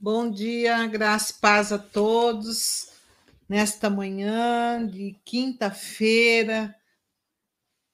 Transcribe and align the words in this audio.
Bom 0.00 0.30
dia, 0.30 0.86
graça 0.86 1.32
e 1.32 1.40
paz 1.40 1.72
a 1.72 1.78
todos. 1.78 2.92
Nesta 3.48 3.90
manhã 3.90 4.86
de 4.86 5.18
quinta-feira, 5.24 6.72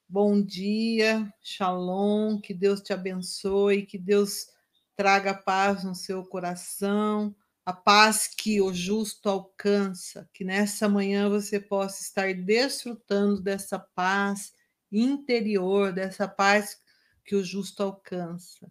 bom 0.07 0.43
dia, 0.43 1.33
shalom, 1.41 2.39
que 2.39 2.53
Deus 2.53 2.83
te 2.83 2.93
abençoe, 2.93 3.87
que 3.87 3.97
Deus 3.97 4.49
traga 4.95 5.33
paz 5.33 5.83
no 5.83 5.95
seu 5.95 6.23
coração, 6.27 7.35
a 7.65 7.73
paz 7.73 8.29
que 8.29 8.61
o 8.61 8.71
justo 8.75 9.31
alcança, 9.31 10.29
que 10.35 10.45
nessa 10.45 10.91
manhã 10.91 11.31
você 11.31 11.59
possa 11.59 12.03
estar 12.03 12.35
desfrutando 12.35 13.41
dessa 13.41 13.79
paz 13.79 14.53
interior, 14.93 15.91
dessa 15.91 16.29
paz 16.29 16.79
que 17.25 17.35
o 17.35 17.43
justo 17.43 17.83
alcança. 17.83 18.71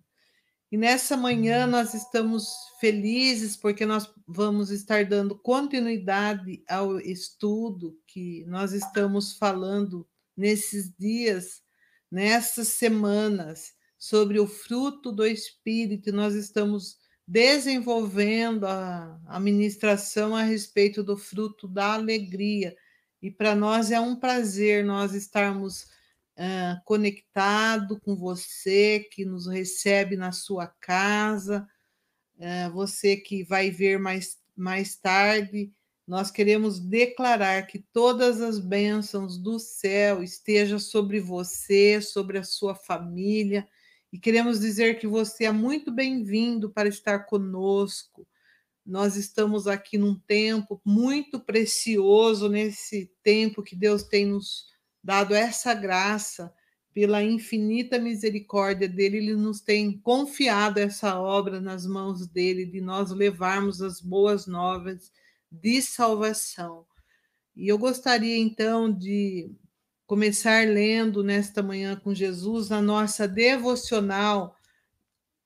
E 0.73 0.77
nessa 0.77 1.15
manhã 1.15 1.67
nós 1.67 1.93
estamos 1.93 2.51
felizes 2.79 3.55
porque 3.55 3.85
nós 3.85 4.11
vamos 4.27 4.71
estar 4.71 5.05
dando 5.05 5.37
continuidade 5.37 6.63
ao 6.67 6.99
estudo 6.99 7.95
que 8.07 8.43
nós 8.47 8.73
estamos 8.73 9.37
falando 9.37 10.03
nesses 10.35 10.91
dias, 10.97 11.61
nessas 12.09 12.69
semanas, 12.69 13.73
sobre 13.99 14.39
o 14.39 14.47
fruto 14.47 15.11
do 15.11 15.23
Espírito. 15.27 16.11
Nós 16.11 16.33
estamos 16.33 16.97
desenvolvendo 17.27 18.65
a, 18.65 19.21
a 19.27 19.39
ministração 19.39 20.35
a 20.35 20.41
respeito 20.41 21.03
do 21.03 21.15
fruto 21.15 21.67
da 21.67 21.93
alegria. 21.93 22.75
E 23.21 23.29
para 23.29 23.53
nós 23.53 23.91
é 23.91 23.99
um 23.99 24.15
prazer 24.15 24.83
nós 24.83 25.13
estarmos 25.13 25.85
conectado 26.85 27.99
com 27.99 28.15
você 28.15 29.07
que 29.11 29.23
nos 29.23 29.47
recebe 29.47 30.15
na 30.15 30.31
sua 30.31 30.67
casa, 30.67 31.67
você 32.73 33.15
que 33.15 33.43
vai 33.43 33.69
ver 33.69 33.99
mais, 33.99 34.37
mais 34.55 34.95
tarde. 34.95 35.71
Nós 36.05 36.29
queremos 36.29 36.79
declarar 36.79 37.65
que 37.65 37.79
todas 37.93 38.41
as 38.41 38.59
bênçãos 38.59 39.37
do 39.37 39.57
céu 39.57 40.21
estejam 40.21 40.77
sobre 40.77 41.19
você, 41.19 42.01
sobre 42.01 42.37
a 42.37 42.43
sua 42.43 42.75
família, 42.75 43.67
e 44.11 44.19
queremos 44.19 44.59
dizer 44.59 44.99
que 44.99 45.07
você 45.07 45.45
é 45.45 45.51
muito 45.51 45.91
bem-vindo 45.91 46.69
para 46.69 46.89
estar 46.89 47.19
conosco. 47.19 48.27
Nós 48.85 49.15
estamos 49.15 49.65
aqui 49.65 49.97
num 49.97 50.19
tempo 50.19 50.81
muito 50.83 51.39
precioso, 51.39 52.49
nesse 52.49 53.09
tempo 53.23 53.63
que 53.63 53.75
Deus 53.75 54.03
tem 54.03 54.25
nos 54.25 54.72
dado 55.03 55.35
essa 55.35 55.73
graça, 55.73 56.53
pela 56.93 57.23
infinita 57.23 57.97
misericórdia 57.97 58.87
dele, 58.87 59.17
ele 59.17 59.35
nos 59.35 59.59
tem 59.59 59.97
confiado 59.97 60.77
essa 60.77 61.19
obra 61.19 61.59
nas 61.59 61.85
mãos 61.87 62.27
dele, 62.27 62.65
de 62.65 62.79
nós 62.79 63.09
levarmos 63.11 63.81
as 63.81 63.99
boas 63.99 64.45
novas 64.45 65.11
de 65.51 65.81
salvação. 65.81 66.85
E 67.55 67.67
eu 67.67 67.77
gostaria 67.77 68.37
então 68.37 68.91
de 68.91 69.51
começar 70.05 70.67
lendo 70.67 71.23
nesta 71.23 71.63
manhã 71.63 71.95
com 71.95 72.13
Jesus 72.13 72.71
a 72.71 72.81
nossa 72.81 73.27
devocional, 73.27 74.55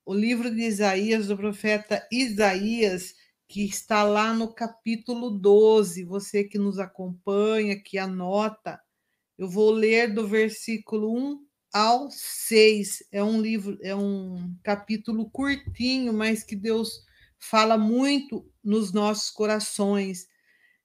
o 0.06 0.14
livro 0.14 0.54
de 0.54 0.64
Isaías, 0.64 1.28
do 1.28 1.38
profeta 1.38 2.06
Isaías, 2.12 3.14
que 3.48 3.64
está 3.64 4.04
lá 4.04 4.34
no 4.34 4.54
capítulo 4.54 5.30
12. 5.30 6.04
Você 6.04 6.44
que 6.44 6.58
nos 6.58 6.80
acompanha, 6.80 7.82
que 7.82 7.98
anota, 7.98 8.82
eu 9.38 9.48
vou 9.48 9.70
ler 9.72 10.14
do 10.14 10.28
versículo 10.28 11.16
1 11.16 11.46
ao 11.72 12.10
6. 12.10 13.04
É 13.12 13.24
um 13.24 13.40
livro, 13.40 13.78
é 13.82 13.96
um 13.96 14.56
capítulo 14.64 15.30
curtinho, 15.30 16.12
mas 16.12 16.44
que 16.44 16.56
Deus 16.56 17.06
fala 17.38 17.78
muito 17.78 18.50
nos 18.64 18.92
nossos 18.92 19.30
corações. 19.30 20.28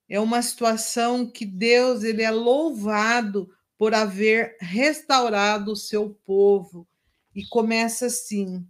É 0.08 0.20
uma 0.20 0.42
situação 0.42 1.30
que 1.30 1.46
Deus 1.46 2.04
ele 2.04 2.22
é 2.22 2.30
louvado 2.30 3.50
por 3.78 3.94
haver 3.94 4.56
restaurado 4.60 5.72
o 5.72 5.76
seu 5.76 6.10
povo. 6.24 6.86
E 7.34 7.46
começa 7.46 8.06
assim: 8.06 8.66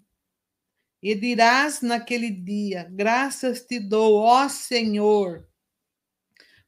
E 1.02 1.14
dirás 1.16 1.82
naquele 1.82 2.30
dia: 2.30 2.88
Graças 2.92 3.62
te 3.62 3.80
dou, 3.80 4.14
ó 4.14 4.48
Senhor, 4.48 5.48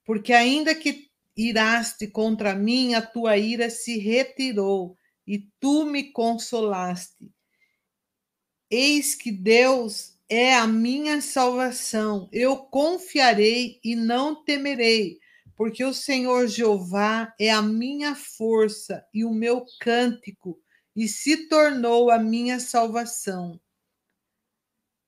porque 0.04 0.32
ainda 0.32 0.74
que 0.74 1.03
iraste 1.36 2.06
contra 2.06 2.54
mim, 2.54 2.94
a 2.94 3.02
tua 3.02 3.36
ira 3.36 3.68
se 3.68 3.98
retirou 3.98 4.96
e 5.26 5.48
tu 5.58 5.84
me 5.84 6.12
consolaste. 6.12 7.30
Eis 8.70 9.14
que 9.14 9.30
Deus 9.30 10.18
é 10.28 10.54
a 10.54 10.66
minha 10.66 11.20
salvação. 11.20 12.28
Eu 12.32 12.56
confiarei 12.56 13.80
e 13.84 13.94
não 13.94 14.44
temerei, 14.44 15.18
porque 15.56 15.84
o 15.84 15.94
Senhor 15.94 16.46
Jeová 16.46 17.32
é 17.38 17.50
a 17.50 17.62
minha 17.62 18.14
força 18.14 19.04
e 19.12 19.24
o 19.24 19.32
meu 19.32 19.64
cântico, 19.80 20.60
e 20.96 21.08
se 21.08 21.48
tornou 21.48 22.10
a 22.10 22.18
minha 22.18 22.60
salvação. 22.60 23.60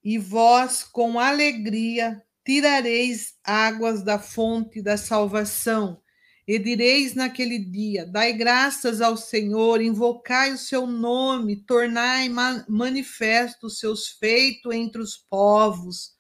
E 0.03 0.19
vós, 0.19 0.85
com 0.85 1.19
alegria, 1.19 2.23
tirareis 2.45 3.35
águas 3.43 4.03
da 4.03 4.19
fonte 4.19 4.81
da 4.81 4.97
salvação 4.97 6.01
e 6.47 6.59
direis 6.59 7.15
naquele 7.15 7.59
dia: 7.59 8.07
Dai 8.07 8.33
graças 8.33 9.01
ao 9.01 9.17
Senhor, 9.17 9.81
invocai 9.81 10.53
o 10.53 10.59
seu 10.59 10.87
nome, 10.87 11.57
tornai 11.65 12.29
manifesto 12.69 13.67
os 13.67 13.79
seus 13.79 14.09
feitos 14.09 14.73
entre 14.73 15.03
os 15.03 15.17
povos. 15.17 16.15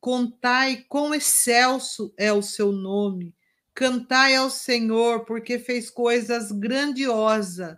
Contai 0.00 0.84
quão 0.86 1.14
excelso 1.14 2.12
é 2.18 2.30
o 2.30 2.42
seu 2.42 2.72
nome. 2.72 3.34
Cantai 3.74 4.36
ao 4.36 4.50
Senhor, 4.50 5.24
porque 5.24 5.58
fez 5.58 5.88
coisas 5.88 6.52
grandiosas. 6.52 7.76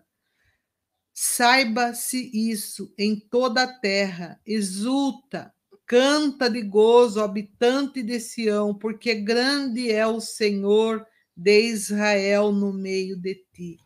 Saiba-se 1.15 2.31
isso 2.35 2.93
em 2.99 3.19
toda 3.19 3.63
a 3.63 3.73
terra. 3.79 4.39
Exulta, 4.45 5.55
canta 5.87 6.51
de 6.51 6.61
gozo, 6.63 7.23
habitante 7.23 8.03
de 8.03 8.19
Sião, 8.19 8.75
porque 8.75 9.15
grande 9.15 9.91
é 9.91 10.07
o 10.07 10.21
Senhor 10.21 11.07
de 11.37 11.61
Israel 11.61 12.51
no 12.53 12.73
meio 12.73 13.17
de 13.17 13.35
ti. 13.53 13.79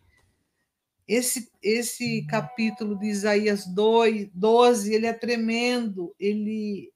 Esse, 1.08 1.50
esse 1.60 2.24
capítulo 2.26 2.96
de 2.96 3.06
Isaías 3.06 3.66
2, 3.66 4.30
12, 4.32 4.94
ele 4.94 5.06
é 5.06 5.12
tremendo. 5.12 6.14
Ele, 6.20 6.92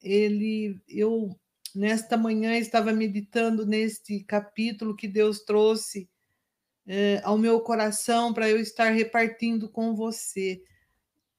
ele, 0.00 0.80
eu 0.88 1.36
nesta 1.74 2.16
manhã 2.16 2.56
estava 2.56 2.92
meditando 2.92 3.66
neste 3.66 4.20
capítulo 4.20 4.94
que 4.94 5.08
Deus 5.08 5.40
trouxe 5.40 6.08
é, 6.86 7.20
ao 7.24 7.36
meu 7.36 7.60
coração 7.60 8.32
para 8.32 8.48
eu 8.48 8.60
estar 8.60 8.90
repartindo 8.90 9.68
com 9.68 9.94
você. 9.94 10.62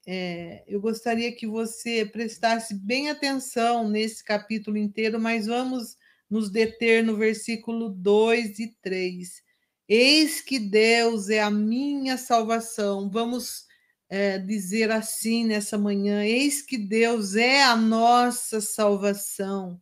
É, 0.06 0.64
eu 0.68 0.82
gostaria 0.82 1.32
que 1.32 1.48
você 1.48 2.06
prestasse 2.06 2.74
bem 2.74 3.10
atenção 3.10 3.88
nesse 3.88 4.24
capítulo 4.24 4.76
inteiro, 4.76 5.20
mas 5.20 5.48
vamos 5.48 5.96
nos 6.30 6.50
deter 6.50 7.04
no 7.04 7.16
versículo 7.16 7.90
2 7.90 8.60
e 8.60 8.68
3. 8.82 9.42
Eis 9.88 10.42
que 10.42 10.60
Deus 10.60 11.30
é 11.30 11.42
a 11.42 11.50
minha 11.50 12.18
salvação. 12.18 13.10
Vamos 13.10 13.66
é, 14.08 14.38
dizer 14.38 14.92
assim 14.92 15.46
nessa 15.46 15.78
manhã: 15.78 16.24
eis 16.24 16.62
que 16.62 16.78
Deus 16.78 17.36
é 17.36 17.64
a 17.64 17.76
nossa 17.76 18.62
salvação. 18.62 19.82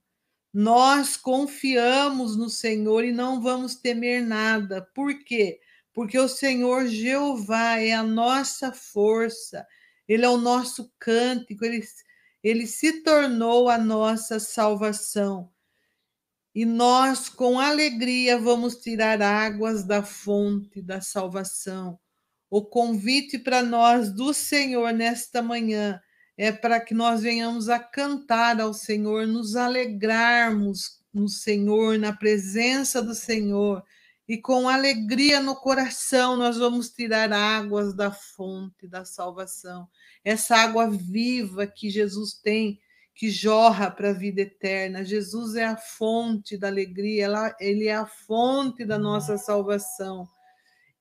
Nós 0.53 1.17
confiamos 1.17 2.37
no 2.37 2.49
Senhor 2.49 3.03
e 3.03 3.11
não 3.11 3.41
vamos 3.41 3.75
temer 3.75 4.25
nada. 4.25 4.81
Por 4.95 5.23
quê? 5.23 5.59
Porque 5.93 6.17
o 6.17 6.27
Senhor 6.27 6.87
Jeová 6.87 7.79
é 7.79 7.91
a 7.91 8.03
nossa 8.03 8.71
força, 8.71 9.67
Ele 10.07 10.25
é 10.25 10.29
o 10.29 10.37
nosso 10.37 10.91
cântico, 10.99 11.65
Ele, 11.65 11.83
ele 12.43 12.65
se 12.65 13.03
tornou 13.03 13.69
a 13.69 13.77
nossa 13.77 14.39
salvação 14.39 15.51
e 16.57 16.65
nós, 16.65 17.29
com 17.29 17.59
alegria, 17.59 18.35
vamos 18.39 18.77
tirar 18.77 19.21
águas 19.21 19.83
da 19.83 20.01
fonte 20.01 20.81
da 20.81 20.99
salvação. 20.99 21.99
O 22.49 22.65
convite 22.65 23.37
para 23.37 23.61
nós 23.61 24.11
do 24.11 24.33
Senhor 24.33 24.91
nesta 24.91 25.39
manhã 25.39 26.01
é 26.35 26.51
para 26.51 26.79
que 26.79 26.95
nós 26.95 27.21
venhamos 27.21 27.69
a 27.69 27.77
cantar 27.77 28.59
ao 28.59 28.73
Senhor, 28.73 29.27
nos 29.27 29.55
alegrarmos 29.55 30.99
no 31.13 31.29
Senhor, 31.29 31.99
na 31.99 32.11
presença 32.11 33.03
do 33.03 33.13
Senhor, 33.13 33.83
e 34.27 34.35
com 34.35 34.67
alegria 34.67 35.39
no 35.39 35.55
coração 35.55 36.35
nós 36.35 36.57
vamos 36.57 36.89
tirar 36.89 37.31
águas 37.31 37.93
da 37.93 38.11
fonte 38.11 38.87
da 38.87 39.05
salvação. 39.05 39.87
Essa 40.25 40.57
água 40.57 40.89
viva 40.89 41.67
que 41.67 41.87
Jesus 41.87 42.33
tem 42.33 42.79
que 43.17 43.31
jorra 43.31 43.89
para 43.89 44.11
a 44.11 44.13
vida 44.13 44.41
eterna. 44.41 45.03
Jesus 45.03 45.55
é 45.55 45.65
a 45.65 45.75
fonte 45.75 46.55
da 46.55 46.67
alegria, 46.67 47.27
ele 47.59 47.87
é 47.87 47.95
a 47.95 48.05
fonte 48.05 48.85
da 48.85 48.99
nossa 48.99 49.39
salvação. 49.39 50.29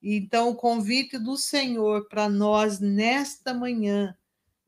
Então, 0.02 0.48
o 0.48 0.56
convite 0.56 1.18
do 1.18 1.36
Senhor 1.36 2.08
para 2.08 2.26
nós 2.26 2.80
nesta 2.80 3.52
manhã 3.52 4.16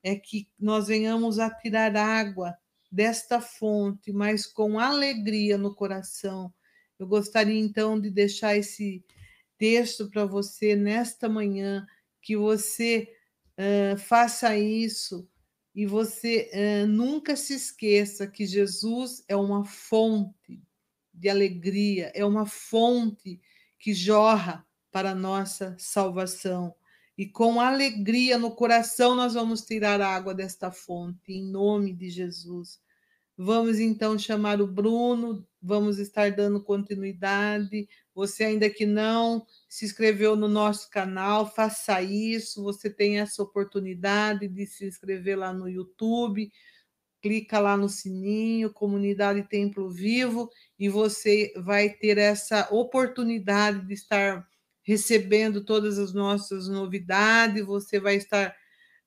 é 0.02 0.14
que 0.14 0.46
nós 0.60 0.88
venhamos 0.88 1.38
a 1.38 1.48
tirar 1.48 1.96
água 1.96 2.54
desta 2.92 3.40
fonte, 3.40 4.12
mas 4.12 4.46
com 4.46 4.78
alegria 4.78 5.56
no 5.56 5.74
coração. 5.74 6.52
Eu 6.98 7.06
gostaria 7.06 7.58
então 7.58 7.98
de 7.98 8.10
deixar 8.10 8.58
esse 8.58 9.02
texto 9.56 10.10
para 10.10 10.26
você 10.26 10.76
nesta 10.76 11.30
manhã, 11.30 11.86
que 12.20 12.36
você 12.36 13.08
uh, 13.56 13.96
faça 13.96 14.54
isso 14.54 15.26
e 15.78 15.86
você 15.86 16.50
uh, 16.52 16.88
nunca 16.88 17.36
se 17.36 17.54
esqueça 17.54 18.26
que 18.26 18.44
Jesus 18.44 19.22
é 19.28 19.36
uma 19.36 19.64
fonte 19.64 20.60
de 21.14 21.28
alegria, 21.28 22.10
é 22.16 22.24
uma 22.24 22.46
fonte 22.46 23.40
que 23.78 23.94
jorra 23.94 24.66
para 24.90 25.12
a 25.12 25.14
nossa 25.14 25.76
salvação. 25.78 26.74
E 27.16 27.26
com 27.26 27.60
alegria 27.60 28.36
no 28.36 28.56
coração 28.56 29.14
nós 29.14 29.34
vamos 29.34 29.60
tirar 29.60 30.00
água 30.00 30.34
desta 30.34 30.72
fonte, 30.72 31.32
em 31.32 31.48
nome 31.48 31.92
de 31.92 32.10
Jesus. 32.10 32.80
Vamos 33.40 33.78
então 33.78 34.18
chamar 34.18 34.60
o 34.60 34.66
Bruno, 34.66 35.46
vamos 35.62 36.00
estar 36.00 36.32
dando 36.32 36.60
continuidade. 36.60 37.88
Você 38.12 38.42
ainda 38.42 38.68
que 38.68 38.84
não 38.84 39.46
se 39.68 39.84
inscreveu 39.84 40.34
no 40.34 40.48
nosso 40.48 40.90
canal, 40.90 41.46
faça 41.46 42.02
isso. 42.02 42.64
Você 42.64 42.90
tem 42.90 43.20
essa 43.20 43.40
oportunidade 43.40 44.48
de 44.48 44.66
se 44.66 44.84
inscrever 44.84 45.38
lá 45.38 45.52
no 45.52 45.68
YouTube. 45.68 46.50
Clica 47.22 47.60
lá 47.60 47.76
no 47.76 47.88
sininho, 47.88 48.72
Comunidade 48.72 49.44
Templo 49.44 49.88
Vivo, 49.88 50.50
e 50.76 50.88
você 50.88 51.52
vai 51.56 51.90
ter 51.90 52.18
essa 52.18 52.66
oportunidade 52.72 53.86
de 53.86 53.94
estar 53.94 54.44
recebendo 54.82 55.64
todas 55.64 55.96
as 55.96 56.12
nossas 56.12 56.66
novidades, 56.66 57.64
você 57.64 58.00
vai 58.00 58.16
estar 58.16 58.52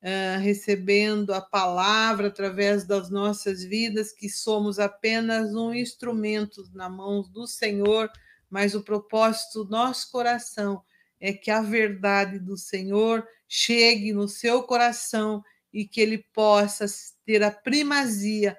uh, 0.01 0.39
recebendo 0.39 1.33
a 1.33 1.41
palavra 1.41 2.27
através 2.27 2.85
das 2.85 3.09
nossas 3.09 3.63
vidas, 3.63 4.11
que 4.11 4.29
somos 4.29 4.79
apenas 4.79 5.53
um 5.53 5.73
instrumento 5.73 6.63
na 6.73 6.89
mão 6.89 7.21
do 7.21 7.45
Senhor, 7.47 8.09
mas 8.49 8.75
o 8.75 8.83
propósito 8.83 9.63
do 9.63 9.69
nosso 9.69 10.11
coração 10.11 10.83
é 11.19 11.31
que 11.31 11.51
a 11.51 11.61
verdade 11.61 12.39
do 12.39 12.57
Senhor 12.57 13.25
chegue 13.47 14.11
no 14.11 14.27
seu 14.27 14.63
coração 14.63 15.43
e 15.71 15.85
que 15.85 16.01
ele 16.01 16.25
possa 16.33 16.85
ter 17.25 17.43
a 17.43 17.51
primazia 17.51 18.57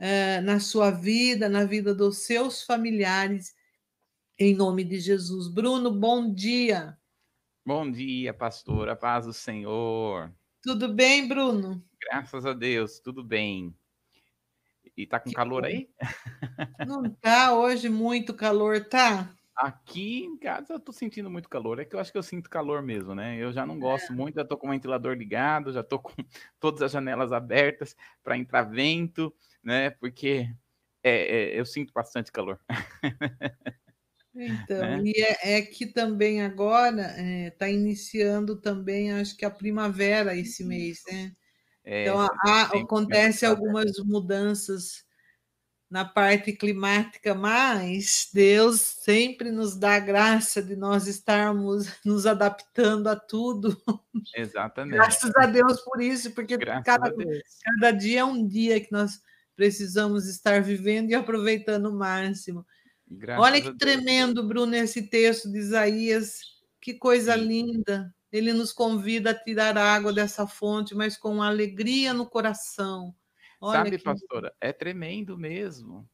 uh, 0.00 0.42
na 0.42 0.58
sua 0.58 0.90
vida, 0.90 1.48
na 1.48 1.64
vida 1.64 1.94
dos 1.94 2.18
seus 2.18 2.62
familiares 2.62 3.54
em 4.38 4.54
nome 4.54 4.84
de 4.84 5.00
Jesus. 5.00 5.48
Bruno, 5.48 5.90
bom 5.90 6.32
dia. 6.32 6.96
Bom 7.66 7.90
dia, 7.90 8.32
pastora. 8.32 8.94
Paz 8.94 9.26
do 9.26 9.32
Senhor. 9.32 10.32
Tudo 10.62 10.92
bem, 10.92 11.28
Bruno? 11.28 11.82
Graças 12.00 12.44
a 12.44 12.52
Deus, 12.52 12.98
tudo 13.00 13.22
bem. 13.22 13.74
E 14.96 15.06
tá 15.06 15.20
com 15.20 15.30
que 15.30 15.36
calor 15.36 15.62
bom. 15.62 15.68
aí? 15.68 15.88
Não 16.84 17.08
tá 17.14 17.54
hoje 17.54 17.88
muito 17.88 18.34
calor, 18.34 18.84
tá? 18.84 19.32
Aqui 19.54 20.24
em 20.24 20.36
casa 20.36 20.72
eu 20.72 20.80
tô 20.80 20.92
sentindo 20.92 21.30
muito 21.30 21.48
calor. 21.48 21.78
É 21.80 21.84
que 21.84 21.94
eu 21.94 22.00
acho 22.00 22.12
que 22.12 22.18
eu 22.18 22.22
sinto 22.22 22.48
calor 22.48 22.82
mesmo, 22.82 23.14
né? 23.14 23.36
Eu 23.36 23.52
já 23.52 23.66
não 23.66 23.78
gosto 23.78 24.12
é. 24.12 24.16
muito, 24.16 24.36
já 24.36 24.44
tô 24.44 24.56
com 24.56 24.68
o 24.68 24.70
ventilador 24.70 25.16
ligado, 25.16 25.72
já 25.72 25.82
tô 25.82 25.98
com 25.98 26.12
todas 26.60 26.82
as 26.82 26.92
janelas 26.92 27.32
abertas 27.32 27.96
para 28.22 28.38
entrar 28.38 28.62
vento, 28.62 29.34
né? 29.62 29.90
Porque 29.90 30.48
é, 31.02 31.54
é, 31.54 31.60
eu 31.60 31.66
sinto 31.66 31.92
bastante 31.92 32.32
calor. 32.32 32.60
Então, 34.40 34.80
né? 34.80 35.02
e 35.04 35.20
é, 35.20 35.58
é, 35.58 35.62
que 35.62 35.84
também 35.84 36.42
agora 36.42 37.02
está 37.02 37.20
é, 37.20 37.50
tá 37.50 37.68
iniciando 37.68 38.54
também, 38.54 39.10
acho 39.10 39.36
que 39.36 39.44
a 39.44 39.50
primavera 39.50 40.36
esse 40.36 40.64
mês, 40.64 41.02
né? 41.10 41.32
É, 41.84 42.02
então, 42.02 42.20
há, 42.20 42.62
acontece 42.78 43.44
algumas 43.44 43.98
mudanças 44.04 45.04
na 45.90 46.04
parte 46.04 46.52
climática, 46.52 47.34
mas 47.34 48.28
Deus 48.32 48.80
sempre 48.80 49.50
nos 49.50 49.74
dá 49.74 49.96
a 49.96 50.00
graça 50.00 50.62
de 50.62 50.76
nós 50.76 51.06
estarmos 51.08 51.86
nos 52.04 52.26
adaptando 52.26 53.08
a 53.08 53.16
tudo. 53.16 53.76
Exatamente. 54.36 54.96
Graças 54.96 55.32
a 55.34 55.46
Deus 55.46 55.80
por 55.80 56.00
isso, 56.00 56.32
porque 56.32 56.58
cada, 56.58 57.12
cada 57.64 57.90
dia 57.90 58.20
é 58.20 58.24
um 58.24 58.46
dia 58.46 58.80
que 58.80 58.92
nós 58.92 59.20
precisamos 59.56 60.28
estar 60.28 60.62
vivendo 60.62 61.10
e 61.10 61.14
aproveitando 61.14 61.86
o 61.86 61.98
máximo. 61.98 62.64
Graças 63.10 63.44
Olha 63.44 63.60
que 63.60 63.74
tremendo, 63.76 64.46
Bruno, 64.46 64.74
esse 64.74 65.02
texto 65.08 65.50
de 65.50 65.58
Isaías. 65.58 66.40
Que 66.80 66.94
coisa 66.94 67.34
Sim. 67.34 67.44
linda. 67.44 68.14
Ele 68.30 68.52
nos 68.52 68.72
convida 68.72 69.30
a 69.30 69.34
tirar 69.34 69.76
água 69.76 70.12
dessa 70.12 70.46
fonte, 70.46 70.94
mas 70.94 71.16
com 71.16 71.42
alegria 71.42 72.12
no 72.12 72.28
coração. 72.28 73.14
Olha 73.60 73.78
Sabe, 73.78 73.96
que... 73.96 74.04
pastora, 74.04 74.54
é 74.60 74.72
tremendo 74.72 75.36
mesmo. 75.36 76.08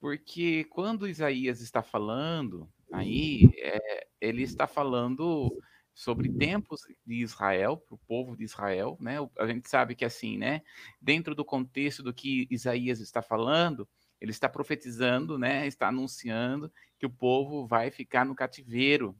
Porque 0.00 0.64
quando 0.64 1.06
Isaías 1.06 1.60
está 1.60 1.82
falando, 1.82 2.68
aí 2.92 3.50
é, 3.58 4.06
ele 4.20 4.42
está 4.42 4.66
falando 4.66 5.56
sobre 5.94 6.32
tempos 6.32 6.80
de 7.06 7.16
Israel, 7.22 7.76
para 7.76 7.94
o 7.94 8.00
povo 8.08 8.36
de 8.36 8.44
Israel, 8.44 8.96
né? 8.98 9.16
A 9.38 9.46
gente 9.46 9.68
sabe 9.68 9.94
que 9.94 10.04
assim, 10.04 10.38
né? 10.38 10.62
Dentro 11.00 11.34
do 11.34 11.44
contexto 11.44 12.02
do 12.02 12.14
que 12.14 12.48
Isaías 12.50 12.98
está 12.98 13.20
falando, 13.20 13.86
ele 14.22 14.30
está 14.30 14.48
profetizando, 14.48 15.36
né? 15.36 15.66
Está 15.66 15.88
anunciando 15.88 16.72
que 16.96 17.04
o 17.04 17.10
povo 17.10 17.66
vai 17.66 17.90
ficar 17.90 18.24
no 18.24 18.36
cativeiro. 18.36 19.18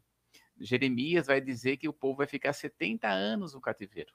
Jeremias 0.61 1.27
vai 1.27 1.41
dizer 1.41 1.77
que 1.77 1.89
o 1.89 1.93
povo 1.93 2.19
vai 2.19 2.27
ficar 2.29 2.53
70 2.53 3.09
anos 3.09 3.53
no 3.53 3.61
cativeiro. 3.61 4.13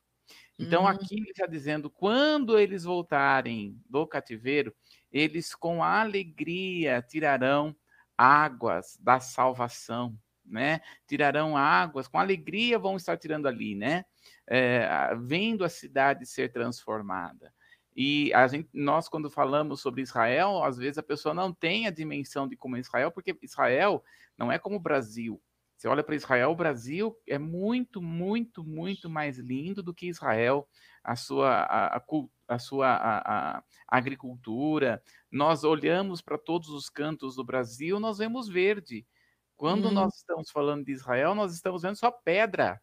Então, 0.58 0.84
uhum. 0.84 0.88
aqui 0.88 1.18
ele 1.20 1.32
está 1.32 1.46
dizendo: 1.46 1.90
quando 1.90 2.58
eles 2.58 2.86
voltarem 2.86 3.78
do 3.90 4.08
cativeiro, 4.08 4.74
eles 5.12 5.54
com 5.54 5.84
alegria 5.84 7.02
tirarão 7.02 7.76
águas 8.18 8.98
da 9.02 9.20
salvação, 9.20 10.18
né? 10.46 10.80
Tirarão 11.06 11.58
águas, 11.58 12.08
com 12.08 12.18
alegria 12.18 12.80
vão 12.80 12.96
estar 12.96 13.18
tirando 13.18 13.46
ali, 13.46 13.76
né? 13.76 14.06
É, 14.48 15.14
vendo 15.20 15.66
a 15.66 15.70
cidade 15.70 16.26
ser 16.26 16.50
transformada. 16.50 17.54
E 18.00 18.32
a 18.32 18.48
gente, 18.48 18.70
nós, 18.72 19.10
quando 19.10 19.28
falamos 19.28 19.82
sobre 19.82 20.04
Israel, 20.04 20.64
às 20.64 20.78
vezes 20.78 21.00
a 21.00 21.04
pessoa 21.04 21.34
não 21.34 21.52
tem 21.52 21.88
a 21.88 21.92
dimensão 21.92 22.48
de 22.48 22.56
como 22.56 22.78
é 22.78 22.80
Israel, 22.80 23.12
porque 23.12 23.36
Israel 23.42 24.04
não 24.38 24.52
é 24.52 24.60
como 24.60 24.76
o 24.76 24.80
Brasil. 24.80 25.42
Você 25.76 25.88
olha 25.88 26.04
para 26.04 26.16
Israel, 26.16 26.52
o 26.52 26.56
Brasil 26.56 27.18
é 27.28 27.40
muito, 27.40 28.00
muito, 28.00 28.64
muito 28.64 29.10
mais 29.10 29.40
lindo 29.40 29.82
do 29.82 29.96
que 29.96 30.08
Israel, 30.08 30.68
a 31.04 31.16
sua, 31.16 31.50
a, 31.50 31.98
a, 31.98 32.04
a 32.48 32.60
sua 32.60 32.88
a, 32.88 33.64
agricultura. 33.88 35.02
Nós 35.32 35.64
olhamos 35.64 36.22
para 36.22 36.38
todos 36.38 36.70
os 36.70 36.92
cantos 36.92 37.36
do 37.36 37.44
Brasil, 37.44 38.00
nós 38.00 38.20
vemos 38.20 38.48
verde. 38.48 39.08
Quando 39.56 39.86
uhum. 39.86 39.94
nós 39.94 40.18
estamos 40.18 40.52
falando 40.52 40.86
de 40.86 40.92
Israel, 40.92 41.34
nós 41.34 41.52
estamos 41.56 41.82
vendo 41.82 41.96
só 41.96 42.12
pedra. 42.12 42.80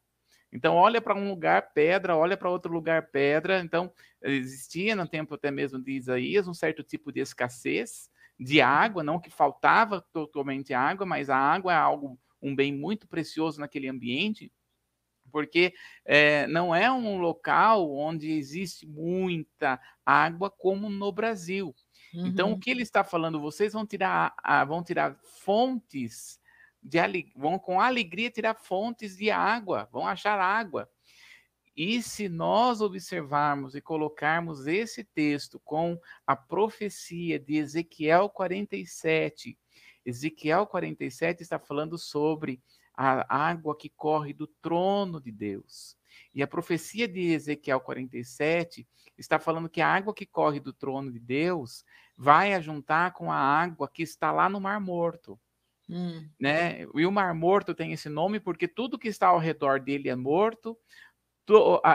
Então, 0.55 0.77
olha 0.77 1.03
para 1.03 1.17
um 1.17 1.29
lugar 1.29 1.73
pedra, 1.75 2.17
olha 2.17 2.37
para 2.37 2.49
outro 2.49 2.73
lugar 2.73 3.11
pedra. 3.11 3.59
Então, 3.61 3.93
existia 4.23 4.95
no 4.95 5.07
tempo 5.07 5.35
até 5.35 5.51
mesmo 5.51 5.83
de 5.83 5.91
Isaías 5.91 6.47
um 6.47 6.55
certo 6.55 6.85
tipo 6.85 7.11
de 7.11 7.21
escassez 7.21 8.09
de 8.39 8.61
água, 8.61 9.03
não 9.03 9.21
que 9.21 9.31
faltava 9.31 10.01
totalmente 10.13 10.73
água, 10.73 11.05
mas 11.05 11.29
a 11.29 11.37
água 11.37 11.73
é 11.73 11.77
algo, 11.77 12.19
um 12.41 12.55
bem 12.55 12.73
muito 12.73 13.09
precioso 13.09 13.61
naquele 13.61 13.89
ambiente, 13.89 14.53
porque 15.31 15.75
é, 16.05 16.47
não 16.47 16.73
é 16.73 16.91
um 16.91 17.19
local 17.19 17.93
onde 17.93 18.31
existe 18.31 18.87
muita 18.87 19.81
água 20.07 20.51
como 20.51 20.89
no 20.89 21.11
Brasil. 21.11 21.75
Uhum. 22.15 22.27
Então, 22.27 22.49
o 22.51 22.53
uhum. 22.53 22.61
que 22.61 22.71
ele 22.71 22.83
está 22.83 23.03
falando? 23.03 23.41
Vocês 23.41 23.73
vão 23.73 23.85
tirar, 23.85 24.35
vão 24.69 24.85
tirar 24.85 25.17
fontes 25.45 26.39
de 26.85 27.33
vão 27.35 27.59
com 27.59 27.81
alegria 27.81 28.31
tirar 28.31 28.55
fontes 28.55 29.17
de 29.17 29.31
água, 29.31 29.89
vão 29.91 30.07
achar 30.07 30.39
água. 30.39 30.89
E 31.77 32.01
se 32.03 32.29
nós 32.29 32.81
observarmos 32.81 33.75
e 33.75 33.81
colocarmos 33.81 34.67
esse 34.67 35.03
texto 35.03 35.59
com 35.65 35.99
a 36.25 36.37
profecia 36.37 37.39
de 37.39 37.57
Ezequiel 37.57 38.29
47, 38.29 39.59
Ezequiel 40.05 40.67
47 40.67 41.43
está 41.43 41.59
falando 41.59 41.99
sobre 41.99 42.63
a 42.97 43.49
água 43.49 43.77
que 43.77 43.89
corre 43.89 44.33
do 44.33 44.47
trono 44.47 45.21
de 45.21 45.33
Deus. 45.33 45.97
E 46.33 46.43
a 46.43 46.47
profecia 46.47 47.09
de 47.09 47.33
Ezequiel 47.33 47.81
47 47.81 48.87
está 49.19 49.41
falando 49.41 49.69
que 49.69 49.81
a 49.81 49.89
água 49.89 50.15
que 50.15 50.27
corre 50.27 50.61
do 50.61 50.73
trono 50.73 51.11
de 51.11 51.19
Deus 51.19 51.85
vai 52.17 52.55
ajuntar 52.55 53.13
com 53.15 53.33
a 53.33 53.37
água 53.37 53.89
que 53.89 54.03
está 54.03 54.31
lá 54.31 54.49
no 54.49 54.61
Mar 54.61 54.81
Morto. 54.81 55.41
Hum. 55.89 56.29
Né? 56.41 56.87
E 56.95 57.07
o 57.07 57.13
Mar 57.13 57.35
Morto 57.35 57.75
tem 57.75 57.93
esse 57.93 58.09
nome 58.09 58.41
porque 58.41 58.67
tudo 58.67 58.99
que 58.99 59.09
está 59.09 59.29
ao 59.29 59.39
redor 59.39 59.81
dele 59.81 60.09
é 60.09 60.17
morto. 60.17 60.77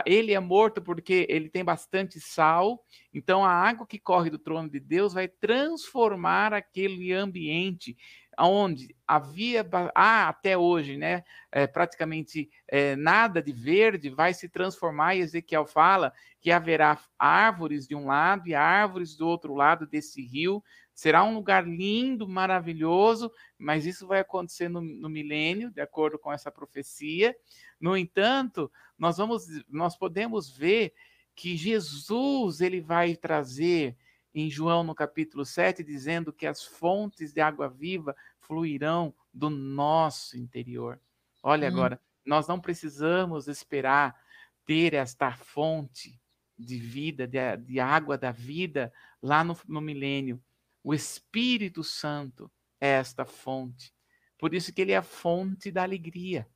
Ele 0.05 0.31
é 0.31 0.39
morto 0.39 0.79
porque 0.79 1.25
ele 1.27 1.49
tem 1.49 1.63
bastante 1.63 2.19
sal, 2.19 2.85
então 3.11 3.43
a 3.43 3.49
água 3.51 3.87
que 3.87 3.97
corre 3.97 4.29
do 4.29 4.37
trono 4.37 4.69
de 4.69 4.79
Deus 4.79 5.11
vai 5.11 5.27
transformar 5.27 6.53
aquele 6.53 7.11
ambiente 7.11 7.97
onde 8.37 8.95
havia 9.07 9.67
ah, 9.93 10.29
até 10.29 10.57
hoje, 10.57 10.97
né, 10.97 11.23
é, 11.51 11.67
praticamente 11.67 12.49
é, 12.67 12.95
nada 12.95 13.41
de 13.41 13.51
verde, 13.51 14.09
vai 14.09 14.33
se 14.33 14.47
transformar, 14.47 15.15
e 15.15 15.19
Ezequiel 15.19 15.65
fala 15.65 16.13
que 16.39 16.51
haverá 16.51 16.97
árvores 17.17 17.87
de 17.87 17.95
um 17.95 18.05
lado 18.05 18.47
e 18.47 18.55
árvores 18.55 19.15
do 19.15 19.27
outro 19.27 19.53
lado 19.53 19.85
desse 19.85 20.21
rio, 20.25 20.63
será 20.99 21.23
um 21.23 21.33
lugar 21.33 21.65
lindo, 21.65 22.27
maravilhoso, 22.27 23.31
mas 23.57 23.85
isso 23.85 24.05
vai 24.05 24.19
acontecer 24.19 24.67
no, 24.67 24.81
no 24.81 25.07
milênio, 25.07 25.71
de 25.71 25.79
acordo 25.79 26.19
com 26.19 26.29
essa 26.29 26.51
profecia. 26.51 27.33
No 27.79 27.95
entanto, 27.95 28.69
nós 28.97 29.15
vamos, 29.15 29.45
nós 29.69 29.95
podemos 29.95 30.49
ver 30.49 30.93
que 31.33 31.55
Jesus 31.55 32.59
ele 32.59 32.81
vai 32.81 33.15
trazer 33.15 33.95
em 34.35 34.49
João 34.49 34.83
no 34.83 34.93
capítulo 34.93 35.45
7, 35.45 35.85
dizendo 35.85 36.33
que 36.33 36.45
as 36.45 36.65
fontes 36.65 37.31
de 37.31 37.39
água 37.39 37.69
viva 37.69 38.13
fluirão 38.41 39.13
do 39.33 39.49
nosso 39.49 40.37
interior. 40.37 40.99
Olha 41.41 41.69
hum. 41.69 41.71
agora, 41.71 42.01
nós 42.25 42.45
não 42.45 42.59
precisamos 42.59 43.47
esperar 43.47 44.21
ter 44.65 44.93
esta 44.93 45.31
fonte 45.31 46.19
de 46.57 46.77
vida, 46.77 47.25
de, 47.25 47.39
de 47.55 47.79
água 47.79 48.17
da 48.17 48.33
vida 48.33 48.91
lá 49.21 49.45
no, 49.45 49.57
no 49.65 49.79
milênio. 49.79 50.43
O 50.83 50.93
Espírito 50.93 51.83
Santo 51.83 52.51
é 52.79 52.89
esta 52.89 53.25
fonte. 53.25 53.93
Por 54.37 54.53
isso 54.53 54.73
que 54.73 54.81
ele 54.81 54.91
é 54.91 54.97
a 54.97 55.03
fonte 55.03 55.71
da 55.71 55.83
alegria. 55.83 56.47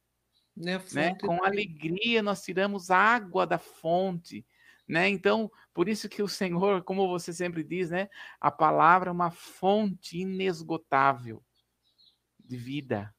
Né? 0.55 0.81
né? 0.93 1.15
Com 1.15 1.43
alegria 1.43 2.21
nós 2.21 2.43
tiramos 2.43 2.91
água 2.91 3.45
da 3.45 3.57
fonte 3.57 4.45
né? 4.87 5.09
Então, 5.09 5.51
por 5.73 5.87
isso 5.87 6.09
que 6.09 6.21
o 6.21 6.27
Senhor, 6.27 6.83
como 6.83 7.07
você 7.07 7.31
sempre 7.31 7.63
diz, 7.63 7.89
né, 7.89 8.09
a 8.39 8.51
palavra 8.51 9.09
é 9.09 9.11
uma 9.11 9.31
fonte 9.31 10.19
inesgotável 10.19 11.43
de 12.39 12.57
vida. 12.57 13.13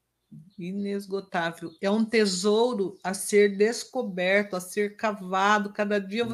Inesgotável. 0.57 1.71
É 1.81 1.89
um 1.89 2.05
tesouro 2.05 2.97
a 3.03 3.13
ser 3.13 3.57
descoberto, 3.57 4.55
a 4.55 4.59
ser 4.59 4.95
cavado. 4.95 5.71
Cada 5.71 5.99
dia 5.99 6.23
uhum. 6.23 6.29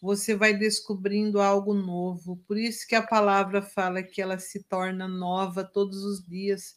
Você 0.00 0.34
vai 0.34 0.54
descobrindo 0.54 1.40
algo 1.40 1.74
novo. 1.74 2.36
Por 2.46 2.56
isso 2.56 2.86
que 2.86 2.94
a 2.94 3.06
palavra 3.06 3.62
fala 3.62 4.02
que 4.02 4.22
ela 4.22 4.38
se 4.38 4.62
torna 4.64 5.08
nova 5.08 5.64
todos 5.64 6.04
os 6.04 6.24
dias. 6.26 6.76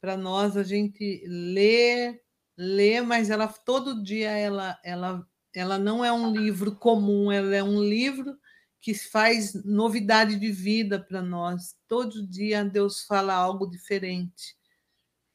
Para 0.00 0.16
nós 0.16 0.56
a 0.56 0.62
gente 0.62 1.22
lê, 1.26 2.20
lê, 2.56 3.00
mas 3.00 3.30
ela 3.30 3.48
todo 3.48 4.02
dia 4.02 4.30
ela 4.30 4.78
ela 4.84 5.26
ela 5.54 5.78
não 5.78 6.04
é 6.04 6.10
um 6.12 6.32
livro 6.32 6.74
comum, 6.76 7.30
ela 7.30 7.54
é 7.54 7.62
um 7.62 7.82
livro 7.82 8.38
que 8.80 8.94
faz 8.94 9.54
novidade 9.64 10.36
de 10.36 10.50
vida 10.50 10.98
para 10.98 11.20
nós. 11.20 11.76
Todo 11.86 12.26
dia 12.26 12.64
Deus 12.64 13.04
fala 13.04 13.34
algo 13.34 13.66
diferente. 13.66 14.56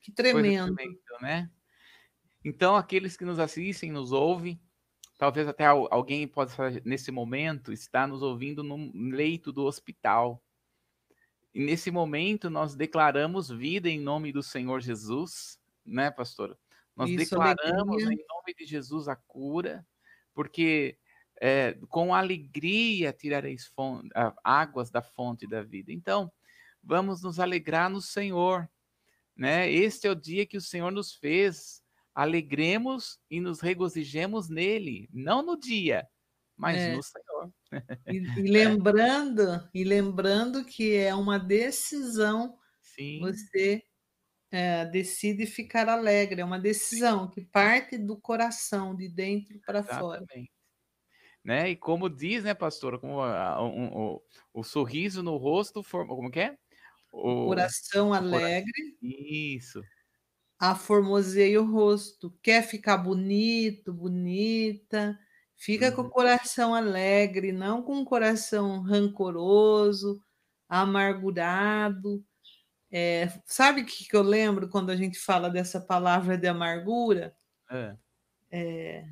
Que 0.01 0.11
tremendo. 0.11 0.75
tremendo 0.75 0.99
né? 1.21 1.49
Então, 2.43 2.75
aqueles 2.75 3.17
que 3.17 3.25
nos 3.25 3.39
assistem, 3.39 3.91
nos 3.91 4.11
ouvem, 4.11 4.59
talvez 5.17 5.47
até 5.47 5.65
alguém 5.65 6.27
possa, 6.27 6.69
nesse 6.85 7.11
momento, 7.11 7.73
estar 7.73 8.07
nos 8.07 8.21
ouvindo 8.21 8.63
no 8.63 8.91
leito 8.93 9.51
do 9.51 9.63
hospital. 9.63 10.41
E 11.53 11.63
nesse 11.63 11.89
momento, 11.89 12.49
nós 12.49 12.75
declaramos 12.75 13.49
vida 13.49 13.89
em 13.89 13.99
nome 13.99 14.31
do 14.31 14.43
Senhor 14.43 14.79
Jesus, 14.79 15.59
né, 15.85 16.11
pastora? 16.11 16.57
Nós 16.95 17.09
Isso, 17.09 17.17
declaramos 17.17 18.03
alegria. 18.03 18.13
em 18.13 18.25
nome 18.29 18.53
de 18.57 18.65
Jesus 18.65 19.07
a 19.07 19.15
cura, 19.15 19.85
porque 20.33 20.97
é, 21.39 21.73
com 21.89 22.13
alegria 22.13 23.13
tirareis 23.13 23.67
fonte, 23.67 24.09
águas 24.43 24.89
da 24.89 25.01
fonte 25.01 25.47
da 25.47 25.63
vida. 25.63 25.91
Então, 25.91 26.31
vamos 26.83 27.21
nos 27.21 27.39
alegrar 27.39 27.89
no 27.89 28.01
Senhor, 28.01 28.69
né? 29.35 29.71
Este 29.71 30.07
é 30.07 30.11
o 30.11 30.15
dia 30.15 30.45
que 30.45 30.57
o 30.57 30.61
Senhor 30.61 30.91
nos 30.91 31.13
fez. 31.13 31.83
Alegremos 32.17 33.19
e 33.29 33.39
nos 33.39 33.59
regozijemos 33.59 34.49
nele, 34.49 35.07
não 35.13 35.43
no 35.43 35.55
dia, 35.55 36.03
mas 36.55 36.75
é. 36.75 36.95
no 36.95 37.03
Senhor. 37.03 37.53
E, 38.07 38.17
e 38.17 38.41
lembrando, 38.49 39.43
é. 39.51 39.69
e 39.71 39.83
lembrando 39.83 40.65
que 40.65 40.95
é 40.95 41.13
uma 41.13 41.37
decisão 41.37 42.57
Sim. 42.81 43.19
você 43.19 43.83
é, 44.49 44.83
decide 44.85 45.45
ficar 45.45 45.87
alegre, 45.87 46.41
é 46.41 46.43
uma 46.43 46.59
decisão 46.59 47.29
que 47.29 47.41
parte 47.41 47.99
do 47.99 48.19
coração, 48.19 48.95
de 48.95 49.07
dentro 49.07 49.59
para 49.59 49.83
fora. 49.83 50.25
Né? 51.45 51.69
E 51.69 51.75
como 51.75 52.09
diz, 52.09 52.43
né, 52.43 52.55
pastora, 52.55 52.97
como 52.97 53.21
a, 53.21 53.63
um, 53.63 53.95
o, 53.95 54.21
o 54.55 54.63
sorriso 54.63 55.21
no 55.21 55.37
rosto, 55.37 55.83
forma, 55.83 56.15
como 56.15 56.31
que 56.31 56.39
é? 56.39 56.57
O, 57.11 57.45
coração 57.45 58.11
alegre. 58.11 58.97
Isso. 59.03 59.83
Aformoseia 60.59 61.61
o 61.61 61.71
rosto. 61.71 62.33
Quer 62.41 62.63
ficar 62.63 62.97
bonito, 62.97 63.93
bonita, 63.93 65.17
fica 65.55 65.89
uhum. 65.89 65.95
com 65.95 66.01
o 66.01 66.05
uhum. 66.05 66.11
coração 66.11 66.73
alegre, 66.73 67.51
não 67.51 67.81
com 67.81 68.01
o 68.01 68.05
coração 68.05 68.81
rancoroso, 68.81 70.21
amargurado. 70.67 72.23
É, 72.91 73.29
sabe 73.45 73.81
o 73.81 73.85
que, 73.85 74.07
que 74.07 74.15
eu 74.15 74.23
lembro 74.23 74.69
quando 74.69 74.89
a 74.89 74.95
gente 74.95 75.19
fala 75.19 75.49
dessa 75.49 75.79
palavra 75.79 76.37
de 76.37 76.47
amargura? 76.47 77.35
É. 77.69 77.95
É, 78.49 79.05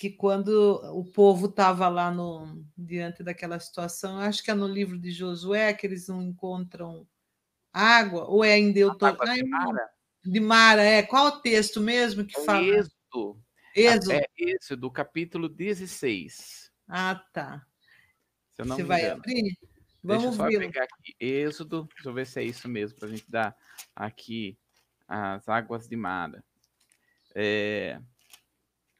que 0.00 0.08
quando 0.08 0.48
o 0.94 1.04
povo 1.04 1.44
estava 1.44 1.86
lá 1.88 2.10
no, 2.10 2.64
diante 2.74 3.22
daquela 3.22 3.60
situação, 3.60 4.18
acho 4.18 4.42
que 4.42 4.50
é 4.50 4.54
no 4.54 4.66
livro 4.66 4.98
de 4.98 5.10
Josué 5.10 5.74
que 5.74 5.86
eles 5.86 6.08
não 6.08 6.22
encontram 6.22 7.06
água, 7.70 8.24
ou 8.24 8.42
é 8.42 8.58
em 8.58 8.72
Deuteronômio? 8.72 9.78
De 10.24 10.40
Mara. 10.40 10.82
é. 10.82 11.02
Qual 11.02 11.26
o 11.26 11.40
texto 11.40 11.80
mesmo 11.80 12.24
que 12.24 12.38
é 12.38 12.44
fala? 12.44 12.66
Êxodo. 12.66 13.42
Êxodo. 13.74 14.12
É 14.12 14.26
esse, 14.36 14.76
do 14.76 14.90
capítulo 14.90 15.48
16. 15.48 16.70
Ah, 16.88 17.22
tá. 17.32 17.66
Você 18.56 18.82
vai 18.82 19.08
abrir? 19.08 19.56
Vamos 20.02 20.36
Deixa 20.36 20.42
eu 20.42 20.50
só 20.50 20.58
pegar 20.58 20.84
aqui 20.84 21.14
Êxodo, 21.20 21.88
deixa 21.94 22.08
eu 22.08 22.14
ver 22.14 22.26
se 22.26 22.40
é 22.40 22.44
isso 22.44 22.68
mesmo, 22.68 22.98
para 22.98 23.08
a 23.08 23.10
gente 23.10 23.30
dar 23.30 23.56
aqui 23.94 24.58
as 25.06 25.48
águas 25.48 25.86
de 25.86 25.96
Mara. 25.96 26.42
É, 27.34 28.00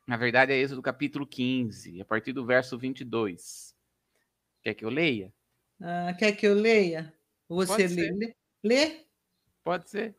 na 0.06 0.16
verdade, 0.16 0.52
é 0.52 0.56
Êxodo 0.56 0.82
capítulo 0.82 1.26
15, 1.26 2.00
a 2.00 2.04
partir 2.04 2.32
do 2.32 2.44
verso 2.44 2.78
22. 2.78 3.74
Quer 4.62 4.74
que 4.74 4.84
eu 4.84 4.90
leia? 4.90 5.32
Ah, 5.80 6.14
quer 6.18 6.32
que 6.32 6.46
eu 6.46 6.54
leia? 6.54 7.12
Você 7.48 7.86
lê? 7.86 8.34
Lê? 8.62 9.06
Pode 9.64 9.88
ser. 9.88 10.14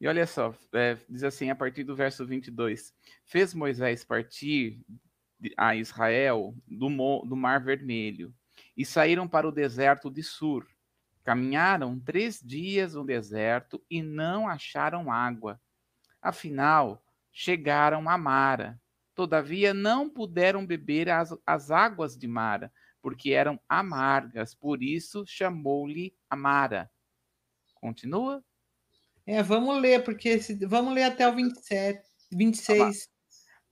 E 0.00 0.08
olha 0.08 0.26
só, 0.26 0.54
é, 0.72 0.96
diz 1.08 1.22
assim, 1.22 1.50
a 1.50 1.54
partir 1.54 1.84
do 1.84 1.94
verso 1.94 2.26
22. 2.26 2.94
Fez 3.26 3.52
Moisés 3.52 4.02
partir 4.02 4.80
a 5.56 5.76
Israel 5.76 6.54
do, 6.66 6.88
do 7.24 7.36
Mar 7.36 7.62
Vermelho 7.62 8.34
e 8.76 8.84
saíram 8.84 9.28
para 9.28 9.46
o 9.46 9.52
deserto 9.52 10.10
de 10.10 10.22
Sur. 10.22 10.66
Caminharam 11.22 12.00
três 12.00 12.40
dias 12.40 12.94
no 12.94 13.04
deserto 13.04 13.84
e 13.90 14.02
não 14.02 14.48
acharam 14.48 15.12
água. 15.12 15.60
Afinal, 16.22 17.04
chegaram 17.30 18.08
a 18.08 18.16
Mara. 18.16 18.80
Todavia, 19.14 19.74
não 19.74 20.08
puderam 20.08 20.64
beber 20.64 21.10
as, 21.10 21.36
as 21.46 21.70
águas 21.70 22.16
de 22.16 22.26
Mara, 22.26 22.72
porque 23.02 23.32
eram 23.32 23.60
amargas, 23.68 24.54
por 24.54 24.82
isso 24.82 25.24
chamou-lhe 25.26 26.14
Amara. 26.30 26.90
Continua? 27.74 28.42
É, 29.32 29.44
vamos 29.44 29.80
ler, 29.80 30.02
porque 30.02 30.40
vamos 30.66 30.92
ler 30.92 31.04
até 31.04 31.28
o 31.28 31.32
27, 31.32 32.02
26. 32.32 33.08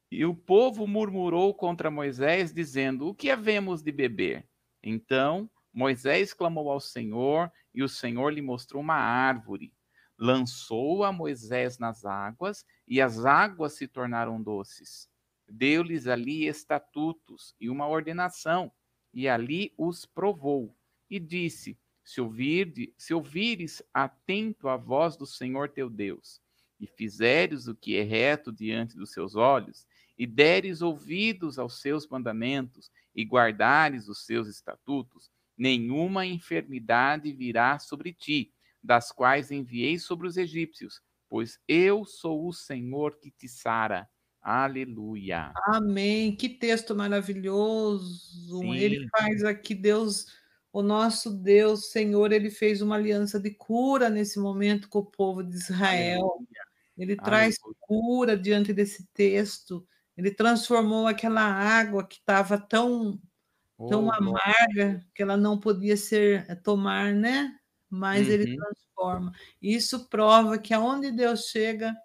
E 0.09 0.25
o 0.25 0.33
povo 0.33 0.87
murmurou 0.87 1.53
contra 1.53 1.91
Moisés, 1.91 2.55
dizendo: 2.55 3.09
O 3.09 3.15
que 3.15 3.29
havemos 3.29 3.83
de 3.83 3.91
beber? 3.91 4.49
Então 4.81 5.51
Moisés 5.75 6.33
clamou 6.33 6.71
ao 6.71 6.79
Senhor, 6.79 7.51
e 7.75 7.83
o 7.83 7.89
Senhor 7.89 8.33
lhe 8.33 8.41
mostrou 8.41 8.81
uma 8.81 8.95
árvore. 8.95 9.75
Lançou 10.17 11.03
a 11.03 11.11
Moisés 11.11 11.77
nas 11.77 12.05
águas, 12.05 12.65
e 12.87 13.01
as 13.01 13.25
águas 13.25 13.73
se 13.73 13.89
tornaram 13.89 14.41
doces. 14.41 15.09
Deu-lhes 15.49 16.07
ali 16.07 16.47
estatutos 16.47 17.57
e 17.61 17.69
uma 17.69 17.89
ordenação, 17.89 18.71
e 19.13 19.29
ali 19.29 19.75
os 19.77 20.07
provou. 20.07 20.73
E 21.11 21.19
disse: 21.19 21.77
se, 22.09 22.23
ouvir, 22.23 22.95
se 22.97 23.13
ouvires 23.13 23.83
atento 23.93 24.67
a 24.67 24.79
voz 24.79 25.15
do 25.15 25.27
Senhor 25.27 25.69
teu 25.69 25.91
Deus, 25.91 26.41
e 26.81 26.87
fizeres 26.87 27.69
o 27.69 27.75
que 27.75 27.97
é 27.97 28.03
reto 28.03 28.51
diante 28.51 28.97
dos 28.97 29.13
seus 29.13 29.37
olhos, 29.37 29.87
e 30.17 30.27
deres 30.27 30.81
ouvidos 30.81 31.59
aos 31.59 31.83
seus 31.83 32.09
mandamentos, 32.09 32.91
e 33.15 33.27
guardares 33.27 34.09
os 34.09 34.25
seus 34.25 34.49
estatutos, 34.49 35.31
nenhuma 35.55 36.25
enfermidade 36.25 37.31
virá 37.31 37.79
sobre 37.79 38.15
ti, 38.15 38.55
das 38.83 39.13
quais 39.13 39.51
enviei 39.51 39.99
sobre 39.99 40.27
os 40.27 40.39
egípcios, 40.39 41.03
pois 41.29 41.61
eu 41.69 42.07
sou 42.07 42.49
o 42.49 42.55
Senhor 42.55 43.19
que 43.19 43.31
te 43.31 43.47
sara. 43.47 44.09
Aleluia. 44.41 45.53
Amém. 45.67 46.35
Que 46.35 46.49
texto 46.49 46.97
maravilhoso. 46.97 48.61
Sim. 48.61 48.77
Ele 48.79 49.07
faz 49.11 49.45
aqui 49.45 49.75
Deus 49.75 50.25
o 50.79 50.83
nosso 50.83 51.31
Deus, 51.31 51.91
Senhor, 51.91 52.31
ele 52.31 52.51
fez 52.51 52.81
uma 52.81 52.95
aliança 52.95 53.41
de 53.41 53.51
cura 53.51 54.09
nesse 54.09 54.39
momento 54.39 54.89
com 54.89 55.01
o 55.01 55.05
povo 55.05 55.43
de 55.43 55.57
Israel. 55.57 56.39
Ele 56.97 57.15
Aleluia. 57.15 57.25
traz 57.25 57.57
cura 57.81 58.37
diante 58.37 58.73
desse 58.73 59.05
texto. 59.13 59.85
Ele 60.17 60.31
transformou 60.31 61.09
aquela 61.09 61.43
água 61.43 62.07
que 62.07 62.17
estava 62.17 62.57
tão 62.57 63.21
tão 63.89 64.07
oh, 64.07 64.13
amarga 64.13 65.05
que 65.15 65.23
ela 65.23 65.37
não 65.37 65.59
podia 65.59 65.97
ser 65.97 66.45
eh, 66.49 66.55
tomar, 66.55 67.13
né? 67.13 67.57
Mas 67.91 68.27
uhum. 68.27 68.33
ele 68.35 68.57
transforma. 68.57 69.33
Isso 69.61 70.09
prova 70.09 70.59
que 70.59 70.73
aonde 70.73 71.11
Deus 71.11 71.47
chega, 71.47 71.97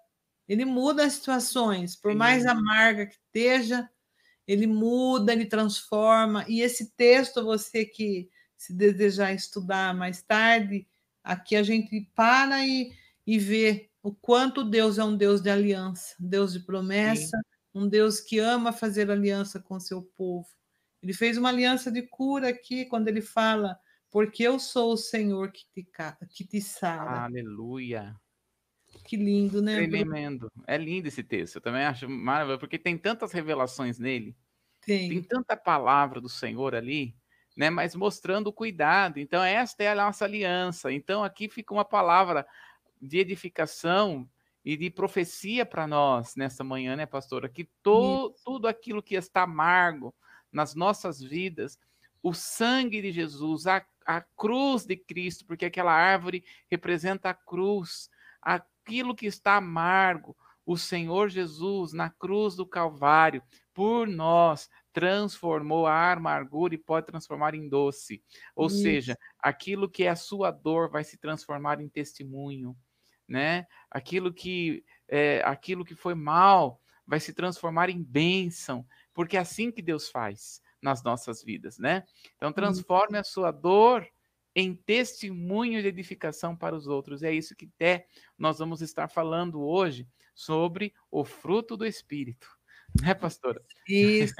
ele 0.48 0.64
muda 0.64 1.04
as 1.04 1.14
situações, 1.14 1.94
por 1.94 2.14
mais 2.14 2.44
amarga 2.44 3.06
que 3.06 3.14
esteja, 3.14 3.88
ele 4.46 4.66
muda, 4.66 5.32
ele 5.32 5.46
transforma. 5.46 6.44
E 6.48 6.60
esse 6.60 6.90
texto, 6.96 7.44
você 7.44 7.84
que 7.84 8.28
se 8.64 8.72
desejar 8.72 9.34
estudar 9.34 9.94
mais 9.94 10.22
tarde, 10.22 10.86
aqui 11.22 11.54
a 11.54 11.62
gente 11.62 12.08
para 12.14 12.66
e, 12.66 12.92
e 13.26 13.38
vê 13.38 13.90
o 14.02 14.14
quanto 14.14 14.64
Deus 14.64 14.98
é 14.98 15.04
um 15.04 15.14
Deus 15.14 15.42
de 15.42 15.50
aliança, 15.50 16.14
Deus 16.18 16.54
de 16.54 16.60
promessa, 16.60 17.36
Sim. 17.36 17.42
um 17.74 17.88
Deus 17.88 18.20
que 18.20 18.38
ama 18.38 18.72
fazer 18.72 19.10
aliança 19.10 19.60
com 19.60 19.78
seu 19.78 20.00
povo. 20.00 20.48
Ele 21.02 21.12
fez 21.12 21.36
uma 21.36 21.50
aliança 21.50 21.92
de 21.92 22.00
cura 22.02 22.48
aqui 22.48 22.86
quando 22.86 23.08
ele 23.08 23.20
fala: 23.20 23.78
Porque 24.10 24.42
eu 24.42 24.58
sou 24.58 24.94
o 24.94 24.96
Senhor 24.96 25.52
que 25.52 25.64
te, 25.74 25.86
que 26.30 26.46
te 26.46 26.60
sara. 26.62 27.24
Aleluia. 27.24 28.18
Que 29.04 29.16
lindo, 29.16 29.60
né? 29.60 29.86
Tremendo. 29.86 30.50
É 30.66 30.78
lindo 30.78 31.08
esse 31.08 31.22
texto. 31.22 31.56
Eu 31.56 31.60
também 31.60 31.84
acho 31.84 32.08
maravilhoso, 32.08 32.60
porque 32.60 32.78
tem 32.78 32.96
tantas 32.96 33.32
revelações 33.32 33.98
nele. 33.98 34.34
Tem. 34.80 35.10
Tem 35.10 35.22
tanta 35.22 35.54
palavra 35.54 36.20
do 36.20 36.28
Senhor 36.28 36.74
ali, 36.74 37.14
né? 37.56 37.70
Mas 37.70 37.94
mostrando 37.94 38.48
o 38.48 38.52
cuidado. 38.52 39.18
Então, 39.18 39.42
esta 39.42 39.82
é 39.84 39.88
a 39.88 39.94
nossa 39.94 40.24
aliança. 40.24 40.92
Então, 40.92 41.22
aqui 41.22 41.48
fica 41.48 41.72
uma 41.72 41.84
palavra 41.84 42.46
de 43.00 43.18
edificação 43.18 44.28
e 44.64 44.76
de 44.76 44.90
profecia 44.90 45.66
para 45.66 45.86
nós 45.86 46.34
nessa 46.36 46.64
manhã, 46.64 46.96
né, 46.96 47.04
pastora? 47.04 47.48
Que 47.48 47.68
to, 47.82 48.34
tudo 48.44 48.66
aquilo 48.66 49.02
que 49.02 49.14
está 49.14 49.42
amargo 49.42 50.14
nas 50.50 50.74
nossas 50.74 51.20
vidas, 51.20 51.78
o 52.22 52.32
sangue 52.32 53.02
de 53.02 53.12
Jesus, 53.12 53.66
a, 53.66 53.84
a 54.06 54.22
cruz 54.22 54.86
de 54.86 54.96
Cristo, 54.96 55.44
porque 55.44 55.66
aquela 55.66 55.92
árvore 55.92 56.44
representa 56.70 57.30
a 57.30 57.34
cruz, 57.34 58.08
aquilo 58.40 59.14
que 59.14 59.26
está 59.26 59.56
amargo, 59.56 60.34
o 60.64 60.78
Senhor 60.78 61.28
Jesus, 61.28 61.92
na 61.92 62.08
cruz 62.08 62.56
do 62.56 62.64
Calvário, 62.64 63.42
por 63.74 64.06
nós, 64.08 64.70
transformou 64.94 65.86
a 65.86 66.12
amargura 66.12 66.72
e 66.72 66.78
pode 66.78 67.06
transformar 67.06 67.52
em 67.52 67.68
doce. 67.68 68.22
Ou 68.54 68.68
Isso. 68.68 68.78
seja, 68.80 69.18
aquilo 69.40 69.90
que 69.90 70.04
é 70.04 70.08
a 70.08 70.16
sua 70.16 70.52
dor 70.52 70.88
vai 70.88 71.02
se 71.02 71.18
transformar 71.18 71.80
em 71.80 71.88
testemunho, 71.88 72.76
né? 73.28 73.66
Aquilo 73.90 74.32
que 74.32 74.84
é, 75.08 75.42
aquilo 75.44 75.84
que 75.84 75.96
foi 75.96 76.14
mal 76.14 76.80
vai 77.04 77.18
se 77.18 77.34
transformar 77.34 77.90
em 77.90 78.02
bênção, 78.02 78.86
porque 79.12 79.36
é 79.36 79.40
assim 79.40 79.70
que 79.70 79.82
Deus 79.82 80.08
faz 80.08 80.62
nas 80.80 81.02
nossas 81.02 81.42
vidas, 81.42 81.76
né? 81.76 82.04
Então 82.36 82.52
transforme 82.52 83.18
a 83.18 83.24
sua 83.24 83.50
dor 83.50 84.06
em 84.54 84.76
testemunho 84.76 85.82
de 85.82 85.88
edificação 85.88 86.56
para 86.56 86.76
os 86.76 86.86
outros. 86.86 87.24
É 87.24 87.32
isso 87.32 87.56
que 87.56 87.68
até 87.74 88.06
nós 88.38 88.60
vamos 88.60 88.80
estar 88.80 89.08
falando 89.08 89.60
hoje 89.60 90.06
sobre 90.32 90.94
o 91.10 91.24
fruto 91.24 91.76
do 91.76 91.84
Espírito. 91.84 92.53
Né, 93.02 93.14
pastora? 93.14 93.60
Isso. 93.88 94.34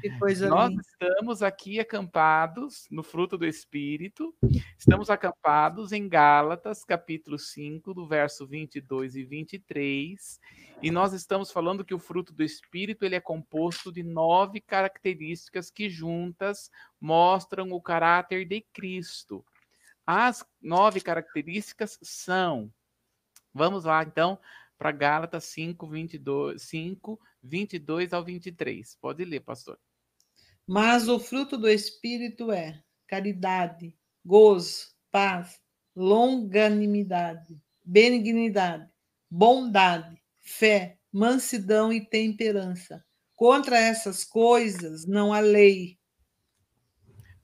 Que 0.00 0.18
coisa 0.18 0.48
Nós 0.48 0.70
linda. 0.70 0.82
estamos 0.82 1.42
aqui 1.42 1.78
acampados 1.78 2.86
no 2.90 3.02
fruto 3.02 3.38
do 3.38 3.46
Espírito. 3.46 4.34
Estamos 4.78 5.10
acampados 5.10 5.92
em 5.92 6.08
Gálatas, 6.08 6.84
capítulo 6.84 7.38
5, 7.38 7.94
do 7.94 8.06
verso 8.06 8.46
22 8.46 9.16
e 9.16 9.24
23. 9.24 10.40
E 10.82 10.90
nós 10.90 11.12
estamos 11.12 11.52
falando 11.52 11.84
que 11.84 11.94
o 11.94 11.98
fruto 11.98 12.32
do 12.32 12.42
Espírito 12.42 13.04
ele 13.04 13.14
é 13.14 13.20
composto 13.20 13.92
de 13.92 14.02
nove 14.02 14.60
características 14.60 15.70
que 15.70 15.88
juntas 15.88 16.70
mostram 17.00 17.70
o 17.70 17.80
caráter 17.80 18.44
de 18.44 18.60
Cristo. 18.72 19.44
As 20.04 20.44
nove 20.60 21.00
características 21.00 21.98
são. 22.02 22.72
Vamos 23.54 23.84
lá, 23.84 24.02
então, 24.02 24.38
para 24.82 24.90
Gálatas 24.90 25.44
5, 25.44 25.86
22, 25.86 26.60
5, 26.60 27.20
22 27.40 28.12
ao 28.12 28.24
23. 28.24 28.96
Pode 29.00 29.24
ler, 29.24 29.38
pastor. 29.38 29.78
Mas 30.66 31.06
o 31.06 31.20
fruto 31.20 31.56
do 31.56 31.68
Espírito 31.68 32.50
é 32.50 32.82
caridade, 33.06 33.96
gozo, 34.24 34.88
paz, 35.08 35.60
longanimidade, 35.94 37.62
benignidade, 37.84 38.90
bondade, 39.30 40.20
fé, 40.40 40.98
mansidão 41.12 41.92
e 41.92 42.04
temperança. 42.04 43.04
Contra 43.36 43.78
essas 43.78 44.24
coisas 44.24 45.06
não 45.06 45.32
há 45.32 45.38
lei. 45.38 45.96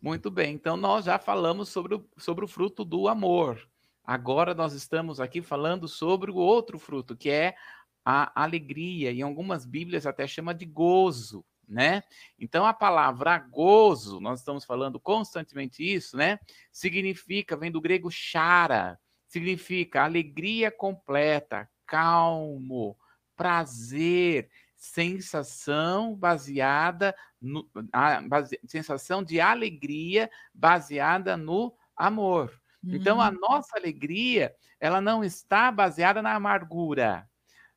Muito 0.02 0.28
bem, 0.28 0.54
então 0.54 0.76
nós 0.76 1.04
já 1.04 1.20
falamos 1.20 1.68
sobre 1.68 1.94
o, 1.94 2.04
sobre 2.16 2.44
o 2.44 2.48
fruto 2.48 2.84
do 2.84 3.06
amor. 3.06 3.64
Agora 4.08 4.54
nós 4.54 4.72
estamos 4.72 5.20
aqui 5.20 5.42
falando 5.42 5.86
sobre 5.86 6.30
o 6.30 6.36
outro 6.36 6.78
fruto, 6.78 7.14
que 7.14 7.28
é 7.28 7.54
a 8.02 8.42
alegria, 8.42 9.12
e 9.12 9.20
algumas 9.20 9.66
Bíblias 9.66 10.06
até 10.06 10.26
chama 10.26 10.54
de 10.54 10.64
gozo, 10.64 11.44
né? 11.68 12.02
Então 12.38 12.64
a 12.64 12.72
palavra 12.72 13.36
gozo, 13.36 14.18
nós 14.18 14.38
estamos 14.38 14.64
falando 14.64 14.98
constantemente 14.98 15.84
isso, 15.84 16.16
né? 16.16 16.38
Significa, 16.72 17.54
vem 17.54 17.70
do 17.70 17.82
grego 17.82 18.10
chara, 18.10 18.98
significa 19.26 20.04
alegria 20.04 20.70
completa, 20.70 21.68
calmo, 21.84 22.96
prazer, 23.36 24.48
sensação 24.74 26.16
baseada 26.16 27.14
no 27.38 27.68
a, 27.92 28.22
base, 28.22 28.58
sensação 28.68 29.22
de 29.22 29.38
alegria 29.38 30.30
baseada 30.54 31.36
no 31.36 31.76
amor. 31.94 32.58
Então, 32.84 33.20
a 33.20 33.28
uhum. 33.28 33.38
nossa 33.40 33.76
alegria, 33.76 34.54
ela 34.78 35.00
não 35.00 35.24
está 35.24 35.70
baseada 35.70 36.22
na 36.22 36.34
amargura, 36.34 37.28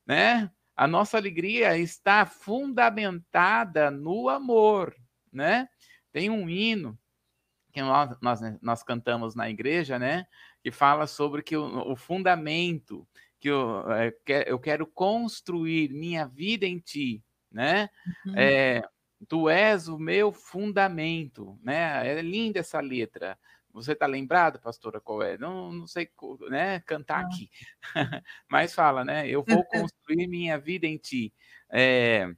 né? 0.06 0.50
A 0.76 0.86
nossa 0.86 1.16
alegria 1.16 1.76
está 1.76 2.24
fundamentada 2.24 3.90
no 3.90 4.28
amor, 4.28 4.94
né? 5.32 5.68
Tem 6.12 6.30
um 6.30 6.48
hino 6.48 6.98
que 7.72 7.80
nós, 7.80 8.16
nós, 8.20 8.40
nós 8.60 8.82
cantamos 8.82 9.34
na 9.34 9.50
igreja, 9.50 9.98
né? 9.98 10.26
Que 10.62 10.70
fala 10.70 11.06
sobre 11.06 11.42
que 11.42 11.56
o, 11.56 11.92
o 11.92 11.96
fundamento, 11.96 13.06
que 13.40 13.48
eu, 13.48 13.90
é, 13.92 14.14
eu 14.46 14.58
quero 14.58 14.86
construir 14.86 15.92
minha 15.92 16.26
vida 16.26 16.66
em 16.66 16.78
ti, 16.78 17.22
né? 17.50 17.88
Uhum. 18.26 18.34
É, 18.36 18.82
tu 19.28 19.48
és 19.48 19.88
o 19.88 19.98
meu 19.98 20.32
fundamento, 20.32 21.58
né? 21.62 22.06
É 22.06 22.20
linda 22.22 22.60
essa 22.60 22.80
letra. 22.80 23.38
Você 23.72 23.92
está 23.92 24.06
lembrado, 24.06 24.60
pastora, 24.60 25.00
qual 25.00 25.22
é? 25.22 25.38
Não, 25.38 25.72
não 25.72 25.86
sei 25.86 26.10
né, 26.50 26.80
cantar 26.80 27.24
aqui, 27.24 27.50
mas 28.50 28.74
fala, 28.74 29.04
né? 29.04 29.28
Eu 29.28 29.42
vou 29.42 29.64
construir 29.64 30.26
minha 30.26 30.58
vida 30.58 30.86
em 30.86 30.98
ti. 30.98 31.32
É, 31.70 32.28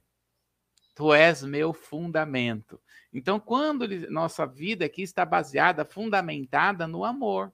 tu 0.95 1.13
és 1.13 1.43
meu 1.43 1.73
fundamento. 1.73 2.81
Então, 3.11 3.39
quando 3.39 3.83
ele, 3.83 4.07
nossa 4.07 4.45
vida 4.45 4.85
aqui 4.85 5.01
está 5.01 5.25
baseada, 5.25 5.83
fundamentada 5.83 6.87
no 6.87 7.03
amor. 7.03 7.51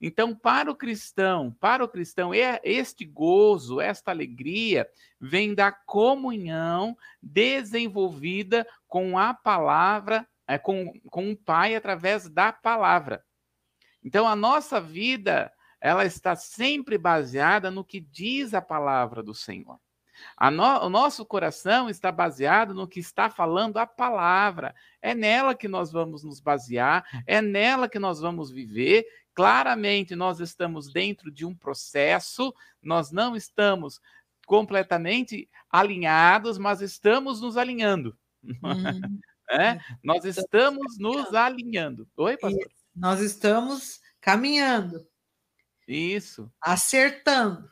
Então, 0.00 0.34
para 0.34 0.70
o 0.70 0.76
cristão, 0.76 1.52
para 1.58 1.84
o 1.84 1.88
cristão, 1.88 2.32
é 2.32 2.60
este 2.62 3.04
gozo, 3.04 3.80
esta 3.80 4.10
alegria 4.10 4.88
vem 5.20 5.54
da 5.54 5.72
comunhão 5.72 6.96
desenvolvida 7.20 8.66
com 8.86 9.18
a 9.18 9.34
palavra 9.34 10.26
é, 10.48 10.58
com, 10.58 10.92
com 11.10 11.30
o 11.30 11.36
Pai 11.36 11.76
através 11.76 12.28
da 12.28 12.50
palavra. 12.50 13.22
Então, 14.02 14.26
a 14.26 14.34
nossa 14.34 14.80
vida, 14.80 15.52
ela 15.80 16.04
está 16.04 16.34
sempre 16.34 16.96
baseada 16.96 17.70
no 17.70 17.84
que 17.84 18.00
diz 18.00 18.54
a 18.54 18.62
palavra 18.62 19.22
do 19.22 19.34
Senhor. 19.34 19.78
No, 20.50 20.86
o 20.86 20.88
nosso 20.88 21.24
coração 21.24 21.88
está 21.88 22.10
baseado 22.10 22.74
no 22.74 22.88
que 22.88 22.98
está 22.98 23.30
falando 23.30 23.76
a 23.76 23.86
palavra. 23.86 24.74
É 25.00 25.14
nela 25.14 25.54
que 25.54 25.68
nós 25.68 25.92
vamos 25.92 26.24
nos 26.24 26.40
basear, 26.40 27.04
é 27.26 27.40
nela 27.40 27.88
que 27.88 27.98
nós 27.98 28.20
vamos 28.20 28.50
viver. 28.50 29.06
Claramente, 29.34 30.16
nós 30.16 30.40
estamos 30.40 30.92
dentro 30.92 31.30
de 31.30 31.44
um 31.44 31.54
processo, 31.54 32.52
nós 32.82 33.12
não 33.12 33.36
estamos 33.36 34.00
completamente 34.46 35.48
alinhados, 35.70 36.58
mas 36.58 36.80
estamos 36.80 37.40
nos 37.40 37.56
alinhando. 37.56 38.16
Uhum. 38.42 39.20
É? 39.50 39.78
Nós 40.04 40.24
estamos 40.24 40.98
nos 40.98 41.32
alinhando. 41.34 42.08
Oi, 42.16 42.36
pastor? 42.36 42.70
Nós 42.94 43.20
estamos 43.20 44.00
caminhando. 44.20 45.06
Isso. 45.86 46.52
Acertando. 46.60 47.68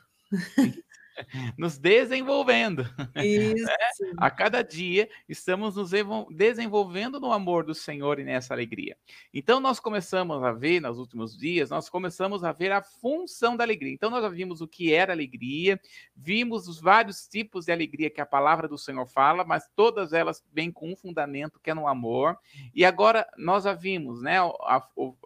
nos 1.57 1.77
desenvolvendo. 1.77 2.85
Isso. 3.15 3.67
A 4.17 4.29
cada 4.29 4.61
dia 4.61 5.09
estamos 5.27 5.75
nos 5.75 5.91
desenvolvendo 6.31 7.19
no 7.19 7.31
amor 7.31 7.63
do 7.63 7.73
Senhor 7.73 8.19
e 8.19 8.23
nessa 8.23 8.53
alegria. 8.53 8.97
Então 9.33 9.59
nós 9.59 9.79
começamos 9.79 10.43
a 10.43 10.51
ver 10.51 10.81
nos 10.81 10.97
últimos 10.97 11.37
dias, 11.37 11.69
nós 11.69 11.89
começamos 11.89 12.43
a 12.43 12.51
ver 12.51 12.71
a 12.71 12.81
função 12.81 13.55
da 13.55 13.63
alegria. 13.63 13.93
Então 13.93 14.09
nós 14.09 14.21
já 14.21 14.29
vimos 14.29 14.61
o 14.61 14.67
que 14.67 14.93
era 14.93 15.13
alegria, 15.13 15.79
vimos 16.15 16.67
os 16.67 16.79
vários 16.79 17.27
tipos 17.27 17.65
de 17.65 17.71
alegria 17.71 18.09
que 18.09 18.21
a 18.21 18.25
palavra 18.25 18.67
do 18.67 18.77
Senhor 18.77 19.05
fala, 19.05 19.43
mas 19.43 19.67
todas 19.75 20.13
elas 20.13 20.43
vêm 20.53 20.71
com 20.71 20.91
um 20.91 20.95
fundamento 20.95 21.59
que 21.59 21.69
é 21.69 21.73
no 21.73 21.87
amor. 21.87 22.37
E 22.73 22.85
agora 22.85 23.27
nós 23.37 23.63
já 23.63 23.73
vimos, 23.73 24.21
né, 24.21 24.37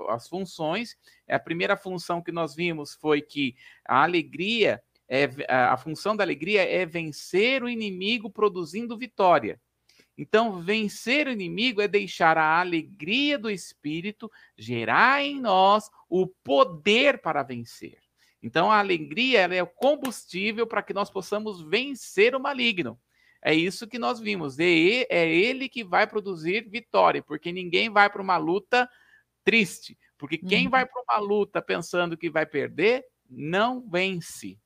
as 0.10 0.27
funções. 0.27 0.97
A 1.27 1.39
primeira 1.39 1.77
função 1.77 2.21
que 2.21 2.32
nós 2.32 2.56
vimos 2.56 2.93
foi 2.93 3.21
que 3.21 3.56
a 3.86 4.04
alegria 4.04 4.82
é, 5.13 5.30
a 5.50 5.76
função 5.76 6.15
da 6.15 6.24
alegria 6.24 6.63
é 6.63 6.86
vencer 6.86 7.62
o 7.62 7.67
inimigo 7.67 8.30
produzindo 8.30 8.97
vitória. 8.97 9.60
Então, 10.17 10.62
vencer 10.62 11.28
o 11.28 11.32
inimigo 11.32 11.82
é 11.82 11.88
deixar 11.88 12.38
a 12.38 12.62
alegria 12.62 13.38
do 13.38 13.50
espírito 13.50 14.32
gerar 14.58 15.21
em 15.21 15.38
nós 15.41 15.89
o 16.08 16.28
poder 16.28 17.21
para 17.21 17.43
vencer. 17.43 17.97
Então, 18.41 18.71
a 18.71 18.80
alegria 18.80 19.41
é 19.41 19.62
o 19.62 19.67
combustível 19.67 20.65
para 20.65 20.82
que 20.82 20.93
nós 20.93 21.10
possamos 21.10 21.62
vencer 21.62 22.34
o 22.34 22.39
maligno. 22.39 22.97
É 23.43 23.54
isso 23.54 23.88
que 23.88 24.00
nós 24.00 24.17
vimos. 24.17 24.58
É 24.60 25.30
ele 25.30 25.67
que 25.67 25.84
vai 25.84 26.08
produzir 26.08 26.69
vitória, 26.69 27.21
porque 27.21 27.52
ninguém 27.52 27.89
vai 27.89 28.10
para 28.10 28.21
uma 28.21 28.38
luta 28.38 28.89
triste. 29.43 29.97
Porque 30.17 30.38
quem 30.38 30.65
uhum. 30.65 30.71
vai 30.71 30.86
para 30.86 31.02
uma 31.02 31.19
luta 31.19 31.62
pensando 31.62 32.15
que 32.15 32.30
vai 32.30 32.45
perder, 32.45 33.04
não 33.30 33.82
vence. 33.89 34.58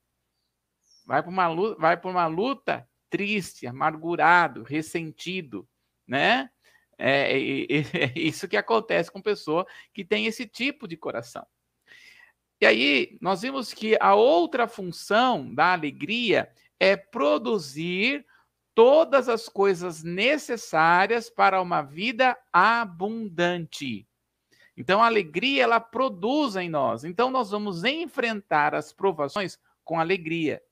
Vai 1.06 1.22
para 1.22 1.30
uma 1.30 1.48
luta, 1.48 1.80
vai 1.80 1.96
para 1.96 2.10
uma 2.10 2.26
luta 2.26 2.88
triste, 3.08 3.66
amargurado, 3.66 4.64
ressentido, 4.64 5.66
né? 6.06 6.50
É, 6.98 7.38
é, 7.38 7.80
é, 7.80 8.12
isso 8.18 8.48
que 8.48 8.56
acontece 8.56 9.10
com 9.10 9.22
pessoa 9.22 9.66
que 9.94 10.04
tem 10.04 10.26
esse 10.26 10.46
tipo 10.46 10.88
de 10.88 10.96
coração. 10.96 11.46
E 12.60 12.66
aí 12.66 13.18
nós 13.20 13.42
vimos 13.42 13.72
que 13.72 13.96
a 14.00 14.14
outra 14.14 14.66
função 14.66 15.54
da 15.54 15.72
alegria 15.72 16.50
é 16.80 16.96
produzir 16.96 18.26
todas 18.74 19.28
as 19.28 19.48
coisas 19.48 20.02
necessárias 20.02 21.30
para 21.30 21.60
uma 21.60 21.82
vida 21.82 22.36
abundante. 22.52 24.06
Então 24.76 25.02
a 25.02 25.06
alegria 25.06 25.62
ela 25.62 25.80
produz 25.80 26.56
em 26.56 26.68
nós. 26.68 27.04
Então 27.04 27.30
nós 27.30 27.50
vamos 27.50 27.84
enfrentar 27.84 28.74
as 28.74 28.92
provações 28.92 29.58
com 29.84 30.00
alegria 30.00 30.62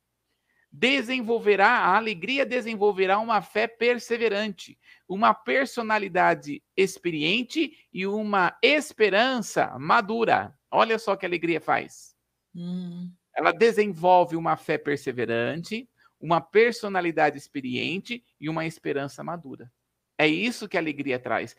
desenvolverá, 0.77 1.69
a 1.69 1.97
alegria 1.97 2.45
desenvolverá 2.45 3.21
uma 3.21 3.41
fé 3.41 3.69
perseverante, 3.69 4.77
uma 5.09 5.33
personalidade 5.33 6.61
experiente 6.77 7.73
e 7.93 8.05
uma 8.09 8.59
esperança 8.61 9.79
madura. 9.79 10.53
Olha 10.69 10.99
só 10.99 11.15
que 11.15 11.25
a 11.25 11.29
alegria 11.29 11.61
faz. 11.61 12.17
Hum. 12.53 13.09
Ela 13.37 13.53
desenvolve 13.53 14.35
uma 14.35 14.57
fé 14.57 14.77
perseverante, 14.77 15.89
uma 16.21 16.41
personalidade 16.41 17.39
experiente 17.39 18.25
e 18.41 18.49
uma 18.49 18.67
esperança 18.67 19.23
madura. 19.23 19.71
É 20.19 20.27
isso 20.27 20.69
que 20.69 20.77
a 20.77 20.81
alegria 20.81 21.21
traz. 21.21 21.57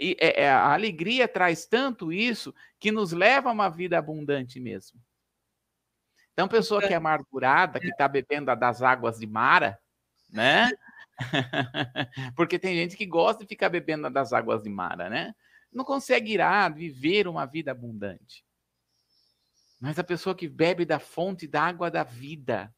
E 0.00 0.16
é, 0.20 0.42
é, 0.42 0.50
a 0.50 0.72
alegria 0.72 1.28
traz 1.28 1.66
tanto 1.66 2.12
isso 2.12 2.52
que 2.80 2.90
nos 2.90 3.12
leva 3.12 3.48
a 3.48 3.52
uma 3.52 3.68
vida 3.68 3.96
abundante 3.96 4.58
mesmo. 4.58 5.00
Então, 6.36 6.46
pessoa 6.46 6.82
que 6.82 6.92
é 6.92 6.96
amargurada, 6.96 7.80
que 7.80 7.88
está 7.88 8.06
bebendo 8.06 8.54
das 8.54 8.82
águas 8.82 9.18
de 9.18 9.26
Mara, 9.26 9.80
né? 10.30 10.70
Porque 12.36 12.58
tem 12.58 12.76
gente 12.76 12.94
que 12.94 13.06
gosta 13.06 13.42
de 13.42 13.48
ficar 13.48 13.70
bebendo 13.70 14.10
das 14.10 14.34
águas 14.34 14.62
de 14.62 14.68
Mara, 14.68 15.08
né? 15.08 15.34
Não 15.72 15.82
consegue 15.82 16.34
ir 16.34 16.74
viver 16.74 17.26
uma 17.26 17.46
vida 17.46 17.70
abundante. 17.70 18.44
Mas 19.80 19.98
a 19.98 20.04
pessoa 20.04 20.34
que 20.34 20.46
bebe 20.46 20.84
da 20.84 20.98
fonte 20.98 21.46
da 21.46 21.62
água 21.62 21.90
da 21.90 22.04
vida, 22.04 22.70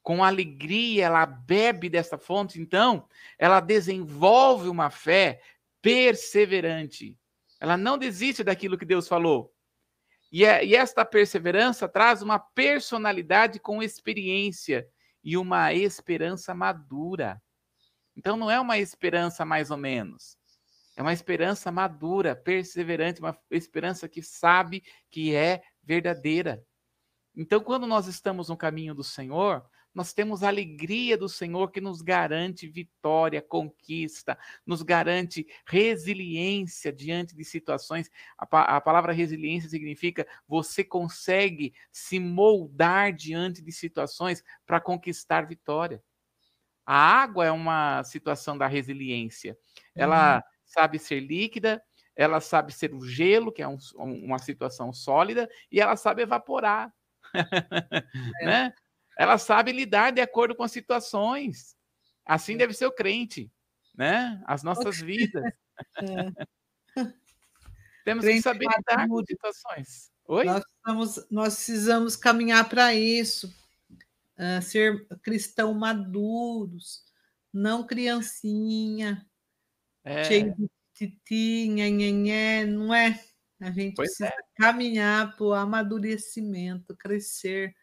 com 0.00 0.22
alegria, 0.22 1.06
ela 1.06 1.26
bebe 1.26 1.88
dessa 1.88 2.16
fonte, 2.16 2.60
então 2.60 3.08
ela 3.36 3.58
desenvolve 3.58 4.68
uma 4.68 4.90
fé 4.90 5.42
perseverante. 5.82 7.18
Ela 7.58 7.76
não 7.76 7.98
desiste 7.98 8.44
daquilo 8.44 8.78
que 8.78 8.84
Deus 8.84 9.08
falou. 9.08 9.55
E, 10.36 10.44
é, 10.44 10.62
e 10.62 10.76
esta 10.76 11.02
perseverança 11.02 11.88
traz 11.88 12.20
uma 12.20 12.38
personalidade 12.38 13.58
com 13.58 13.82
experiência 13.82 14.86
e 15.24 15.34
uma 15.34 15.72
esperança 15.72 16.52
madura. 16.52 17.40
Então 18.14 18.36
não 18.36 18.50
é 18.50 18.60
uma 18.60 18.76
esperança 18.76 19.46
mais 19.46 19.70
ou 19.70 19.78
menos. 19.78 20.36
É 20.94 21.00
uma 21.00 21.14
esperança 21.14 21.72
madura, 21.72 22.36
perseverante, 22.36 23.18
uma 23.18 23.34
esperança 23.50 24.10
que 24.10 24.22
sabe 24.22 24.84
que 25.10 25.34
é 25.34 25.62
verdadeira. 25.82 26.62
Então, 27.34 27.58
quando 27.58 27.86
nós 27.86 28.06
estamos 28.06 28.50
no 28.50 28.58
caminho 28.58 28.94
do 28.94 29.02
Senhor, 29.02 29.64
nós 29.96 30.12
temos 30.12 30.42
a 30.42 30.48
alegria 30.48 31.16
do 31.16 31.26
Senhor 31.26 31.70
que 31.70 31.80
nos 31.80 32.02
garante 32.02 32.68
vitória, 32.68 33.40
conquista, 33.40 34.38
nos 34.66 34.82
garante 34.82 35.46
resiliência 35.64 36.92
diante 36.92 37.34
de 37.34 37.42
situações. 37.42 38.10
A, 38.36 38.76
a, 38.76 38.80
palavra 38.82 39.14
resiliência 39.14 39.70
significa 39.70 40.26
você 40.46 40.84
consegue 40.84 41.72
se 41.90 42.20
moldar 42.20 43.10
diante 43.10 43.62
de 43.62 43.72
situações 43.72 44.44
para 44.66 44.82
conquistar 44.82 45.46
vitória. 45.46 46.02
A 46.84 46.94
água 46.94 47.46
é 47.46 47.50
uma 47.50 48.04
situação 48.04 48.58
da 48.58 48.66
resiliência. 48.66 49.56
Ela 49.94 50.36
uhum. 50.36 50.42
sabe 50.66 50.98
ser 50.98 51.20
líquida, 51.20 51.82
ela 52.14 52.38
sabe 52.42 52.70
ser 52.70 52.92
o 52.92 53.00
gelo, 53.00 53.50
que 53.50 53.62
é 53.62 53.68
um, 53.68 53.78
uma 53.96 54.38
situação 54.38 54.92
sólida, 54.92 55.48
e 55.72 55.80
ela 55.80 55.96
sabe 55.96 56.20
evaporar. 56.20 56.92
É. 57.32 58.44
né? 58.44 58.74
Ela 59.16 59.38
sabe 59.38 59.72
lidar 59.72 60.12
de 60.12 60.20
acordo 60.20 60.54
com 60.54 60.62
as 60.62 60.72
situações. 60.72 61.76
Assim 62.24 62.54
é. 62.54 62.58
deve 62.58 62.74
ser 62.74 62.86
o 62.86 62.92
crente, 62.92 63.50
né? 63.96 64.42
As 64.46 64.62
nossas 64.62 65.00
vidas. 65.00 65.42
É. 66.00 66.46
Temos 68.02 68.24
crente 68.24 68.38
que 68.38 68.42
saber 68.42 68.66
lidar 68.66 69.06
com 69.06 69.22
situações. 69.26 70.10
Oi? 70.26 70.44
Nós, 70.46 70.64
estamos, 70.64 71.26
nós 71.30 71.54
precisamos 71.54 72.16
caminhar 72.16 72.66
para 72.66 72.94
isso, 72.94 73.54
uh, 74.38 74.62
ser 74.62 75.06
cristão 75.22 75.74
maduros, 75.74 77.04
não 77.52 77.86
criancinha, 77.86 79.28
é. 80.02 80.24
cheio 80.24 80.54
de 80.56 80.70
titinha, 80.94 81.90
nhenhé, 81.90 82.64
não 82.64 82.94
é? 82.94 83.22
A 83.60 83.70
gente 83.70 83.96
pois 83.96 84.16
precisa 84.16 84.28
é. 84.28 84.36
caminhar 84.56 85.36
para 85.36 85.44
o 85.44 85.52
amadurecimento, 85.52 86.96
crescer 86.96 87.74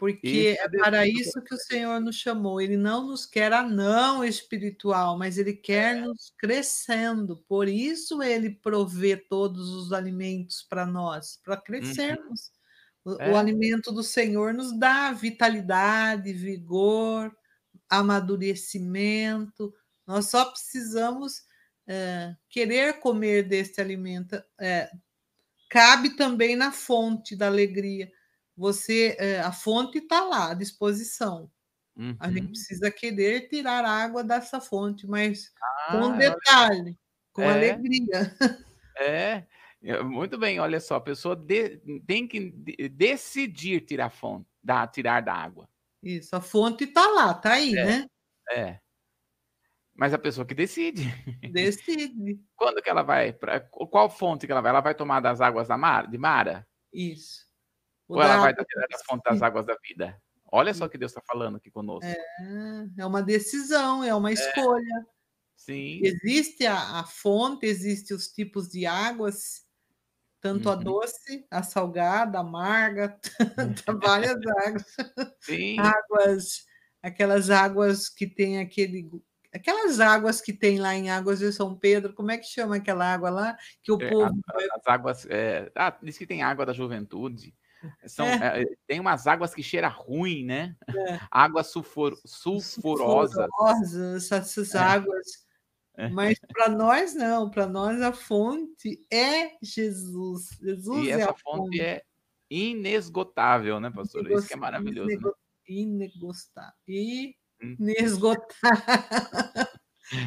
porque 0.00 0.56
é 0.58 0.66
para 0.66 1.06
isso 1.06 1.42
que 1.42 1.54
o 1.54 1.58
Senhor 1.58 2.00
nos 2.00 2.16
chamou. 2.16 2.58
Ele 2.58 2.78
não 2.78 3.06
nos 3.08 3.26
quer 3.26 3.52
anão 3.52 4.24
espiritual, 4.24 5.18
mas 5.18 5.36
ele 5.36 5.52
quer 5.52 5.98
é. 5.98 6.00
nos 6.00 6.32
crescendo. 6.38 7.36
Por 7.46 7.68
isso 7.68 8.22
ele 8.22 8.48
provê 8.48 9.14
todos 9.14 9.68
os 9.68 9.92
alimentos 9.92 10.62
para 10.62 10.86
nós, 10.86 11.38
para 11.44 11.56
uhum. 11.56 11.60
crescermos. 11.60 12.50
Uhum. 13.04 13.12
O, 13.12 13.22
é. 13.22 13.30
o, 13.30 13.36
alimento 13.36 13.92
do 13.92 14.02
Senhor 14.02 14.54
nos 14.54 14.72
dá 14.72 15.12
vitalidade, 15.12 16.32
vigor, 16.32 17.30
amadurecimento. 17.86 19.74
Nós 20.06 20.30
só 20.30 20.46
precisamos 20.46 21.42
é, 21.86 22.34
querer 22.48 23.00
comer 23.00 23.42
deste 23.42 23.82
alimento. 23.82 24.42
É, 24.58 24.90
cabe 25.68 26.16
também 26.16 26.56
na 26.56 26.72
fonte 26.72 27.36
da 27.36 27.48
alegria 27.48 28.10
você 28.60 29.16
é, 29.18 29.40
a 29.40 29.50
fonte 29.52 29.96
está 29.96 30.22
lá 30.22 30.50
à 30.50 30.54
disposição. 30.54 31.50
Uhum. 31.96 32.14
A 32.20 32.28
gente 32.28 32.42
uhum. 32.42 32.48
precisa 32.48 32.90
querer 32.90 33.48
tirar 33.48 33.86
água 33.86 34.22
dessa 34.22 34.60
fonte, 34.60 35.06
mas 35.06 35.50
ah, 35.62 35.92
com 35.92 36.18
detalhe, 36.18 36.98
com 37.32 37.42
é, 37.42 37.52
alegria. 37.52 38.36
É, 38.98 39.46
muito 40.02 40.36
bem. 40.36 40.60
Olha 40.60 40.78
só, 40.78 40.96
a 40.96 41.00
pessoa 41.00 41.34
de, 41.34 41.78
tem 42.06 42.28
que 42.28 42.50
decidir 42.90 43.80
tirar 43.80 44.10
fonte, 44.10 44.46
da, 44.62 44.86
tirar 44.86 45.22
da 45.22 45.32
água. 45.32 45.66
Isso, 46.02 46.36
a 46.36 46.40
fonte 46.42 46.84
está 46.84 47.06
lá, 47.06 47.30
está 47.30 47.52
aí, 47.52 47.74
é, 47.74 47.84
né? 47.86 48.06
É. 48.50 48.78
Mas 49.94 50.12
a 50.12 50.18
pessoa 50.18 50.46
que 50.46 50.54
decide. 50.54 51.02
Decide. 51.50 52.38
Quando 52.56 52.82
que 52.82 52.90
ela 52.90 53.02
vai? 53.02 53.32
Pra, 53.32 53.58
qual 53.60 54.10
fonte 54.10 54.46
que 54.46 54.52
ela 54.52 54.60
vai? 54.60 54.70
Ela 54.70 54.80
vai 54.82 54.94
tomar 54.94 55.20
das 55.20 55.40
águas 55.40 55.68
da 55.68 55.78
Mar, 55.78 56.10
de 56.10 56.18
Mara? 56.18 56.66
Isso. 56.92 57.49
Ou 58.16 58.22
ela 58.22 58.38
vai 58.38 58.54
da 58.54 58.64
fonte 59.06 59.22
das 59.24 59.42
águas 59.42 59.66
da 59.66 59.76
vida? 59.86 60.20
Olha 60.52 60.74
só 60.74 60.86
o 60.86 60.88
que 60.88 60.98
Deus 60.98 61.12
está 61.12 61.22
falando 61.24 61.56
aqui 61.56 61.70
conosco. 61.70 62.04
É, 62.04 62.86
é 62.98 63.06
uma 63.06 63.22
decisão, 63.22 64.02
é 64.02 64.14
uma 64.14 64.30
é. 64.30 64.34
escolha. 64.34 65.06
Sim. 65.56 66.00
Existe 66.02 66.66
a, 66.66 67.00
a 67.00 67.04
fonte, 67.04 67.66
existem 67.66 68.16
os 68.16 68.28
tipos 68.28 68.68
de 68.68 68.86
águas 68.86 69.64
tanto 70.40 70.68
uhum. 70.68 70.72
a 70.72 70.76
doce, 70.76 71.46
a 71.50 71.62
salgada, 71.62 72.38
a 72.38 72.40
amarga, 72.40 73.18
várias 74.02 74.38
águas. 74.66 74.96
Sim. 75.40 75.76
Águas, 75.78 76.64
aquelas 77.02 77.50
águas 77.50 78.08
que 78.08 78.26
tem 78.26 78.58
aquele 78.58 79.10
aquelas 79.52 79.98
águas 79.98 80.40
que 80.40 80.52
tem 80.52 80.78
lá 80.78 80.94
em 80.94 81.10
Águas 81.10 81.40
de 81.40 81.52
São 81.52 81.76
Pedro, 81.76 82.14
como 82.14 82.30
é 82.30 82.38
que 82.38 82.46
chama 82.46 82.76
aquela 82.76 83.12
água 83.12 83.30
lá 83.30 83.56
que 83.82 83.90
o 83.90 84.00
é, 84.00 84.08
povo 84.08 84.40
as 84.48 84.86
águas, 84.86 85.26
é, 85.28 85.70
ah, 85.74 85.96
diz 86.02 86.16
que 86.16 86.26
tem 86.26 86.42
água 86.42 86.64
da 86.64 86.72
juventude. 86.72 87.54
São, 88.06 88.26
é. 88.26 88.62
É, 88.62 88.66
tem 88.86 89.00
umas 89.00 89.26
águas 89.26 89.54
que 89.54 89.62
cheira 89.62 89.88
ruim, 89.88 90.44
né? 90.44 90.76
É. 90.88 91.20
Água 91.30 91.62
sulfur, 91.62 92.18
sulfurosa. 92.24 93.46
Sulfurosa, 93.46 94.36
essas 94.36 94.74
é. 94.74 94.78
águas 94.78 95.26
é. 96.00 96.08
Mas 96.08 96.38
para 96.52 96.68
nós 96.70 97.14
não, 97.14 97.50
para 97.50 97.66
nós 97.66 98.00
a 98.00 98.12
fonte 98.12 99.06
é 99.12 99.52
Jesus. 99.62 100.48
Jesus 100.60 101.04
e 101.04 101.10
é 101.10 101.20
essa 101.20 101.34
fonte, 101.34 101.42
fonte, 101.42 101.80
é 101.80 102.02
inesgotável, 102.50 103.78
né, 103.78 103.90
pastor? 103.90 104.30
Isso 104.30 104.48
que 104.48 104.54
é 104.54 104.56
maravilhoso. 104.56 105.10
Inego... 105.10 105.28
Né? 105.28 105.34
Inesgotável. 105.68 106.74
Hum. 107.62 107.76
Inesgotável. 107.78 108.50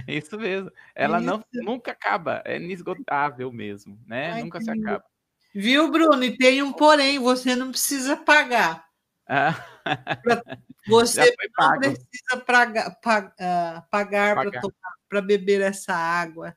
Isso 0.07 0.37
mesmo. 0.37 0.71
Ela 0.95 1.17
Isso. 1.17 1.25
não 1.25 1.43
nunca 1.53 1.91
acaba, 1.91 2.41
é 2.45 2.57
inesgotável 2.57 3.51
mesmo, 3.51 3.99
né? 4.05 4.33
Ai, 4.33 4.43
nunca 4.43 4.61
se 4.61 4.69
acaba. 4.69 5.03
Viu, 5.53 5.91
Bruno? 5.91 6.23
E 6.23 6.35
tem 6.37 6.61
um 6.63 6.73
porém, 6.73 7.19
você 7.19 7.55
não 7.55 7.69
precisa 7.69 8.17
pagar. 8.17 8.85
Ah. 9.27 9.53
Você 10.87 11.33
não 11.57 11.79
precisa 11.79 12.45
praga, 12.45 12.91
pag, 13.01 13.27
uh, 13.27 13.81
pagar, 13.89 14.35
pagar. 14.35 14.61
para 15.07 15.21
beber 15.21 15.61
essa 15.61 15.93
água. 15.93 16.55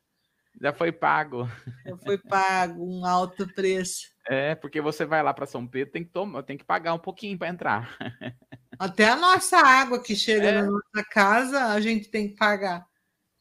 Já 0.60 0.72
foi 0.72 0.90
pago. 0.90 1.48
Já 1.84 1.96
foi 1.98 2.18
pago 2.18 2.84
um 2.84 3.04
alto 3.04 3.46
preço. 3.54 4.08
É, 4.28 4.54
porque 4.54 4.80
você 4.80 5.04
vai 5.04 5.22
lá 5.22 5.32
para 5.32 5.46
São 5.46 5.66
Pedro, 5.66 5.92
tem 5.92 6.04
que 6.04 6.10
tomar, 6.10 6.42
tem 6.42 6.56
que 6.56 6.64
pagar 6.64 6.94
um 6.94 6.98
pouquinho 6.98 7.38
para 7.38 7.48
entrar. 7.48 7.96
Até 8.78 9.08
a 9.08 9.16
nossa 9.16 9.58
água 9.58 10.02
que 10.02 10.16
chega 10.16 10.48
é. 10.48 10.52
na 10.52 10.70
nossa 10.70 11.04
casa, 11.08 11.66
a 11.66 11.80
gente 11.80 12.08
tem 12.08 12.28
que 12.28 12.36
pagar. 12.36 12.84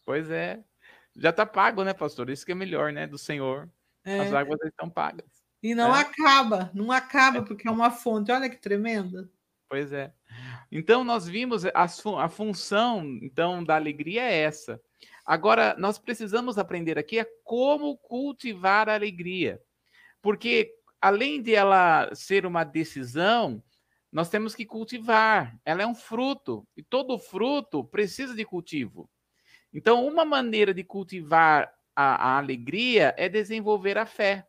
Pois 0.06 0.30
é. 0.30 0.64
Já 1.16 1.32
está 1.32 1.46
pago, 1.46 1.84
né, 1.84 1.94
pastor? 1.94 2.30
Isso 2.30 2.46
que 2.46 2.52
é 2.52 2.56
melhor, 2.56 2.92
né, 2.92 3.08
do 3.08 3.18
Senhor. 3.18 3.70
É. 4.04 4.20
As 4.20 4.34
águas 4.34 4.60
estão 4.64 4.90
pagas. 4.90 5.26
E 5.62 5.74
não 5.74 5.96
é. 5.96 6.02
acaba, 6.02 6.72
não 6.74 6.92
acaba, 6.92 7.40
é. 7.40 7.42
porque 7.42 7.68
é 7.68 7.72
uma 7.72 7.92
fonte. 7.92 8.32
Olha 8.32 8.50
que 8.50 8.58
tremenda. 8.58 9.30
Pois 9.68 9.92
é. 9.92 10.14
Então, 10.72 11.04
nós 11.04 11.28
vimos 11.28 11.66
a, 11.66 11.72
a 12.20 12.30
função 12.30 13.04
então 13.22 13.64
da 13.64 13.76
alegria 13.76 14.24
é 14.24 14.42
essa. 14.42 14.80
Agora, 15.26 15.76
nós 15.78 15.98
precisamos 15.98 16.58
aprender 16.58 17.00
aqui 17.00 17.18
é 17.18 17.28
como 17.44 17.98
cultivar 17.98 18.90
a 18.90 18.94
alegria. 18.94 19.60
Porque, 20.22 20.72
além 21.02 21.42
de 21.42 21.56
ela 21.56 22.14
ser 22.14 22.46
uma 22.46 22.64
decisão, 22.64 23.64
nós 24.12 24.30
temos 24.30 24.54
que 24.54 24.66
cultivar. 24.66 25.58
Ela 25.66 25.84
é 25.84 25.88
um 25.88 25.96
fruto. 25.96 26.68
E 26.78 26.84
todo 26.84 27.18
fruto 27.18 27.84
precisa 27.84 28.36
de 28.36 28.46
cultivo. 28.46 29.10
Então, 29.74 30.06
uma 30.08 30.24
maneira 30.24 30.74
de 30.74 30.84
cultivar 30.84 31.74
a, 31.96 32.34
a 32.34 32.38
alegria 32.38 33.14
é 33.18 33.28
desenvolver 33.28 33.98
a 33.98 34.06
fé. 34.06 34.48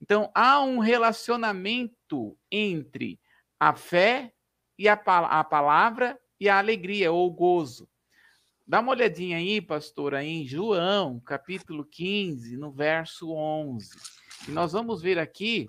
Então, 0.00 0.30
há 0.34 0.62
um 0.62 0.78
relacionamento 0.78 2.38
entre 2.50 3.18
a 3.58 3.74
fé 3.74 4.32
e 4.78 4.88
a, 4.88 4.94
a 4.94 5.44
palavra 5.44 6.18
e 6.38 6.48
a 6.48 6.58
alegria 6.58 7.10
ou 7.10 7.30
gozo. 7.30 7.88
Dá 8.66 8.80
uma 8.80 8.92
olhadinha 8.92 9.38
aí, 9.38 9.60
pastora, 9.60 10.24
em 10.24 10.44
João, 10.44 11.20
capítulo 11.20 11.84
15, 11.84 12.56
no 12.56 12.72
verso 12.72 13.32
11. 13.32 13.90
E 14.48 14.50
nós 14.50 14.72
vamos 14.72 15.00
ver 15.00 15.18
aqui, 15.18 15.66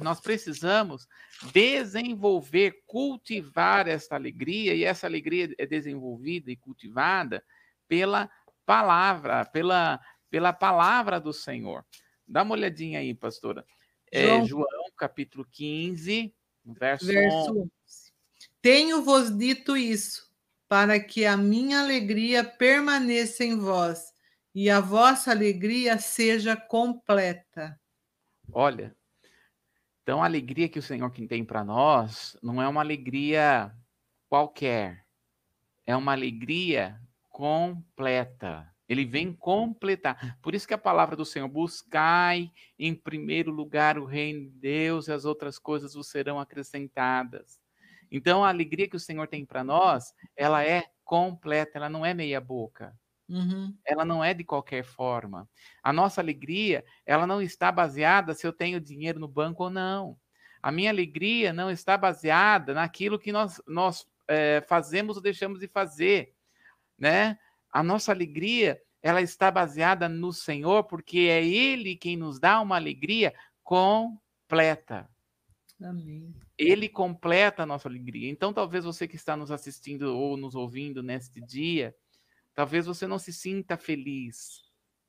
nós 0.00 0.20
precisamos 0.20 1.06
desenvolver, 1.52 2.82
cultivar 2.86 3.88
essa 3.88 4.14
alegria, 4.14 4.74
e 4.74 4.84
essa 4.84 5.06
alegria 5.06 5.52
é 5.58 5.66
desenvolvida 5.66 6.50
e 6.50 6.56
cultivada 6.56 7.44
pela 7.88 8.30
palavra, 8.64 9.44
pela, 9.44 10.00
pela 10.30 10.52
palavra 10.52 11.20
do 11.20 11.32
Senhor. 11.32 11.84
Dá 12.26 12.42
uma 12.42 12.54
olhadinha 12.54 13.00
aí, 13.00 13.14
pastora. 13.14 13.64
É, 14.10 14.26
João, 14.44 14.46
João 14.46 14.84
capítulo 14.96 15.46
15, 15.50 16.34
verso, 16.64 17.06
verso 17.06 17.60
11. 17.60 17.70
Tenho-vos 18.62 19.36
dito 19.36 19.76
isso, 19.76 20.30
para 20.68 20.98
que 20.98 21.26
a 21.26 21.36
minha 21.36 21.80
alegria 21.80 22.42
permaneça 22.42 23.44
em 23.44 23.58
vós 23.58 24.12
e 24.54 24.70
a 24.70 24.80
vossa 24.80 25.30
alegria 25.30 25.98
seja 25.98 26.56
completa. 26.56 27.78
Olha, 28.52 28.96
então 30.02 30.22
a 30.22 30.26
alegria 30.26 30.68
que 30.68 30.78
o 30.78 30.82
Senhor 30.82 31.10
tem 31.10 31.44
para 31.44 31.64
nós 31.64 32.36
não 32.42 32.62
é 32.62 32.68
uma 32.68 32.80
alegria 32.80 33.74
qualquer, 34.28 35.04
é 35.86 35.96
uma 35.96 36.12
alegria 36.12 37.00
completa. 37.28 38.73
Ele 38.88 39.04
vem 39.04 39.32
completar. 39.32 40.38
Por 40.42 40.54
isso 40.54 40.68
que 40.68 40.74
a 40.74 40.78
palavra 40.78 41.16
do 41.16 41.24
Senhor, 41.24 41.48
buscai 41.48 42.50
em 42.78 42.94
primeiro 42.94 43.50
lugar 43.50 43.98
o 43.98 44.04
reino 44.04 44.40
de 44.40 44.50
Deus 44.50 45.08
e 45.08 45.12
as 45.12 45.24
outras 45.24 45.58
coisas 45.58 45.94
vos 45.94 46.08
serão 46.08 46.38
acrescentadas. 46.38 47.58
Então 48.10 48.44
a 48.44 48.48
alegria 48.48 48.88
que 48.88 48.96
o 48.96 49.00
Senhor 49.00 49.26
tem 49.26 49.44
para 49.44 49.64
nós, 49.64 50.12
ela 50.36 50.62
é 50.64 50.84
completa, 51.04 51.78
ela 51.78 51.88
não 51.88 52.04
é 52.04 52.12
meia 52.14 52.40
boca. 52.40 52.94
Uhum. 53.28 53.74
Ela 53.86 54.04
não 54.04 54.22
é 54.22 54.34
de 54.34 54.44
qualquer 54.44 54.84
forma. 54.84 55.48
A 55.82 55.92
nossa 55.92 56.20
alegria, 56.20 56.84
ela 57.06 57.26
não 57.26 57.40
está 57.40 57.72
baseada 57.72 58.34
se 58.34 58.46
eu 58.46 58.52
tenho 58.52 58.80
dinheiro 58.80 59.18
no 59.18 59.28
banco 59.28 59.64
ou 59.64 59.70
não. 59.70 60.18
A 60.62 60.70
minha 60.70 60.90
alegria 60.90 61.52
não 61.52 61.70
está 61.70 61.96
baseada 61.96 62.74
naquilo 62.74 63.18
que 63.18 63.32
nós, 63.32 63.60
nós 63.66 64.06
é, 64.28 64.62
fazemos 64.66 65.16
ou 65.16 65.22
deixamos 65.22 65.60
de 65.60 65.68
fazer, 65.68 66.34
né? 66.98 67.38
A 67.74 67.82
nossa 67.82 68.12
alegria, 68.12 68.80
ela 69.02 69.20
está 69.20 69.50
baseada 69.50 70.08
no 70.08 70.32
Senhor, 70.32 70.84
porque 70.84 71.18
é 71.28 71.44
Ele 71.44 71.96
quem 71.96 72.16
nos 72.16 72.38
dá 72.38 72.60
uma 72.60 72.76
alegria 72.76 73.34
completa. 73.64 75.10
Amém. 75.82 76.32
Ele 76.56 76.88
completa 76.88 77.64
a 77.64 77.66
nossa 77.66 77.88
alegria. 77.88 78.30
Então, 78.30 78.52
talvez 78.52 78.84
você 78.84 79.08
que 79.08 79.16
está 79.16 79.36
nos 79.36 79.50
assistindo 79.50 80.16
ou 80.16 80.36
nos 80.36 80.54
ouvindo 80.54 81.02
neste 81.02 81.40
dia, 81.40 81.92
talvez 82.54 82.86
você 82.86 83.08
não 83.08 83.18
se 83.18 83.32
sinta 83.32 83.76
feliz, 83.76 84.62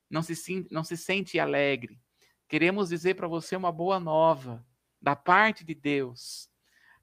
não 0.10 0.24
se, 0.24 0.68
não 0.72 0.84
se 0.84 0.98
sente 0.98 1.40
alegre. 1.40 2.02
Queremos 2.48 2.90
dizer 2.90 3.14
para 3.14 3.28
você 3.28 3.56
uma 3.56 3.72
boa 3.72 4.00
nova 4.00 4.66
da 5.00 5.16
parte 5.16 5.64
de 5.64 5.76
Deus. 5.76 6.50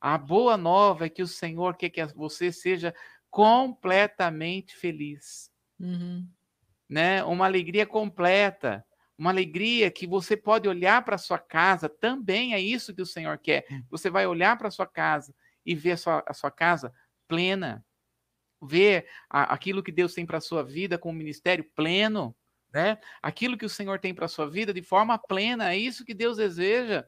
A 0.01 0.19
boa 0.19 0.57
nova 0.57 1.07
é 1.07 1.09
que 1.09 1.23
o 1.23 1.29
Senhor 1.29 1.77
quer 1.77 1.91
que 1.91 2.05
você 2.17 2.51
seja 2.51 2.93
completamente 3.31 4.75
feliz. 4.75 5.52
Uhum. 5.83 6.27
Né? 6.89 7.25
Uma 7.25 7.45
alegria 7.45 7.85
completa, 7.85 8.85
uma 9.19 9.31
alegria 9.31 9.91
que 9.91 10.07
você 10.07 10.37
pode 10.37 10.69
olhar 10.69 11.05
para 11.05 11.19
sua 11.19 11.39
casa, 11.39 11.89
também 11.89 12.55
é 12.55 12.61
isso 12.61 12.95
que 12.95 13.03
o 13.03 13.07
Senhor 13.07 13.37
quer. 13.39 13.67
Você 13.91 14.09
vai 14.09 14.27
olhar 14.27 14.57
para 14.57 14.71
sua 14.71 14.87
casa 14.87 15.35
e 15.67 15.75
ver 15.75 15.93
a 15.93 15.97
sua, 15.97 16.25
a 16.27 16.33
sua 16.33 16.51
casa 16.51 16.95
plena, 17.29 17.85
ver 18.63 19.07
a, 19.29 19.53
aquilo 19.53 19.83
que 19.83 19.93
Deus 19.93 20.15
tem 20.15 20.25
para 20.25 20.39
a 20.39 20.41
sua 20.41 20.63
vida 20.63 20.97
com 20.99 21.11
o 21.11 21.15
ministério 21.15 21.65
pleno, 21.75 22.35
né? 22.73 22.99
Aquilo 23.23 23.59
que 23.59 23.67
o 23.67 23.71
Senhor 23.71 23.99
tem 23.99 24.15
para 24.15 24.25
a 24.25 24.29
sua 24.29 24.49
vida 24.49 24.73
de 24.73 24.83
forma 24.83 25.19
plena, 25.19 25.73
é 25.73 25.77
isso 25.77 26.05
que 26.05 26.15
Deus 26.15 26.39
deseja. 26.39 27.07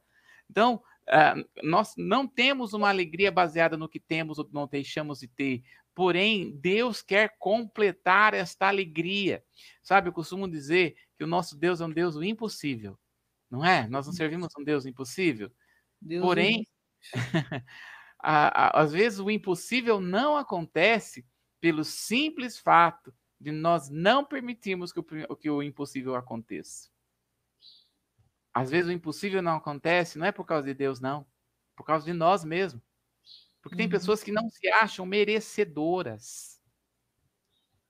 Então, 0.50 0.82
uh, 1.08 1.48
nós 1.62 1.94
não 1.96 2.26
temos 2.26 2.74
uma 2.74 2.88
alegria 2.88 3.32
baseada 3.32 3.76
no 3.76 3.88
que 3.88 3.98
temos 3.98 4.38
ou 4.38 4.48
não 4.52 4.66
deixamos 4.66 5.20
de 5.20 5.28
ter. 5.28 5.62
Porém, 5.94 6.50
Deus 6.56 7.02
quer 7.02 7.36
completar 7.38 8.34
esta 8.34 8.66
alegria. 8.68 9.44
Sabe, 9.82 10.08
eu 10.08 10.12
costumo 10.12 10.48
dizer 10.48 10.96
que 11.16 11.24
o 11.24 11.26
nosso 11.26 11.56
Deus 11.56 11.80
é 11.80 11.84
um 11.84 11.90
Deus 11.90 12.14
do 12.14 12.24
impossível. 12.24 12.98
Não 13.48 13.64
é? 13.64 13.86
Nós 13.88 14.06
não 14.06 14.12
servimos 14.12 14.52
um 14.58 14.64
Deus 14.64 14.84
impossível. 14.86 15.52
Deus 16.00 16.22
Porém, 16.22 16.66
às 18.18 18.92
vezes 18.92 19.20
o 19.20 19.30
impossível 19.30 20.00
não 20.00 20.36
acontece 20.36 21.24
pelo 21.60 21.84
simples 21.84 22.58
fato 22.58 23.14
de 23.40 23.52
nós 23.52 23.88
não 23.88 24.24
permitirmos 24.24 24.92
que 24.92 25.00
o, 25.00 25.36
que 25.36 25.50
o 25.50 25.62
impossível 25.62 26.16
aconteça. 26.16 26.88
Às 28.52 28.70
vezes 28.70 28.88
o 28.88 28.92
impossível 28.92 29.42
não 29.42 29.56
acontece, 29.56 30.18
não 30.18 30.26
é 30.26 30.32
por 30.32 30.44
causa 30.44 30.66
de 30.66 30.74
Deus, 30.74 31.00
não. 31.00 31.20
É 31.20 31.76
por 31.76 31.84
causa 31.84 32.04
de 32.04 32.12
nós 32.12 32.44
mesmos. 32.44 32.82
Porque 33.64 33.76
tem 33.76 33.86
uhum. 33.86 33.92
pessoas 33.92 34.22
que 34.22 34.30
não 34.30 34.48
se 34.50 34.68
acham 34.68 35.04
merecedoras. 35.06 36.60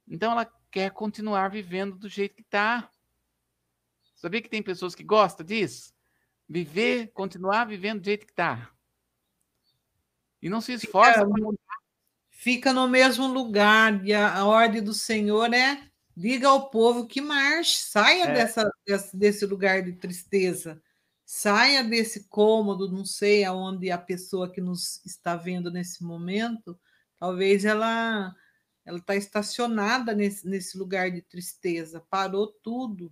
Então 0.09 0.31
ela 0.33 0.51
quer 0.71 0.91
continuar 0.93 1.51
vivendo 1.51 1.99
do 1.99 2.09
jeito 2.09 2.37
que 2.37 2.43
está. 2.43 2.89
Sabia 4.15 4.41
que 4.41 4.49
tem 4.49 4.63
pessoas 4.63 4.95
que 4.95 5.03
gostam 5.03 5.45
disso? 5.45 5.93
Viver, 6.49 7.09
continuar 7.13 7.67
vivendo 7.67 8.01
do 8.01 8.05
jeito 8.05 8.25
que 8.25 8.33
está. 8.33 8.71
E 10.41 10.49
não 10.49 10.61
se 10.61 10.73
esforça 10.73 11.27
mudar. 11.27 11.59
Fica 12.31 12.73
no 12.73 12.89
mesmo 12.89 13.27
lugar. 13.27 14.07
E 14.07 14.15
a, 14.15 14.33
a 14.33 14.47
ordem 14.47 14.83
do 14.83 14.95
Senhor 14.95 15.53
é 15.53 15.91
Diga 16.17 16.49
ao 16.49 16.71
povo 16.71 17.07
que 17.07 17.21
marche, 17.21 17.77
saia 17.79 18.25
é. 18.25 18.33
dessa, 18.33 18.71
desse, 18.87 19.17
desse 19.17 19.47
lugar 19.47 19.83
de 19.83 19.95
tristeza, 19.95 20.81
saia 21.25 21.83
desse 21.83 22.29
cômodo, 22.29 22.91
não 22.91 23.05
sei 23.05 23.45
aonde 23.45 23.91
a 23.91 23.99
pessoa 23.99 24.51
que 24.51 24.61
nos 24.61 25.05
está 25.05 25.37
vendo 25.37 25.71
nesse 25.71 26.05
momento, 26.05 26.79
talvez 27.19 27.65
ela 27.65 28.35
ela 28.85 28.99
está 28.99 29.17
estacionada 29.17 30.15
nesse, 30.15 30.47
nesse 30.47 30.77
lugar 30.77 31.11
de 31.11 31.23
tristeza, 31.23 32.05
parou 32.11 32.49
tudo, 32.63 33.11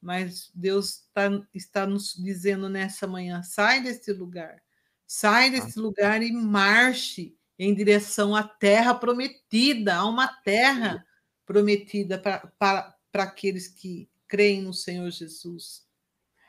mas 0.00 0.50
Deus 0.54 1.08
tá, 1.14 1.30
está 1.54 1.86
nos 1.86 2.14
dizendo 2.14 2.68
nessa 2.68 3.06
manhã: 3.06 3.42
sai 3.42 3.82
desse 3.82 4.12
lugar, 4.12 4.62
sai 5.06 5.48
desse 5.48 5.78
lugar 5.78 6.22
e 6.22 6.30
marche 6.30 7.34
em 7.58 7.74
direção 7.74 8.36
à 8.36 8.42
terra 8.42 8.94
prometida, 8.94 9.94
a 9.94 10.04
uma 10.04 10.28
terra 10.28 11.06
prometida 11.46 12.18
para 12.18 12.94
aqueles 13.14 13.68
que 13.68 14.10
creem 14.28 14.62
no 14.62 14.74
Senhor 14.74 15.10
Jesus. 15.10 15.86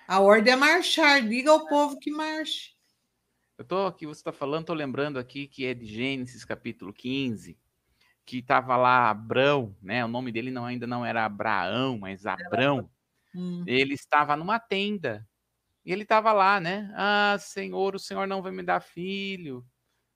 A 0.07 0.19
ordem 0.19 0.53
é 0.53 0.55
marchar, 0.55 1.27
diga 1.27 1.51
ao 1.51 1.67
povo 1.67 1.97
que 1.99 2.11
marche. 2.11 2.75
Eu 3.57 3.63
estou 3.63 3.87
aqui, 3.87 4.05
você 4.05 4.19
está 4.19 4.31
falando, 4.31 4.61
estou 4.61 4.75
lembrando 4.75 5.17
aqui 5.17 5.47
que 5.47 5.65
é 5.65 5.73
de 5.73 5.85
Gênesis 5.85 6.45
capítulo 6.45 6.93
15, 6.93 7.57
que 8.25 8.39
estava 8.39 8.77
lá 8.77 9.09
Abrão, 9.09 9.75
né? 9.81 10.03
O 10.05 10.07
nome 10.07 10.31
dele 10.31 10.51
não, 10.51 10.65
ainda 10.65 10.85
não 10.85 11.05
era 11.05 11.25
Abraão, 11.25 11.97
mas 11.97 12.25
Abrão. 12.25 12.89
Hum. 13.33 13.63
Ele 13.65 13.93
estava 13.93 14.35
numa 14.35 14.59
tenda. 14.59 15.27
E 15.83 15.91
ele 15.91 16.03
estava 16.03 16.33
lá, 16.33 16.59
né? 16.59 16.91
Ah, 16.95 17.37
Senhor, 17.39 17.95
o 17.95 17.99
Senhor 17.99 18.27
não 18.27 18.41
vai 18.41 18.51
me 18.51 18.63
dar 18.63 18.81
filho. 18.81 19.65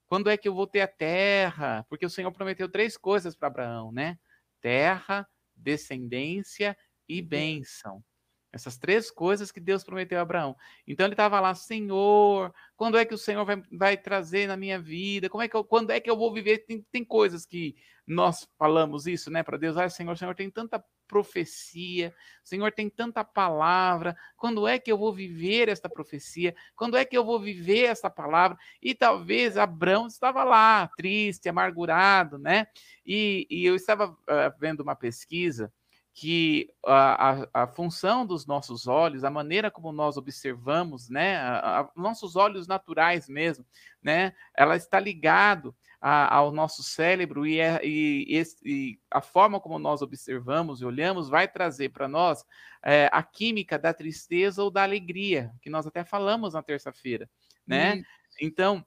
Quando 0.06 0.30
é 0.30 0.36
que 0.36 0.48
eu 0.48 0.54
vou 0.54 0.68
ter 0.68 0.82
a 0.82 0.88
terra? 0.88 1.86
Porque 1.88 2.06
o 2.06 2.10
Senhor 2.10 2.32
prometeu 2.32 2.68
três 2.68 2.98
coisas 2.98 3.36
para 3.36 3.48
Abraão, 3.48 3.92
né? 3.92 4.18
Terra, 4.60 5.28
descendência 5.56 6.76
e 7.08 7.22
bênção. 7.22 8.04
Essas 8.52 8.78
três 8.78 9.12
coisas 9.12 9.52
que 9.52 9.60
Deus 9.60 9.84
prometeu 9.84 10.18
a 10.18 10.24
Abraão. 10.24 10.56
Então 10.88 11.06
ele 11.06 11.14
estava 11.14 11.40
lá, 11.40 11.54
Senhor, 11.54 12.54
quando 12.76 12.98
é 12.98 13.06
que 13.06 13.14
o 13.14 13.18
Senhor 13.18 13.46
vai, 13.46 13.62
vai 13.72 13.98
trazer 13.98 14.48
na 14.48 14.58
minha 14.58 14.80
vida? 14.80 15.30
Como 15.30 15.44
é 15.44 15.48
que 15.48 15.56
eu, 15.56 15.64
quando 15.64 15.92
é 15.92 16.00
que 16.00 16.10
eu 16.10 16.18
vou 16.18 16.34
viver? 16.34 16.66
Tem, 16.66 16.82
tem 16.92 17.06
coisas 17.06 17.46
que 17.46 17.76
nós 18.08 18.50
falamos 18.58 19.06
isso, 19.06 19.30
né, 19.30 19.44
para 19.44 19.58
Deus. 19.58 19.78
Ah, 19.78 19.88
Senhor, 19.88 20.18
Senhor 20.18 20.34
tem 20.34 20.50
tanta 20.50 20.84
profecia, 21.08 22.14
Senhor 22.44 22.72
tem 22.72 22.90
tanta 22.90 23.24
palavra. 23.24 24.16
Quando 24.36 24.68
é 24.68 24.80
que 24.80 24.92
eu 24.92 24.98
vou 24.98 25.14
viver 25.14 25.70
esta 25.70 25.90
profecia? 25.90 26.56
Quando 26.76 26.98
é 26.98 27.06
que 27.06 27.18
eu 27.18 27.26
vou 27.26 27.40
viver 27.40 27.86
esta 27.86 28.10
palavra? 28.10 28.58
E 28.82 28.96
talvez 28.96 29.58
Abraão 29.58 30.08
estava 30.08 30.44
lá, 30.44 30.90
triste, 30.96 31.50
amargurado, 31.50 32.38
né? 32.38 32.68
E, 33.06 33.48
e 33.50 33.66
eu 33.66 33.76
estava 33.76 34.12
uh, 34.12 34.60
vendo 34.60 34.82
uma 34.82 34.96
pesquisa 34.96 35.72
que 36.20 36.70
a, 36.86 37.30
a, 37.30 37.64
a, 37.64 37.68
função 37.68 38.26
dos 38.26 38.46
nossos 38.46 38.88
olhos, 38.88 39.24
a 39.24 39.30
maneira 39.30 39.72
como 39.72 39.90
nós 39.94 40.18
observamos, 40.18 41.10
né, 41.10 41.38
a, 41.38 41.90
nossos 41.96 42.36
olhos 42.36 42.68
naturais 42.68 43.30
mesmo, 43.30 43.66
né, 44.04 44.34
ela 44.54 44.76
está 44.76 45.00
ligado 45.00 45.74
ao 46.02 46.52
nosso 46.52 46.84
cérebro 46.84 47.48
e, 47.48 47.62
é, 47.62 47.80
e, 47.86 48.44
e, 48.66 49.00
a 49.10 49.22
forma 49.22 49.62
como 49.62 49.80
nós 49.80 50.02
observamos 50.02 50.82
e 50.82 50.86
olhamos 50.86 51.30
vai 51.30 51.48
trazer 51.48 51.88
para 51.88 52.06
nós 52.06 52.46
é, 52.84 53.10
a 53.14 53.24
química 53.24 53.80
da 53.80 53.94
tristeza 53.94 54.62
ou 54.62 54.70
da 54.70 54.84
alegria, 54.84 55.54
que 55.62 55.70
nós 55.70 55.88
até 55.88 56.04
falamos 56.04 56.54
na 56.54 56.62
terça-feira, 56.62 57.30
né? 57.66 58.04
Então, 58.42 58.86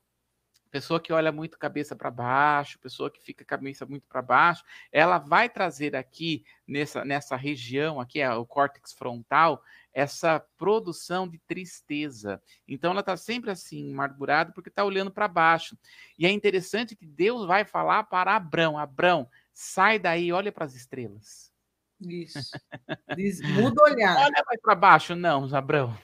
pessoa 0.72 0.98
que 0.98 1.12
olha 1.12 1.30
muito 1.30 1.58
cabeça 1.58 1.94
para 1.94 2.10
baixo, 2.10 2.78
pessoa 2.78 3.10
que 3.10 3.22
fica 3.22 3.44
cabeça 3.44 3.84
muito 3.84 4.08
para 4.08 4.22
baixo, 4.22 4.64
ela 4.90 5.18
vai 5.18 5.48
trazer 5.48 5.94
aqui 5.94 6.44
nessa, 6.66 7.04
nessa 7.04 7.36
região, 7.36 8.00
aqui 8.00 8.20
é 8.22 8.34
o 8.34 8.46
córtex 8.46 8.94
frontal, 8.94 9.62
essa 9.92 10.40
produção 10.56 11.28
de 11.28 11.38
tristeza. 11.40 12.42
Então 12.66 12.90
ela 12.90 13.00
está 13.00 13.14
sempre 13.18 13.50
assim, 13.50 13.92
amargurada, 13.92 14.50
porque 14.52 14.70
está 14.70 14.82
olhando 14.82 15.10
para 15.10 15.28
baixo. 15.28 15.76
E 16.18 16.24
é 16.24 16.30
interessante 16.30 16.96
que 16.96 17.04
Deus 17.04 17.46
vai 17.46 17.66
falar 17.66 18.04
para 18.04 18.34
Abrão: 18.34 18.78
Abrão, 18.78 19.28
sai 19.52 19.98
daí, 19.98 20.32
olha 20.32 20.50
para 20.50 20.64
as 20.64 20.74
estrelas. 20.74 21.52
Isso. 22.00 22.38
Diz, 23.14 23.42
muda 23.42 23.82
o 23.82 23.92
olhar. 23.92 24.16
Olha 24.16 24.42
mais 24.46 24.60
para 24.62 24.74
baixo, 24.74 25.14
não, 25.14 25.54
Abrão. 25.54 25.96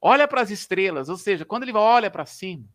Olha 0.00 0.28
para 0.28 0.40
as 0.40 0.50
estrelas, 0.50 1.08
ou 1.08 1.16
seja, 1.16 1.44
quando 1.44 1.64
ele 1.64 1.72
olha 1.72 2.10
para 2.10 2.24
cima, 2.24 2.66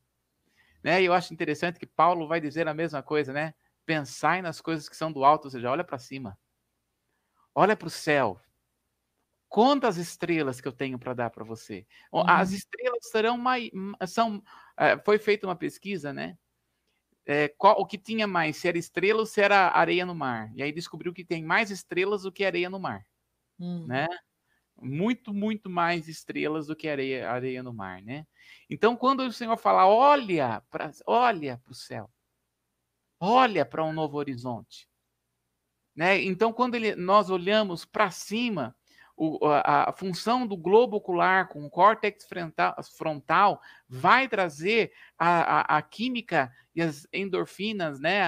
né? 0.86 1.02
E 1.02 1.06
eu 1.06 1.14
acho 1.14 1.34
interessante 1.34 1.80
que 1.80 1.88
Paulo 1.88 2.28
vai 2.28 2.40
dizer 2.40 2.68
a 2.68 2.74
mesma 2.74 3.02
coisa, 3.02 3.34
né? 3.34 3.56
Pensai 3.88 4.40
nas 4.44 4.62
coisas 4.62 4.88
que 4.88 4.96
são 4.96 5.12
do 5.12 5.26
alto, 5.26 5.46
ou 5.46 5.50
seja, 5.50 5.72
olha 5.72 5.84
para 5.84 5.98
cima. 5.98 6.38
Olha 7.56 7.76
para 7.76 7.88
o 7.88 7.90
céu. 7.90 8.40
Conta 9.50 9.88
as 9.88 9.98
estrelas 9.98 10.62
que 10.62 10.68
eu 10.68 10.72
tenho 10.72 11.00
para 11.00 11.16
dar 11.16 11.32
para 11.32 11.44
você. 11.44 11.88
Uhum. 12.14 12.30
As 12.30 12.52
estrelas 12.52 13.10
serão 13.10 13.36
mais. 13.36 13.72
São, 14.08 14.44
é, 14.78 14.96
foi 15.00 15.18
feita 15.18 15.48
uma 15.48 15.56
pesquisa, 15.56 16.14
né? 16.14 16.38
É, 17.26 17.48
qual, 17.48 17.82
o 17.82 17.86
que 17.88 17.98
tinha 17.98 18.28
mais, 18.28 18.58
se 18.58 18.68
era 18.68 18.78
estrela 18.78 19.22
ou 19.22 19.26
se 19.26 19.42
era 19.42 19.70
areia 19.70 20.06
no 20.06 20.14
mar. 20.14 20.52
E 20.54 20.62
aí 20.62 20.72
descobriu 20.72 21.12
que 21.12 21.26
tem 21.26 21.44
mais 21.44 21.72
estrelas 21.72 22.22
do 22.22 22.32
que 22.32 22.46
areia 22.46 22.70
no 22.70 22.80
mar. 22.80 23.04
Uhum. 23.58 23.88
Né? 23.88 24.06
Muito, 24.82 25.34
muito 25.34 25.70
mais 25.70 26.08
estrelas 26.08 26.68
do 26.68 26.76
que 26.76 26.88
areia, 26.88 27.30
areia 27.30 27.64
no 27.64 27.74
mar, 27.74 28.02
né? 28.02 28.26
Então, 28.70 28.96
quando 28.96 29.22
o 29.22 29.32
Senhor 29.32 29.58
fala, 29.58 29.88
olha 29.88 30.62
para 30.70 30.92
olha 31.06 31.62
o 31.68 31.74
céu, 31.74 32.10
olha 33.20 33.66
para 33.66 33.84
um 33.84 33.94
novo 33.94 34.18
horizonte, 34.18 34.90
né? 35.96 36.22
Então, 36.22 36.52
quando 36.52 36.76
ele, 36.76 36.96
nós 36.96 37.30
olhamos 37.30 37.86
para 37.86 38.12
cima, 38.12 38.76
o, 39.18 39.46
a, 39.48 39.90
a, 39.90 39.94
função 39.94 40.46
do 40.46 40.58
globo 40.58 40.98
ocular 40.98 41.48
com 41.48 41.66
o 41.66 41.70
córtex 41.70 42.26
frontal, 42.26 42.76
frontal 42.98 43.62
vai 43.88 44.28
trazer 44.28 44.92
a, 45.18 45.60
a, 45.60 45.78
a, 45.78 45.82
química 45.82 46.52
e 46.76 46.82
as 46.82 47.08
endorfinas, 47.14 48.00
né? 48.00 48.22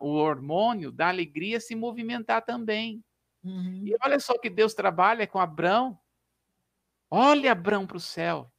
o 0.00 0.08
hormônio 0.08 0.92
da 0.92 1.08
alegria 1.08 1.58
se 1.58 1.74
movimentar 1.74 2.44
também. 2.44 3.02
Uhum. 3.46 3.82
E 3.86 3.96
olha 4.02 4.18
só 4.18 4.36
que 4.36 4.50
Deus 4.50 4.74
trabalha 4.74 5.26
com 5.26 5.38
Abrão. 5.38 5.96
Olha 7.08 7.52
Abrão 7.52 7.86
para 7.86 7.96
o 7.96 8.00
céu. 8.00 8.50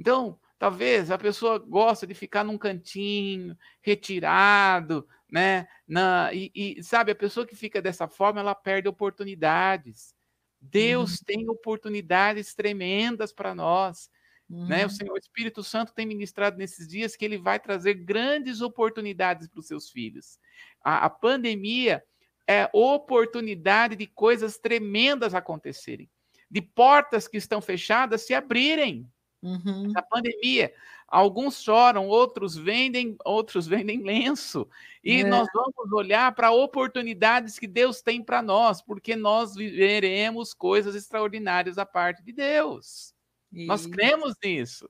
Então, 0.00 0.40
talvez 0.58 1.10
a 1.10 1.18
pessoa 1.18 1.58
gosta 1.58 2.06
de 2.06 2.14
ficar 2.14 2.42
num 2.42 2.56
cantinho, 2.56 3.56
retirado, 3.82 5.06
né? 5.30 5.68
Na, 5.86 6.32
e, 6.32 6.50
e, 6.54 6.82
sabe, 6.82 7.12
a 7.12 7.16
pessoa 7.16 7.46
que 7.46 7.54
fica 7.54 7.82
dessa 7.82 8.08
forma, 8.08 8.40
ela 8.40 8.54
perde 8.54 8.88
oportunidades. 8.88 10.14
Deus 10.58 11.18
uhum. 11.18 11.24
tem 11.26 11.50
oportunidades 11.50 12.54
tremendas 12.54 13.30
para 13.30 13.54
nós. 13.54 14.10
Uhum. 14.48 14.66
Né? 14.66 14.80
O 14.80 14.82
uhum. 14.84 14.88
Senhor 14.88 15.12
o 15.12 15.18
Espírito 15.18 15.62
Santo 15.62 15.92
tem 15.92 16.06
ministrado 16.06 16.56
nesses 16.56 16.88
dias 16.88 17.14
que 17.14 17.24
ele 17.26 17.36
vai 17.36 17.60
trazer 17.60 17.92
grandes 17.94 18.62
oportunidades 18.62 19.46
para 19.46 19.60
os 19.60 19.66
seus 19.66 19.90
filhos. 19.90 20.38
A, 20.82 21.04
a 21.04 21.10
pandemia 21.10 22.02
é, 22.48 22.68
oportunidade 22.72 23.94
de 23.94 24.06
coisas 24.06 24.56
tremendas 24.56 25.34
acontecerem, 25.34 26.08
de 26.50 26.62
portas 26.62 27.28
que 27.28 27.36
estão 27.36 27.60
fechadas 27.60 28.22
se 28.22 28.32
abrirem. 28.32 29.06
Uhum. 29.40 29.92
Na 29.92 30.02
pandemia, 30.02 30.72
alguns 31.06 31.62
choram, 31.62 32.08
outros 32.08 32.56
vendem, 32.56 33.16
outros 33.24 33.66
vendem 33.68 34.02
lenço. 34.02 34.66
E 35.04 35.20
é. 35.20 35.24
nós 35.24 35.46
vamos 35.52 35.92
olhar 35.92 36.34
para 36.34 36.50
oportunidades 36.50 37.58
que 37.58 37.66
Deus 37.66 38.00
tem 38.00 38.22
para 38.24 38.40
nós, 38.40 38.80
porque 38.80 39.14
nós 39.14 39.54
viveremos 39.54 40.54
coisas 40.54 40.94
extraordinárias 40.94 41.76
da 41.76 41.84
parte 41.84 42.24
de 42.24 42.32
Deus. 42.32 43.14
Nós 43.52 43.86
cremos 43.86 44.34
nisso. 44.42 44.88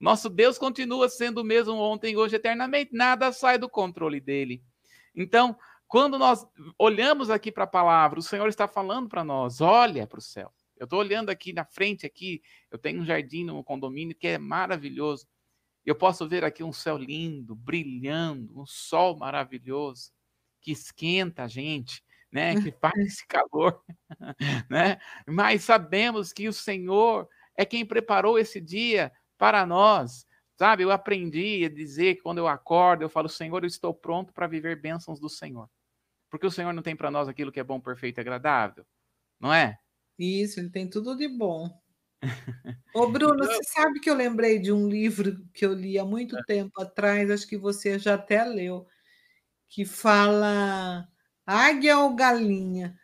Nosso 0.00 0.28
Deus 0.28 0.58
continua 0.58 1.08
sendo 1.08 1.40
o 1.40 1.44
mesmo 1.44 1.74
ontem, 1.76 2.16
hoje, 2.16 2.36
eternamente. 2.36 2.90
Nada 2.92 3.32
sai 3.32 3.58
do 3.58 3.68
controle 3.68 4.20
dele. 4.20 4.62
Então, 5.14 5.56
quando 5.94 6.18
nós 6.18 6.44
olhamos 6.76 7.30
aqui 7.30 7.52
para 7.52 7.62
a 7.62 7.68
palavra, 7.68 8.18
o 8.18 8.22
Senhor 8.22 8.48
está 8.48 8.66
falando 8.66 9.08
para 9.08 9.22
nós: 9.22 9.60
olha 9.60 10.08
para 10.08 10.18
o 10.18 10.20
céu. 10.20 10.52
Eu 10.76 10.86
estou 10.86 10.98
olhando 10.98 11.30
aqui 11.30 11.52
na 11.52 11.64
frente, 11.64 12.04
aqui, 12.04 12.42
eu 12.68 12.76
tenho 12.76 13.00
um 13.00 13.04
jardim 13.04 13.44
no 13.44 13.62
condomínio 13.62 14.16
que 14.16 14.26
é 14.26 14.36
maravilhoso. 14.36 15.28
Eu 15.86 15.94
posso 15.94 16.28
ver 16.28 16.42
aqui 16.44 16.64
um 16.64 16.72
céu 16.72 16.96
lindo, 16.98 17.54
brilhando, 17.54 18.60
um 18.60 18.66
sol 18.66 19.16
maravilhoso, 19.16 20.10
que 20.60 20.72
esquenta 20.72 21.44
a 21.44 21.46
gente, 21.46 22.02
né? 22.28 22.54
Que 22.68 22.72
faz 22.72 22.98
esse 22.98 23.24
calor, 23.28 23.80
né? 24.68 24.98
Mas 25.28 25.62
sabemos 25.62 26.32
que 26.32 26.48
o 26.48 26.52
Senhor 26.52 27.28
é 27.56 27.64
quem 27.64 27.86
preparou 27.86 28.36
esse 28.36 28.60
dia 28.60 29.12
para 29.38 29.64
nós. 29.64 30.26
Sabe, 30.56 30.82
eu 30.82 30.90
aprendi 30.90 31.64
a 31.64 31.68
dizer 31.68 32.16
que 32.16 32.22
quando 32.22 32.38
eu 32.38 32.48
acordo, 32.48 33.04
eu 33.04 33.08
falo, 33.08 33.28
Senhor, 33.28 33.62
eu 33.62 33.68
estou 33.68 33.94
pronto 33.94 34.32
para 34.32 34.48
viver 34.48 34.80
bênçãos 34.80 35.20
do 35.20 35.28
Senhor. 35.28 35.70
Porque 36.34 36.48
o 36.48 36.50
Senhor 36.50 36.72
não 36.72 36.82
tem 36.82 36.96
para 36.96 37.12
nós 37.12 37.28
aquilo 37.28 37.52
que 37.52 37.60
é 37.60 37.62
bom, 37.62 37.78
perfeito 37.78 38.18
e 38.18 38.20
agradável, 38.20 38.84
não 39.38 39.54
é? 39.54 39.78
Isso, 40.18 40.58
ele 40.58 40.68
tem 40.68 40.90
tudo 40.90 41.16
de 41.16 41.28
bom. 41.28 41.70
Ô, 42.92 43.06
Bruno, 43.06 43.44
então... 43.44 43.46
você 43.46 43.62
sabe 43.62 44.00
que 44.00 44.10
eu 44.10 44.16
lembrei 44.16 44.58
de 44.58 44.72
um 44.72 44.88
livro 44.88 45.46
que 45.52 45.64
eu 45.64 45.72
li 45.72 45.96
há 45.96 46.04
muito 46.04 46.36
é. 46.36 46.42
tempo 46.42 46.82
atrás, 46.82 47.30
acho 47.30 47.46
que 47.46 47.56
você 47.56 48.00
já 48.00 48.14
até 48.14 48.42
leu, 48.42 48.84
que 49.68 49.84
fala 49.84 51.06
Águia 51.46 52.00
ou 52.00 52.16
Galinha? 52.16 52.98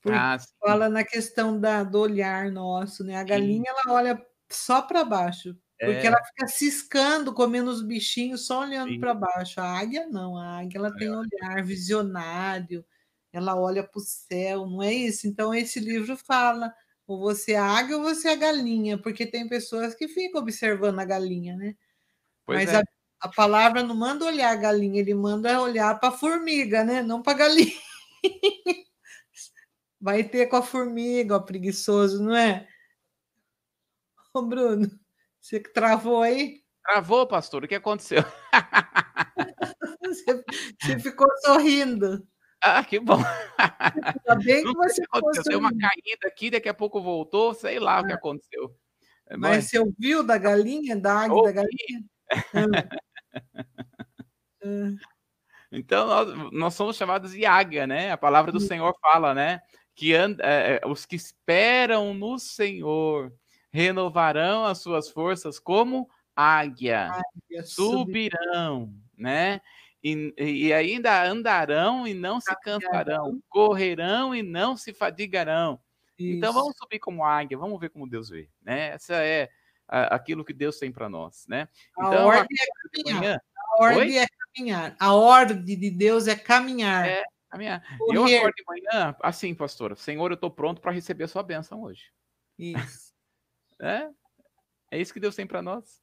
Porque 0.00 0.16
ah, 0.18 0.38
fala 0.58 0.88
na 0.88 1.04
questão 1.04 1.60
da, 1.60 1.84
do 1.84 2.00
olhar 2.00 2.50
nosso, 2.50 3.04
né? 3.04 3.16
A 3.16 3.22
galinha, 3.22 3.70
sim. 3.70 3.80
ela 3.84 3.94
olha 3.94 4.26
só 4.50 4.80
para 4.80 5.04
baixo. 5.04 5.54
Porque 5.84 6.06
é. 6.06 6.06
ela 6.06 6.24
fica 6.24 6.46
ciscando, 6.46 7.34
comendo 7.34 7.68
os 7.68 7.82
bichinhos, 7.82 8.46
só 8.46 8.60
olhando 8.60 9.00
para 9.00 9.14
baixo. 9.14 9.60
A 9.60 9.80
águia 9.80 10.06
não, 10.06 10.36
a 10.36 10.60
águia 10.60 10.78
ela 10.78 10.94
tem 10.94 11.10
olhar 11.10 11.64
visionário, 11.64 12.84
ela 13.32 13.58
olha 13.58 13.82
para 13.82 13.98
o 13.98 14.00
céu, 14.00 14.64
não 14.64 14.80
é 14.80 14.92
isso? 14.92 15.26
Então, 15.26 15.52
esse 15.52 15.80
livro 15.80 16.16
fala: 16.16 16.72
ou 17.04 17.18
você 17.18 17.52
é 17.52 17.58
a 17.58 17.64
águia 17.64 17.96
ou 17.96 18.04
você 18.04 18.28
é 18.28 18.32
a 18.32 18.36
galinha, 18.36 18.96
porque 18.96 19.26
tem 19.26 19.48
pessoas 19.48 19.92
que 19.92 20.06
ficam 20.06 20.40
observando 20.40 21.00
a 21.00 21.04
galinha, 21.04 21.56
né? 21.56 21.74
Pois 22.46 22.64
Mas 22.64 22.74
é. 22.74 22.76
a, 22.78 22.82
a, 23.22 23.28
palavra 23.28 23.82
não 23.82 23.96
manda 23.96 24.24
olhar 24.24 24.52
a 24.52 24.56
galinha, 24.56 25.00
ele 25.00 25.14
manda 25.14 25.60
olhar 25.60 25.98
para 25.98 26.10
a 26.10 26.16
formiga, 26.16 26.84
né? 26.84 27.02
Não 27.02 27.20
para 27.22 27.32
a 27.32 27.36
galinha. 27.36 27.76
Vai 30.00 30.22
ter 30.22 30.46
com 30.46 30.56
a 30.56 30.62
formiga, 30.62 31.36
ó, 31.36 31.40
preguiçoso, 31.40 32.22
não 32.22 32.36
é? 32.36 32.68
Ô, 34.32 34.42
Bruno. 34.42 35.01
Você 35.42 35.58
que 35.58 35.72
travou 35.72 36.22
aí? 36.22 36.62
Travou, 36.84 37.26
pastor. 37.26 37.64
O 37.64 37.68
que 37.68 37.74
aconteceu? 37.74 38.22
você, 40.00 40.44
você, 40.80 40.98
ficou 41.00 41.26
sorrindo. 41.44 42.24
Ah, 42.60 42.84
que 42.84 43.00
bom. 43.00 43.18
Ainda 43.58 44.36
bem 44.44 44.62
que 44.62 44.72
você 44.72 45.02
aconteceu. 45.10 45.42
Deu 45.50 45.58
uma 45.58 45.76
caída 45.76 46.28
aqui, 46.28 46.48
daqui 46.48 46.68
a 46.68 46.74
pouco 46.74 47.02
voltou, 47.02 47.52
sei 47.54 47.80
lá 47.80 47.98
ah. 47.98 48.00
o 48.02 48.06
que 48.06 48.12
ah. 48.12 48.14
aconteceu. 48.14 48.72
Mas, 49.30 49.40
Mas 49.40 49.64
você 49.64 49.80
ouviu 49.80 50.22
da 50.24 50.38
galinha, 50.38 50.94
da 50.94 51.24
águia 51.24 51.42
da 51.42 51.52
galinha? 51.52 52.04
Ah. 54.64 54.94
Então, 55.72 56.06
nós, 56.06 56.52
nós, 56.52 56.74
somos 56.74 56.96
chamados 56.96 57.32
de 57.32 57.44
águia, 57.44 57.84
né? 57.84 58.12
A 58.12 58.16
palavra 58.16 58.52
do 58.52 58.60
Senhor 58.60 58.94
fala, 59.00 59.34
né? 59.34 59.60
Que 59.92 60.14
and, 60.14 60.36
é, 60.38 60.80
os 60.86 61.04
que 61.04 61.16
esperam 61.16 62.14
no 62.14 62.38
Senhor 62.38 63.32
renovarão 63.72 64.64
as 64.64 64.78
suas 64.78 65.08
forças 65.08 65.58
como 65.58 66.08
águia, 66.36 67.10
águia 67.10 67.64
subirão, 67.64 68.92
né? 69.16 69.60
E, 70.04 70.34
e, 70.36 70.72
ainda 70.72 71.24
andarão 71.24 72.06
e 72.06 72.12
não 72.12 72.40
se 72.40 72.54
cansarão, 72.60 73.40
correrão 73.48 74.34
e 74.34 74.42
não 74.42 74.76
se 74.76 74.92
fadigarão. 74.92 75.80
Isso. 76.18 76.36
Então 76.36 76.52
vamos 76.52 76.76
subir 76.76 76.98
como 76.98 77.24
águia, 77.24 77.56
vamos 77.56 77.78
ver 77.80 77.88
como 77.90 78.08
Deus 78.08 78.28
vê, 78.28 78.48
né? 78.60 78.88
Essa 78.88 79.14
é 79.14 79.48
a, 79.88 80.14
aquilo 80.14 80.44
que 80.44 80.52
Deus 80.52 80.78
tem 80.78 80.90
para 80.90 81.08
nós, 81.08 81.46
né? 81.48 81.68
Então, 81.92 82.12
a 82.12 82.26
ordem 82.26 82.58
é 82.60 83.02
caminhar. 83.02 83.42
A 83.56 83.82
ordem 83.82 84.18
é 84.18 84.26
caminhar. 84.26 84.96
A 84.98 85.14
ordem 85.14 85.64
de 85.64 85.90
Deus 85.90 86.26
é 86.26 86.34
caminhar. 86.34 87.08
É, 87.08 87.24
caminhar. 87.48 87.82
Eu 88.08 88.24
acordo 88.24 88.54
de 88.54 88.64
manhã 88.66 89.16
assim, 89.20 89.54
pastora. 89.54 89.94
Senhor, 89.94 90.30
eu 90.30 90.34
estou 90.34 90.50
pronto 90.50 90.80
para 90.80 90.90
receber 90.90 91.24
a 91.24 91.28
sua 91.28 91.44
bênção 91.44 91.82
hoje. 91.82 92.10
Isso. 92.58 93.01
É, 93.82 94.08
é 94.92 95.00
isso 95.00 95.12
que 95.12 95.20
Deus 95.20 95.34
tem 95.34 95.46
para 95.46 95.60
nós. 95.60 96.00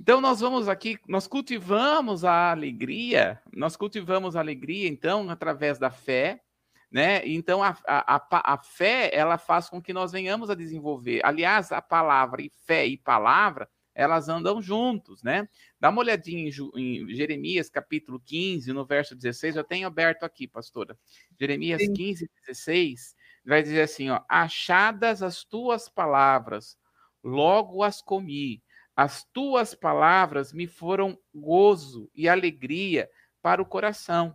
Então 0.00 0.20
nós 0.20 0.40
vamos 0.40 0.68
aqui, 0.68 0.98
nós 1.08 1.26
cultivamos 1.26 2.24
a 2.24 2.50
alegria, 2.50 3.40
nós 3.52 3.76
cultivamos 3.76 4.36
a 4.36 4.40
alegria, 4.40 4.86
então, 4.88 5.28
através 5.30 5.78
da 5.78 5.90
fé, 5.90 6.42
né? 6.90 7.26
Então 7.26 7.62
a, 7.62 7.76
a, 7.86 8.52
a, 8.54 8.58
fé 8.58 9.10
ela 9.12 9.38
faz 9.38 9.68
com 9.68 9.82
que 9.82 9.92
nós 9.92 10.12
venhamos 10.12 10.50
a 10.50 10.54
desenvolver. 10.54 11.20
Aliás, 11.24 11.72
a 11.72 11.82
palavra 11.82 12.42
e 12.42 12.52
fé 12.66 12.86
e 12.86 12.96
palavra, 12.96 13.68
elas 13.94 14.28
andam 14.28 14.60
juntos, 14.60 15.22
né? 15.22 15.48
Dá 15.80 15.88
uma 15.88 16.00
olhadinha 16.00 16.42
em, 16.42 16.50
em 16.76 17.14
Jeremias 17.14 17.70
capítulo 17.70 18.20
15, 18.20 18.72
no 18.72 18.84
verso 18.84 19.16
16, 19.16 19.56
eu 19.56 19.64
tenho 19.64 19.86
aberto 19.86 20.24
aqui, 20.24 20.46
pastora. 20.46 20.96
Jeremias 21.40 21.82
Sim. 21.82 21.94
15, 21.94 22.30
16 22.46 23.16
vai 23.48 23.62
dizer 23.62 23.82
assim, 23.82 24.10
ó, 24.10 24.20
achadas 24.28 25.22
as 25.22 25.44
tuas 25.44 25.88
palavras, 25.88 26.76
logo 27.22 27.82
as 27.82 28.02
comi. 28.02 28.62
As 28.94 29.24
tuas 29.24 29.74
palavras 29.74 30.52
me 30.52 30.66
foram 30.66 31.18
gozo 31.34 32.10
e 32.14 32.28
alegria 32.28 33.08
para 33.42 33.60
o 33.60 33.66
coração. 33.66 34.34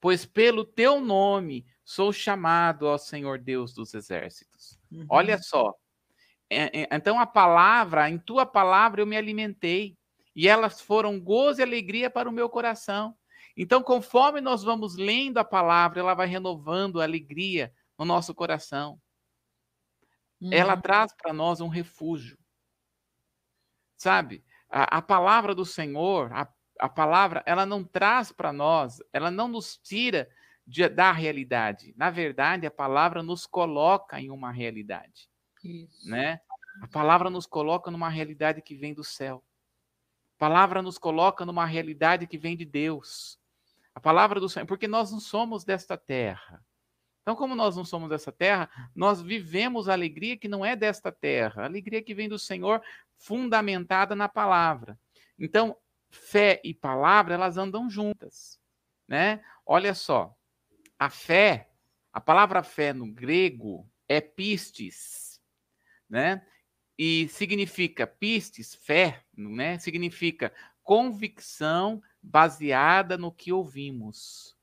Pois 0.00 0.26
pelo 0.26 0.64
teu 0.64 1.00
nome 1.00 1.66
sou 1.84 2.12
chamado 2.12 2.86
ao 2.86 2.98
Senhor 2.98 3.38
Deus 3.38 3.72
dos 3.72 3.94
exércitos. 3.94 4.78
Uhum. 4.90 5.06
Olha 5.08 5.38
só. 5.38 5.74
É, 6.48 6.82
é, 6.82 6.88
então 6.92 7.18
a 7.18 7.26
palavra, 7.26 8.08
em 8.08 8.18
tua 8.18 8.46
palavra 8.46 9.00
eu 9.00 9.06
me 9.06 9.16
alimentei, 9.16 9.96
e 10.34 10.46
elas 10.46 10.82
foram 10.82 11.18
gozo 11.18 11.60
e 11.60 11.62
alegria 11.62 12.10
para 12.10 12.28
o 12.28 12.32
meu 12.32 12.48
coração. 12.48 13.16
Então, 13.56 13.82
conforme 13.82 14.42
nós 14.42 14.62
vamos 14.62 14.96
lendo 14.96 15.38
a 15.38 15.44
palavra, 15.44 15.98
ela 15.98 16.12
vai 16.12 16.26
renovando 16.26 17.00
a 17.00 17.04
alegria, 17.04 17.72
no 17.98 18.04
nosso 18.04 18.34
coração. 18.34 19.00
Uhum. 20.40 20.52
Ela 20.52 20.76
traz 20.76 21.14
para 21.14 21.32
nós 21.32 21.60
um 21.60 21.68
refúgio. 21.68 22.38
Sabe? 23.96 24.44
A, 24.68 24.98
a 24.98 25.02
palavra 25.02 25.54
do 25.54 25.64
Senhor, 25.64 26.32
a, 26.32 26.52
a, 26.78 26.88
palavra, 26.88 27.42
ela 27.46 27.64
não 27.64 27.82
traz 27.82 28.30
para 28.30 28.52
nós, 28.52 28.98
ela 29.12 29.30
não 29.30 29.48
nos 29.48 29.78
tira 29.78 30.28
de, 30.66 30.88
da 30.88 31.12
realidade. 31.12 31.94
Na 31.96 32.10
verdade, 32.10 32.66
a 32.66 32.70
palavra 32.70 33.22
nos 33.22 33.46
coloca 33.46 34.20
em 34.20 34.30
uma 34.30 34.50
realidade. 34.50 35.30
Isso. 35.64 36.08
Né? 36.08 36.40
A 36.82 36.88
palavra 36.88 37.30
nos 37.30 37.46
coloca 37.46 37.90
numa 37.90 38.08
realidade 38.08 38.60
que 38.60 38.74
vem 38.74 38.92
do 38.92 39.04
céu. 39.04 39.42
A 40.36 40.38
palavra 40.38 40.82
nos 40.82 40.98
coloca 40.98 41.46
numa 41.46 41.64
realidade 41.64 42.26
que 42.26 42.36
vem 42.36 42.56
de 42.56 42.64
Deus. 42.64 43.38
A 43.94 44.00
palavra 44.00 44.38
do 44.38 44.48
Senhor, 44.48 44.66
porque 44.66 44.86
nós 44.86 45.10
não 45.10 45.20
somos 45.20 45.64
desta 45.64 45.96
terra. 45.96 46.62
Então, 47.26 47.34
como 47.34 47.56
nós 47.56 47.74
não 47.74 47.84
somos 47.84 48.08
dessa 48.08 48.30
terra, 48.30 48.70
nós 48.94 49.20
vivemos 49.20 49.88
a 49.88 49.92
alegria 49.94 50.36
que 50.36 50.46
não 50.46 50.64
é 50.64 50.76
desta 50.76 51.10
terra, 51.10 51.62
a 51.62 51.64
alegria 51.64 52.00
que 52.00 52.14
vem 52.14 52.28
do 52.28 52.38
Senhor, 52.38 52.80
fundamentada 53.18 54.14
na 54.14 54.28
palavra. 54.28 54.96
Então, 55.36 55.76
fé 56.08 56.60
e 56.62 56.72
palavra, 56.72 57.34
elas 57.34 57.56
andam 57.56 57.90
juntas, 57.90 58.60
né? 59.08 59.42
Olha 59.66 59.92
só, 59.92 60.36
a 60.96 61.10
fé, 61.10 61.68
a 62.12 62.20
palavra 62.20 62.62
fé 62.62 62.92
no 62.92 63.12
grego 63.12 63.90
é 64.08 64.20
pistes, 64.20 65.42
né? 66.08 66.46
E 66.96 67.26
significa 67.26 68.06
pistes, 68.06 68.72
fé, 68.72 69.24
né? 69.36 69.80
Significa 69.80 70.54
convicção 70.80 72.00
baseada 72.22 73.18
no 73.18 73.32
que 73.32 73.52
ouvimos. 73.52 74.55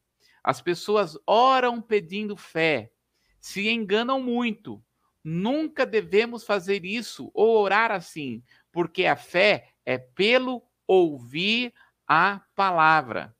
As 0.43 0.61
pessoas 0.61 1.17
oram 1.25 1.81
pedindo 1.81 2.35
fé, 2.35 2.91
se 3.39 3.69
enganam 3.69 4.21
muito. 4.21 4.83
Nunca 5.23 5.85
devemos 5.85 6.43
fazer 6.43 6.83
isso 6.83 7.31
ou 7.33 7.57
orar 7.57 7.91
assim, 7.91 8.43
porque 8.71 9.05
a 9.05 9.15
fé 9.15 9.69
é 9.85 9.97
pelo 9.97 10.61
ouvir 10.85 11.73
a 12.05 12.41
palavra. 12.55 13.33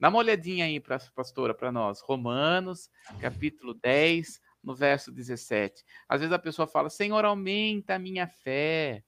Dá 0.00 0.08
uma 0.08 0.18
olhadinha 0.18 0.64
aí, 0.64 0.80
para 0.80 0.98
pastora, 1.14 1.54
para 1.54 1.72
nós. 1.72 2.00
Romanos, 2.00 2.90
capítulo 3.20 3.74
10, 3.74 4.40
no 4.62 4.74
verso 4.74 5.10
17. 5.10 5.84
Às 6.08 6.20
vezes 6.20 6.32
a 6.32 6.38
pessoa 6.38 6.66
fala: 6.66 6.90
Senhor, 6.90 7.24
aumenta 7.24 7.94
a 7.94 7.98
minha 7.98 8.26
fé. 8.26 9.02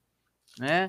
Né? 0.59 0.88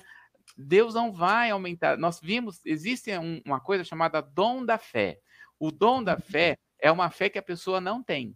Deus 0.57 0.93
não 0.93 1.11
vai 1.11 1.51
aumentar. 1.51 1.97
Nós 1.97 2.19
vimos, 2.19 2.65
existe 2.65 3.15
um, 3.17 3.41
uma 3.45 3.59
coisa 3.59 3.83
chamada 3.83 4.21
dom 4.21 4.65
da 4.65 4.77
fé. 4.77 5.19
O 5.61 5.71
dom 5.71 6.03
da 6.03 6.17
fé 6.17 6.57
é 6.79 6.91
uma 6.91 7.11
fé 7.11 7.29
que 7.29 7.37
a 7.37 7.43
pessoa 7.43 7.79
não 7.79 8.01
tem. 8.01 8.35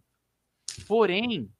Porém, 0.86 1.52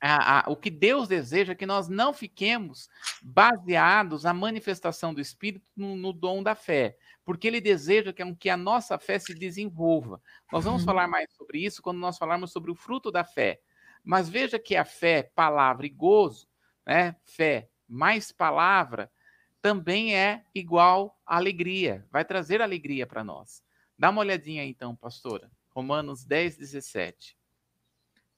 a, 0.00 0.38
a, 0.38 0.50
o 0.50 0.56
que 0.56 0.70
Deus 0.70 1.06
deseja 1.06 1.52
é 1.52 1.54
que 1.54 1.66
nós 1.66 1.88
não 1.88 2.14
fiquemos 2.14 2.88
baseados 3.20 4.24
na 4.24 4.32
manifestação 4.32 5.12
do 5.12 5.20
Espírito 5.20 5.70
no, 5.76 5.94
no 5.94 6.10
dom 6.10 6.42
da 6.42 6.54
fé, 6.54 6.96
porque 7.22 7.46
Ele 7.46 7.60
deseja 7.60 8.14
que, 8.14 8.34
que, 8.36 8.48
a 8.48 8.56
nossa 8.56 8.98
fé 8.98 9.18
se 9.18 9.34
desenvolva. 9.34 10.22
Nós 10.50 10.64
vamos 10.64 10.84
falar 10.84 11.06
mais 11.06 11.30
sobre 11.34 11.62
isso 11.62 11.82
quando 11.82 11.98
nós 11.98 12.16
falarmos 12.16 12.50
sobre 12.50 12.70
o 12.70 12.74
fruto 12.74 13.12
da 13.12 13.24
fé. 13.24 13.60
Mas 14.02 14.26
veja 14.26 14.58
que 14.58 14.74
a 14.74 14.86
fé, 14.86 15.30
palavra 15.34 15.84
e 15.84 15.90
gozo, 15.90 16.48
né? 16.86 17.14
fé 17.24 17.68
mais 17.86 18.32
palavra, 18.32 19.12
também 19.60 20.16
é 20.16 20.42
igual 20.54 21.20
alegria, 21.26 22.06
vai 22.10 22.24
trazer 22.24 22.62
alegria 22.62 23.06
para 23.06 23.22
nós. 23.22 23.62
Dá 24.02 24.10
uma 24.10 24.22
olhadinha 24.22 24.62
aí, 24.62 24.68
então, 24.68 24.96
pastora. 24.96 25.48
Romanos 25.70 26.24
10, 26.24 26.56
17. 26.56 27.38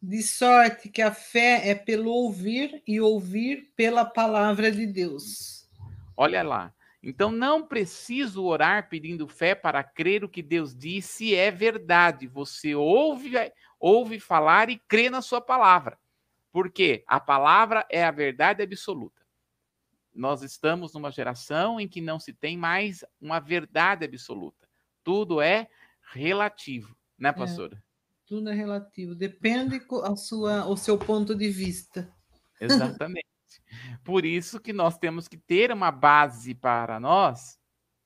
De 0.02 0.22
sorte 0.22 0.90
que 0.90 1.00
a 1.00 1.10
fé 1.10 1.70
é 1.70 1.74
pelo 1.74 2.10
ouvir 2.10 2.82
e 2.86 3.00
ouvir 3.00 3.72
pela 3.74 4.04
palavra 4.04 4.70
de 4.70 4.86
Deus. 4.86 5.66
Olha 6.14 6.42
lá. 6.42 6.74
Então 7.02 7.32
não 7.32 7.66
preciso 7.66 8.44
orar 8.44 8.90
pedindo 8.90 9.26
fé 9.26 9.54
para 9.54 9.82
crer 9.82 10.22
o 10.22 10.28
que 10.28 10.42
Deus 10.42 10.76
disse 10.76 11.34
é 11.34 11.50
verdade. 11.50 12.26
Você 12.26 12.74
ouve, 12.74 13.32
ouve 13.80 14.20
falar 14.20 14.68
e 14.68 14.78
crê 14.86 15.08
na 15.08 15.22
sua 15.22 15.40
palavra. 15.40 15.98
Porque 16.52 17.02
a 17.06 17.18
palavra 17.18 17.86
é 17.88 18.04
a 18.04 18.10
verdade 18.10 18.62
absoluta. 18.62 19.22
Nós 20.14 20.42
estamos 20.42 20.92
numa 20.92 21.10
geração 21.10 21.80
em 21.80 21.88
que 21.88 22.02
não 22.02 22.20
se 22.20 22.34
tem 22.34 22.54
mais 22.54 23.02
uma 23.18 23.40
verdade 23.40 24.04
absoluta 24.04 24.63
tudo 25.04 25.40
é 25.40 25.68
relativo, 26.12 26.96
né, 27.18 27.28
é. 27.28 27.32
pastora? 27.32 27.82
Tudo 28.26 28.48
é 28.48 28.54
relativo, 28.54 29.14
depende 29.14 29.80
a 30.02 30.16
sua, 30.16 30.66
o 30.66 30.76
seu 30.76 30.98
ponto 30.98 31.34
de 31.34 31.50
vista. 31.50 32.10
Exatamente. 32.60 33.26
Por 34.02 34.24
isso 34.24 34.58
que 34.58 34.72
nós 34.72 34.98
temos 34.98 35.28
que 35.28 35.36
ter 35.36 35.70
uma 35.70 35.90
base 35.90 36.54
para 36.54 36.98
nós 36.98 37.58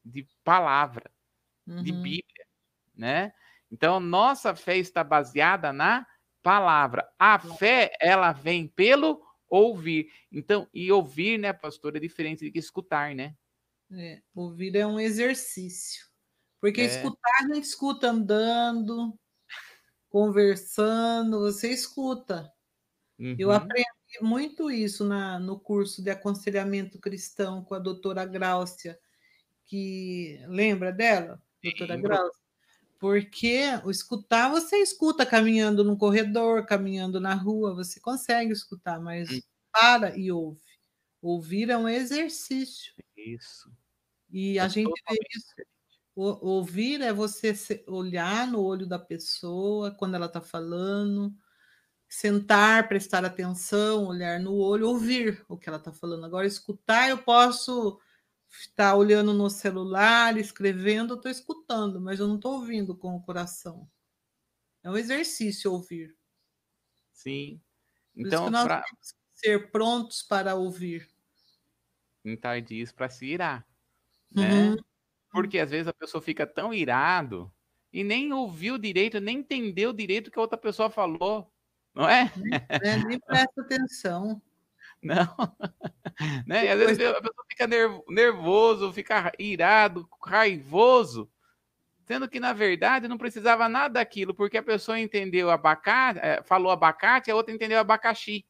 de 0.05 0.26
palavra, 0.42 1.11
uhum. 1.66 1.82
de 1.82 1.92
Bíblia, 1.92 2.46
né? 2.96 3.32
Então, 3.70 4.01
nossa 4.01 4.55
fé 4.55 4.76
está 4.76 5.05
baseada 5.05 5.72
na 5.72 6.07
palavra. 6.42 7.09
A 7.18 7.38
fé, 7.38 7.92
ela 8.01 8.32
vem 8.32 8.66
pelo 8.66 9.22
ouvir. 9.49 10.11
Então, 10.32 10.66
e 10.72 10.90
ouvir, 10.90 11.38
né, 11.38 11.53
pastor, 11.53 11.96
é 11.96 12.01
diferente 12.01 12.51
de 12.51 12.59
escutar, 12.59 13.14
né? 13.14 13.36
É, 13.92 14.20
ouvir 14.34 14.74
é 14.76 14.86
um 14.86 14.99
exercício. 14.99 16.08
Porque 16.61 16.81
é. 16.81 16.85
escutar, 16.85 17.31
a 17.41 17.55
gente 17.55 17.65
escuta 17.65 18.11
andando, 18.11 19.19
conversando, 20.09 21.41
você 21.41 21.71
escuta. 21.71 22.53
Uhum. 23.19 23.37
Eu 23.39 23.51
aprendi 23.51 23.87
muito 24.21 24.71
isso 24.71 25.05
na, 25.05 25.39
no 25.39 25.59
curso 25.59 26.03
de 26.03 26.11
aconselhamento 26.11 26.99
cristão 26.99 27.65
com 27.65 27.75
a 27.75 27.79
doutora 27.79 28.25
Gráucia, 28.25 28.99
que 29.67 30.41
lembra 30.47 30.93
dela, 30.93 31.43
doutora 31.63 31.97
Sim. 31.97 32.03
Gráucia? 32.03 32.49
Porque 32.99 33.61
o 33.85 33.91
escutar, 33.91 34.51
você 34.51 34.79
escuta 34.79 35.25
caminhando 35.25 35.85
no 35.85 35.97
corredor, 35.97 36.67
caminhando 36.67 37.21
na 37.21 37.35
rua, 37.35 37.75
você 37.75 38.01
consegue 38.01 38.53
escutar, 38.53 39.01
mas 39.01 39.31
hum. 39.31 39.41
para 39.73 40.17
e 40.17 40.33
ouve. 40.33 40.61
Ouvir 41.23 41.71
é 41.71 41.77
um 41.77 41.89
exercício. 41.89 42.95
Isso. 43.17 43.71
E 44.31 44.59
é 44.59 44.61
a 44.61 44.69
gente 44.69 44.91
vê 45.09 45.19
isso. 45.37 45.55
O, 46.19 46.49
ouvir 46.49 47.01
é 47.01 47.12
você 47.12 47.55
olhar 47.87 48.45
no 48.49 48.61
olho 48.61 48.89
da 48.89 48.99
pessoa 48.99 49.93
quando 49.93 50.16
ela 50.16 50.27
está 50.27 50.41
falando, 50.41 51.33
sentar, 52.09 52.89
prestar 52.89 53.25
atenção, 53.25 54.07
olhar 54.09 54.41
no 54.41 54.57
olho, 54.57 54.89
ouvir 54.89 55.45
o 55.49 55.57
que 55.57 55.69
ela 55.69 55.79
está 55.79 55.93
falando. 55.93 56.27
Agora, 56.27 56.45
escutar, 56.45 57.09
eu 57.09 57.19
posso 57.19 58.01
estar 58.51 58.97
olhando 58.97 59.33
no 59.33 59.49
celular, 59.49 60.37
escrevendo, 60.37 61.12
eu 61.12 61.19
estou 61.19 61.31
escutando, 61.31 62.01
mas 62.01 62.19
eu 62.19 62.27
não 62.27 62.35
estou 62.35 62.55
ouvindo 62.55 62.97
com 62.97 63.14
o 63.14 63.23
coração. 63.23 63.89
É 64.83 64.91
um 64.91 64.97
exercício 64.97 65.73
ouvir. 65.73 66.16
Sim. 67.12 67.61
Então, 68.16 68.51
nós 68.51 68.64
pra... 68.64 68.83
temos 68.83 69.12
que 69.12 69.19
ser 69.35 69.71
prontos 69.71 70.25
para 70.25 70.57
ouvir. 70.57 71.09
Então, 72.25 72.61
diz 72.61 72.91
para 72.91 73.09
se 73.09 73.27
irar, 73.27 73.64
né? 74.33 74.71
Uhum. 74.71 74.88
Porque 75.43 75.59
às 75.59 75.70
vezes 75.70 75.89
a 75.89 75.93
pessoa 75.93 76.20
fica 76.22 76.47
tão 76.47 76.72
irado 76.72 77.53
e 77.93 78.05
nem 78.05 78.32
ouviu 78.32 78.78
direito, 78.78 79.20
nem 79.20 79.39
entendeu 79.39 79.93
direito 79.93 80.28
o 80.28 80.30
que 80.30 80.39
a 80.39 80.43
outra 80.43 80.59
pessoa 80.59 80.91
falou 80.91 81.51
não 81.99 82.09
é? 82.09 82.30
é 82.68 82.97
nem 83.05 83.18
presta 83.26 83.61
atenção. 83.61 84.41
Não. 85.03 85.26
né? 86.47 86.66
E 86.66 86.68
às 86.68 86.78
vezes 86.78 87.01
a 87.01 87.20
pessoa 87.20 87.45
fica 87.49 87.66
nervoso, 88.09 88.93
fica 88.93 89.32
irado, 89.36 90.09
raivoso, 90.24 91.28
sendo 92.07 92.28
que 92.28 92.39
na 92.39 92.53
verdade 92.53 93.09
não 93.09 93.18
precisava 93.18 93.68
nada 93.68 93.95
daquilo, 93.95 94.32
porque 94.32 94.59
a 94.59 94.62
pessoa 94.62 95.01
entendeu 95.01 95.51
abacate, 95.51 96.20
eh, 96.22 96.41
falou 96.45 96.70
abacate, 96.70 97.32
a 97.32 97.34
outra 97.34 97.53
entendeu 97.53 97.80
abacaxi, 97.80 98.47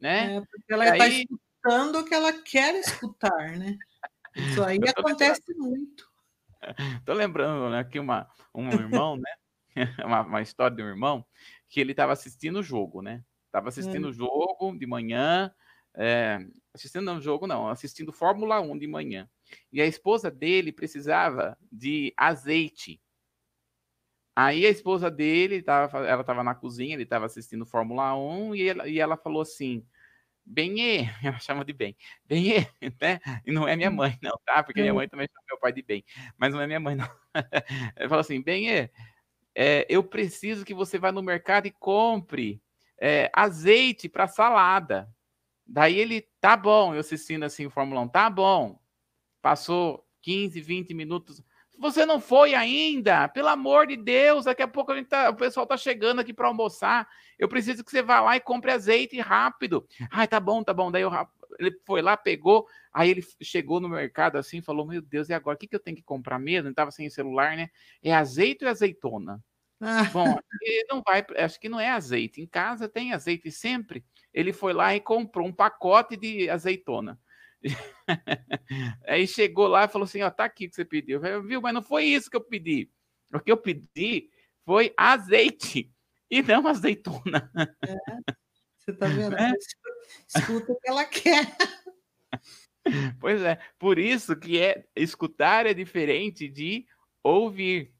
né? 0.00 0.36
É, 0.36 0.40
porque 0.40 0.72
ela 0.72 0.88
está 0.88 1.04
aí... 1.04 1.22
escutando 1.22 1.98
o 1.98 2.04
que 2.04 2.14
ela 2.14 2.32
quer 2.32 2.76
escutar, 2.76 3.58
né? 3.58 3.76
Isso 4.36 4.62
aí 4.62 4.78
acontece 4.96 5.52
muito. 5.56 6.11
Tô 7.04 7.12
lembrando 7.12 7.70
né, 7.70 7.80
aqui 7.80 7.98
uma, 7.98 8.28
um 8.54 8.70
irmão, 8.70 9.16
né? 9.16 9.32
uma, 10.06 10.22
uma 10.22 10.42
história 10.42 10.76
de 10.76 10.82
um 10.82 10.88
irmão 10.88 11.24
que 11.68 11.80
ele 11.80 11.92
estava 11.92 12.12
assistindo 12.12 12.60
o 12.60 12.62
jogo, 12.62 13.02
né? 13.02 13.24
Estava 13.46 13.68
assistindo 13.68 14.06
o 14.06 14.08
hum. 14.08 14.12
jogo 14.12 14.78
de 14.78 14.86
manhã, 14.86 15.52
é, 15.94 16.38
assistindo 16.74 17.10
o 17.12 17.20
jogo 17.20 17.46
não, 17.46 17.68
assistindo 17.68 18.12
Fórmula 18.12 18.60
1 18.60 18.78
de 18.78 18.86
manhã. 18.86 19.28
E 19.72 19.80
a 19.80 19.86
esposa 19.86 20.30
dele 20.30 20.72
precisava 20.72 21.56
de 21.70 22.14
azeite. 22.16 23.00
Aí 24.34 24.64
a 24.64 24.70
esposa 24.70 25.10
dele, 25.10 25.62
tava, 25.62 26.06
ela 26.06 26.22
estava 26.22 26.42
na 26.42 26.54
cozinha, 26.54 26.94
ele 26.94 27.02
estava 27.02 27.26
assistindo 27.26 27.66
Fórmula 27.66 28.16
1 28.16 28.54
e 28.54 28.68
ela, 28.68 28.88
e 28.88 28.98
ela 28.98 29.16
falou 29.16 29.42
assim, 29.42 29.86
Benê, 30.44 31.08
ela 31.22 31.38
chama 31.40 31.64
de 31.64 31.72
bem, 31.72 31.96
Benê, 32.24 32.66
né? 33.00 33.20
E 33.46 33.52
não 33.52 33.66
é 33.66 33.76
minha 33.76 33.90
hum. 33.90 33.94
mãe, 33.94 34.18
não, 34.22 34.38
tá? 34.44 34.62
Porque 34.62 34.80
minha 34.80 34.92
hum. 34.92 34.96
mãe 34.96 35.08
também 35.08 35.26
chama 35.26 35.44
meu 35.48 35.58
pai 35.58 35.72
de 35.72 35.82
bem, 35.82 36.04
mas 36.36 36.52
não 36.52 36.60
é 36.60 36.66
minha 36.66 36.80
mãe, 36.80 36.94
não. 36.94 37.08
Ela 37.96 38.08
falou 38.08 38.20
assim, 38.20 38.40
Benê, 38.42 38.90
é, 39.54 39.86
eu 39.88 40.02
preciso 40.02 40.64
que 40.64 40.74
você 40.74 40.98
vá 40.98 41.12
no 41.12 41.22
mercado 41.22 41.66
e 41.66 41.70
compre 41.70 42.60
é, 43.00 43.30
azeite 43.34 44.08
para 44.08 44.26
salada. 44.26 45.08
Daí 45.66 45.98
ele, 45.98 46.28
tá 46.40 46.56
bom, 46.56 46.94
eu 46.94 47.00
assistindo 47.00 47.44
assim 47.44 47.66
o 47.66 47.70
Fórmula 47.70 48.00
1, 48.02 48.08
tá 48.08 48.28
bom. 48.30 48.78
Passou 49.40 50.06
15, 50.22 50.60
20 50.60 50.94
minutos. 50.94 51.42
Você 51.82 52.06
não 52.06 52.20
foi 52.20 52.54
ainda? 52.54 53.26
Pelo 53.26 53.48
amor 53.48 53.88
de 53.88 53.96
Deus, 53.96 54.44
daqui 54.44 54.62
a 54.62 54.68
pouco 54.68 54.92
a 54.92 54.96
gente 54.96 55.08
tá, 55.08 55.30
o 55.30 55.34
pessoal 55.34 55.66
tá 55.66 55.76
chegando 55.76 56.20
aqui 56.20 56.32
para 56.32 56.46
almoçar. 56.46 57.08
Eu 57.36 57.48
preciso 57.48 57.82
que 57.82 57.90
você 57.90 58.00
vá 58.00 58.20
lá 58.20 58.36
e 58.36 58.40
compre 58.40 58.70
azeite 58.70 59.18
rápido. 59.18 59.84
Ai, 60.08 60.28
tá 60.28 60.38
bom, 60.38 60.62
tá 60.62 60.72
bom. 60.72 60.92
Daí 60.92 61.02
eu, 61.02 61.10
ele 61.58 61.72
foi 61.84 62.00
lá, 62.00 62.16
pegou, 62.16 62.68
aí 62.92 63.10
ele 63.10 63.26
chegou 63.42 63.80
no 63.80 63.88
mercado 63.88 64.38
assim, 64.38 64.62
falou: 64.62 64.86
Meu 64.86 65.02
Deus, 65.02 65.28
e 65.28 65.34
agora? 65.34 65.56
O 65.56 65.58
que, 65.58 65.66
que 65.66 65.74
eu 65.74 65.80
tenho 65.80 65.96
que 65.96 66.04
comprar 66.04 66.38
mesmo? 66.38 66.68
Ele 66.68 66.74
tava 66.74 66.92
sem 66.92 67.10
celular, 67.10 67.56
né? 67.56 67.68
É 68.00 68.14
azeite 68.14 68.64
ou 68.64 68.70
azeitona? 68.70 69.42
Ah. 69.80 70.04
Bom, 70.12 70.36
não 70.88 71.02
vai, 71.04 71.26
acho 71.38 71.58
que 71.58 71.68
não 71.68 71.80
é 71.80 71.90
azeite. 71.90 72.40
Em 72.40 72.46
casa 72.46 72.88
tem 72.88 73.12
azeite 73.12 73.50
sempre. 73.50 74.04
Ele 74.32 74.52
foi 74.52 74.72
lá 74.72 74.94
e 74.94 75.00
comprou 75.00 75.48
um 75.48 75.52
pacote 75.52 76.16
de 76.16 76.48
azeitona. 76.48 77.18
Aí 79.06 79.26
chegou 79.26 79.66
lá 79.66 79.84
e 79.84 79.88
falou 79.88 80.04
assim: 80.04 80.22
Ó, 80.22 80.30
tá 80.30 80.44
aqui 80.44 80.68
que 80.68 80.74
você 80.74 80.84
pediu. 80.84 81.24
Eu, 81.24 81.42
Viu, 81.42 81.60
mas 81.60 81.74
não 81.74 81.82
foi 81.82 82.04
isso 82.04 82.30
que 82.30 82.36
eu 82.36 82.40
pedi. 82.40 82.90
O 83.32 83.40
que 83.40 83.52
eu 83.52 83.56
pedi 83.56 84.30
foi 84.64 84.92
azeite 84.96 85.90
e 86.30 86.42
não 86.42 86.66
azeitona. 86.66 87.50
É, 87.86 87.96
você 88.78 88.92
tá 88.92 89.06
vendo? 89.06 89.36
É. 89.36 89.52
Escuta 90.34 90.72
o 90.72 90.78
que 90.78 90.88
ela 90.88 91.04
quer. 91.04 91.56
Pois 93.20 93.40
é, 93.42 93.60
por 93.78 93.96
isso 93.96 94.34
que 94.34 94.58
é 94.58 94.84
escutar 94.96 95.66
é 95.66 95.72
diferente 95.72 96.48
de 96.48 96.84
ouvir, 97.22 97.94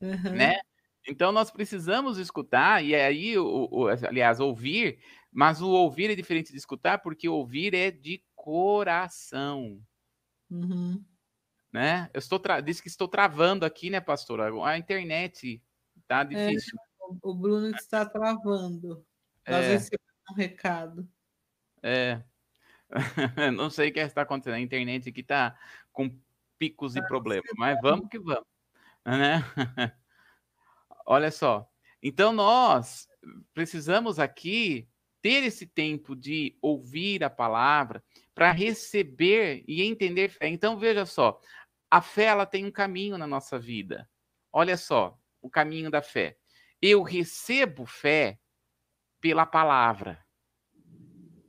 uhum. 0.00 0.32
né? 0.32 0.60
Então 1.08 1.32
nós 1.32 1.50
precisamos 1.50 2.16
escutar, 2.16 2.84
e 2.84 2.94
aí, 2.94 3.36
o, 3.36 3.68
o, 3.68 3.88
aliás, 3.88 4.38
ouvir, 4.38 5.00
mas 5.32 5.60
o 5.60 5.68
ouvir 5.70 6.10
é 6.10 6.14
diferente 6.14 6.52
de 6.52 6.58
escutar, 6.58 6.98
porque 6.98 7.28
ouvir 7.28 7.74
é 7.74 7.90
de 7.90 8.22
coração. 8.40 9.78
Uhum. 10.50 11.04
Né? 11.70 12.08
Eu 12.14 12.18
estou 12.18 12.40
tra... 12.40 12.60
disse 12.62 12.80
que 12.80 12.88
estou 12.88 13.06
travando 13.06 13.66
aqui, 13.66 13.90
né, 13.90 14.00
pastora? 14.00 14.50
A 14.64 14.78
internet 14.78 15.62
tá 16.08 16.22
é, 16.22 16.24
difícil. 16.24 16.78
É, 16.78 17.16
o 17.22 17.34
Bruno 17.34 17.68
está 17.68 18.06
travando. 18.06 19.04
Nós 19.46 19.64
é. 19.64 19.72
recebemos 19.72 20.08
um 20.30 20.34
recado. 20.34 21.08
É. 21.82 22.22
Não 23.54 23.68
sei 23.68 23.90
o 23.90 23.92
que 23.92 24.00
está 24.00 24.22
acontecendo. 24.22 24.54
A 24.54 24.60
internet 24.60 25.10
aqui 25.10 25.20
está 25.20 25.54
com 25.92 26.10
picos 26.58 26.94
tá 26.94 27.00
e 27.00 27.06
problemas, 27.06 27.50
mas 27.58 27.78
vamos 27.82 28.08
que 28.08 28.18
vamos. 28.18 28.46
Né? 29.04 29.44
Olha 31.04 31.30
só. 31.30 31.70
Então 32.02 32.32
nós 32.32 33.06
precisamos 33.52 34.18
aqui 34.18 34.88
ter 35.20 35.44
esse 35.44 35.66
tempo 35.66 36.16
de 36.16 36.56
ouvir 36.62 37.22
a 37.22 37.30
palavra 37.30 38.02
para 38.40 38.52
receber 38.52 39.62
e 39.68 39.82
entender 39.82 40.30
fé. 40.30 40.48
Então 40.48 40.78
veja 40.78 41.04
só, 41.04 41.38
a 41.90 42.00
fé 42.00 42.24
ela 42.24 42.46
tem 42.46 42.64
um 42.64 42.70
caminho 42.70 43.18
na 43.18 43.26
nossa 43.26 43.58
vida. 43.58 44.08
Olha 44.50 44.78
só, 44.78 45.14
o 45.42 45.50
caminho 45.50 45.90
da 45.90 46.00
fé. 46.00 46.38
Eu 46.80 47.02
recebo 47.02 47.84
fé 47.84 48.38
pela 49.20 49.44
palavra. 49.44 50.24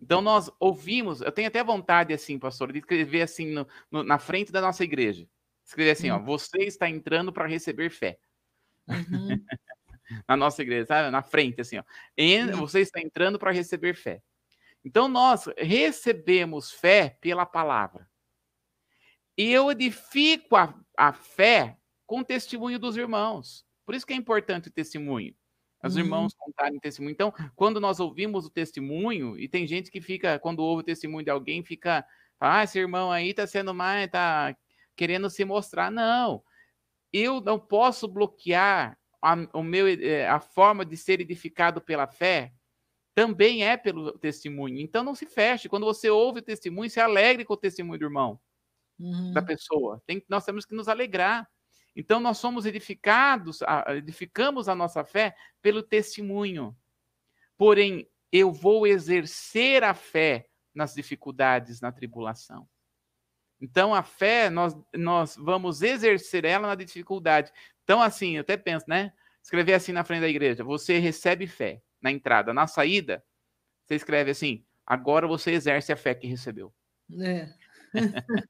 Então 0.02 0.22
nós 0.22 0.52
ouvimos, 0.60 1.22
eu 1.22 1.32
tenho 1.32 1.48
até 1.48 1.64
vontade 1.64 2.14
assim, 2.14 2.38
pastor, 2.38 2.74
de 2.74 2.80
escrever 2.80 3.22
assim 3.22 3.46
no, 3.54 3.66
no, 3.90 4.04
na 4.04 4.20
frente 4.20 4.52
da 4.52 4.60
nossa 4.60 4.84
igreja. 4.84 5.26
Escrever 5.66 5.92
assim, 5.92 6.12
hum. 6.12 6.16
ó, 6.16 6.20
você 6.20 6.58
está 6.64 6.90
entrando 6.90 7.32
para 7.32 7.48
receber 7.48 7.90
fé. 7.90 8.20
Uhum. 8.90 9.42
na 10.28 10.36
nossa 10.36 10.62
igreja, 10.62 10.88
sabe? 10.88 11.10
Na 11.10 11.24
frente, 11.24 11.62
assim, 11.62 11.78
ó. 11.78 11.84
você 12.58 12.82
está 12.82 13.00
entrando 13.00 13.40
para 13.40 13.52
receber 13.52 13.96
fé. 13.96 14.22
Então, 14.84 15.08
nós 15.08 15.46
recebemos 15.58 16.72
fé 16.72 17.18
pela 17.22 17.46
palavra. 17.46 18.10
E 19.38 19.52
eu 19.52 19.72
edifico 19.72 20.56
a, 20.56 20.74
a 20.98 21.14
fé 21.14 21.78
com 22.06 22.20
o 22.20 22.26
testemunho 22.26 22.80
dos 22.80 22.98
irmãos. 22.98 23.66
Por 23.86 23.96
isso 23.96 24.06
que 24.06 24.14
é 24.14 24.16
importante 24.16 24.70
o 24.70 24.72
testemunho. 24.72 25.36
Os 25.84 25.96
uhum. 25.96 26.02
irmãos 26.02 26.34
contarem 26.34 26.80
testemunho. 26.80 27.14
Então, 27.14 27.34
quando 27.56 27.80
nós 27.80 28.00
ouvimos 28.00 28.46
o 28.46 28.50
testemunho, 28.50 29.38
e 29.38 29.48
tem 29.48 29.66
gente 29.66 29.90
que 29.90 30.02
fica, 30.02 30.38
quando 30.38 30.60
ouve 30.60 30.82
o 30.82 30.86
testemunho 30.86 31.24
de 31.24 31.32
alguém, 31.32 31.64
fica, 31.64 32.06
ah, 32.40 32.64
esse 32.64 32.78
irmão 32.78 33.12
aí 33.12 33.30
está 33.30 33.48
sendo 33.48 33.74
mais, 33.74 34.06
está 34.06 34.56
querendo 34.96 35.30
se 35.30 35.44
mostrar. 35.44 35.90
Não 35.90 36.44
eu 37.12 37.42
não 37.42 37.60
posso 37.60 38.08
bloquear 38.08 38.98
a, 39.22 39.36
o 39.54 39.62
meu, 39.62 39.88
é, 39.88 40.28
a 40.28 40.40
forma 40.40 40.86
de 40.86 40.96
ser 40.96 41.20
edificado 41.20 41.82
pela 41.82 42.08
fé 42.08 42.54
também 43.14 43.66
é 43.66 43.76
pelo 43.78 44.18
testemunho. 44.18 44.80
Então 44.80 45.04
não 45.04 45.16
se 45.16 45.26
feche. 45.26 45.70
Quando 45.70 45.86
você 45.86 46.10
ouve 46.10 46.40
o 46.40 46.44
testemunho, 46.44 46.90
se 46.90 47.00
alegre 47.00 47.46
com 47.46 47.54
o 47.54 47.58
testemunho 47.58 48.00
do 48.00 48.06
irmão, 48.06 48.40
uhum. 49.00 49.34
da 49.34 49.42
pessoa. 49.42 50.02
Tem, 50.06 50.24
nós 50.30 50.46
temos 50.46 50.66
que 50.66 50.76
nos 50.76 50.88
alegrar. 50.88 51.48
Então 51.96 52.20
nós 52.20 52.38
somos 52.38 52.66
edificados, 52.66 53.60
edificamos 53.90 54.70
a 54.70 54.76
nossa 54.76 55.04
fé 55.04 55.36
pelo 55.62 55.84
testemunho. 55.84 56.76
Porém, 57.58 58.10
eu 58.32 58.52
vou 58.52 58.88
exercer 58.88 59.84
a 59.84 59.94
fé 59.94 60.48
nas 60.74 60.94
dificuldades, 60.94 61.82
na 61.82 61.92
tribulação. 61.92 62.68
Então, 63.60 63.94
a 63.94 64.02
fé, 64.02 64.50
nós, 64.50 64.76
nós 64.96 65.36
vamos 65.36 65.84
exercer 65.84 66.46
ela 66.46 66.70
na 66.70 66.76
dificuldade. 66.76 67.52
Então, 67.84 68.02
assim, 68.02 68.38
eu 68.38 68.42
até 68.42 68.58
penso, 68.58 68.86
né? 68.88 69.14
Escrever 69.44 69.74
assim 69.74 69.92
na 69.92 70.04
frente 70.04 70.22
da 70.22 70.30
igreja: 70.30 70.64
você 70.64 70.98
recebe 70.98 71.46
fé 71.46 71.84
na 72.02 72.12
entrada, 72.12 72.54
na 72.54 72.68
saída, 72.68 73.24
você 73.86 73.96
escreve 73.96 74.32
assim: 74.32 74.66
agora 74.86 75.28
você 75.28 75.52
exerce 75.52 75.92
a 75.92 75.98
fé 75.98 76.16
que 76.16 76.28
recebeu. 76.28 76.74
É. 77.22 77.54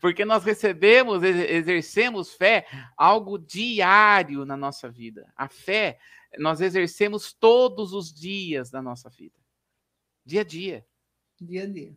Porque 0.00 0.24
nós 0.24 0.44
recebemos, 0.44 1.22
exercemos 1.22 2.32
fé, 2.32 2.64
algo 2.96 3.36
diário 3.38 4.44
na 4.44 4.56
nossa 4.56 4.88
vida. 4.88 5.32
A 5.36 5.48
fé 5.48 5.98
nós 6.38 6.60
exercemos 6.60 7.32
todos 7.32 7.92
os 7.92 8.12
dias 8.12 8.70
da 8.70 8.82
nossa 8.82 9.08
vida. 9.08 9.38
Dia 10.24 10.40
a 10.40 10.44
dia. 10.44 10.86
Dia 11.40 11.64
a 11.64 11.66
dia. 11.66 11.96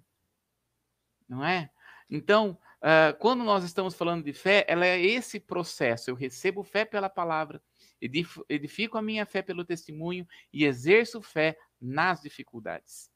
Não 1.27 1.43
é? 1.43 1.69
Então, 2.09 2.57
uh, 2.77 3.17
quando 3.19 3.43
nós 3.43 3.63
estamos 3.63 3.93
falando 3.95 4.23
de 4.23 4.33
fé, 4.33 4.65
ela 4.67 4.85
é 4.85 4.99
esse 4.99 5.39
processo. 5.39 6.09
Eu 6.09 6.15
recebo 6.15 6.63
fé 6.63 6.85
pela 6.85 7.09
palavra, 7.09 7.61
edifico 8.01 8.97
a 8.97 9.01
minha 9.01 9.25
fé 9.25 9.41
pelo 9.41 9.65
testemunho 9.65 10.27
e 10.53 10.65
exerço 10.65 11.21
fé 11.21 11.57
nas 11.79 12.21
dificuldades. 12.21 13.09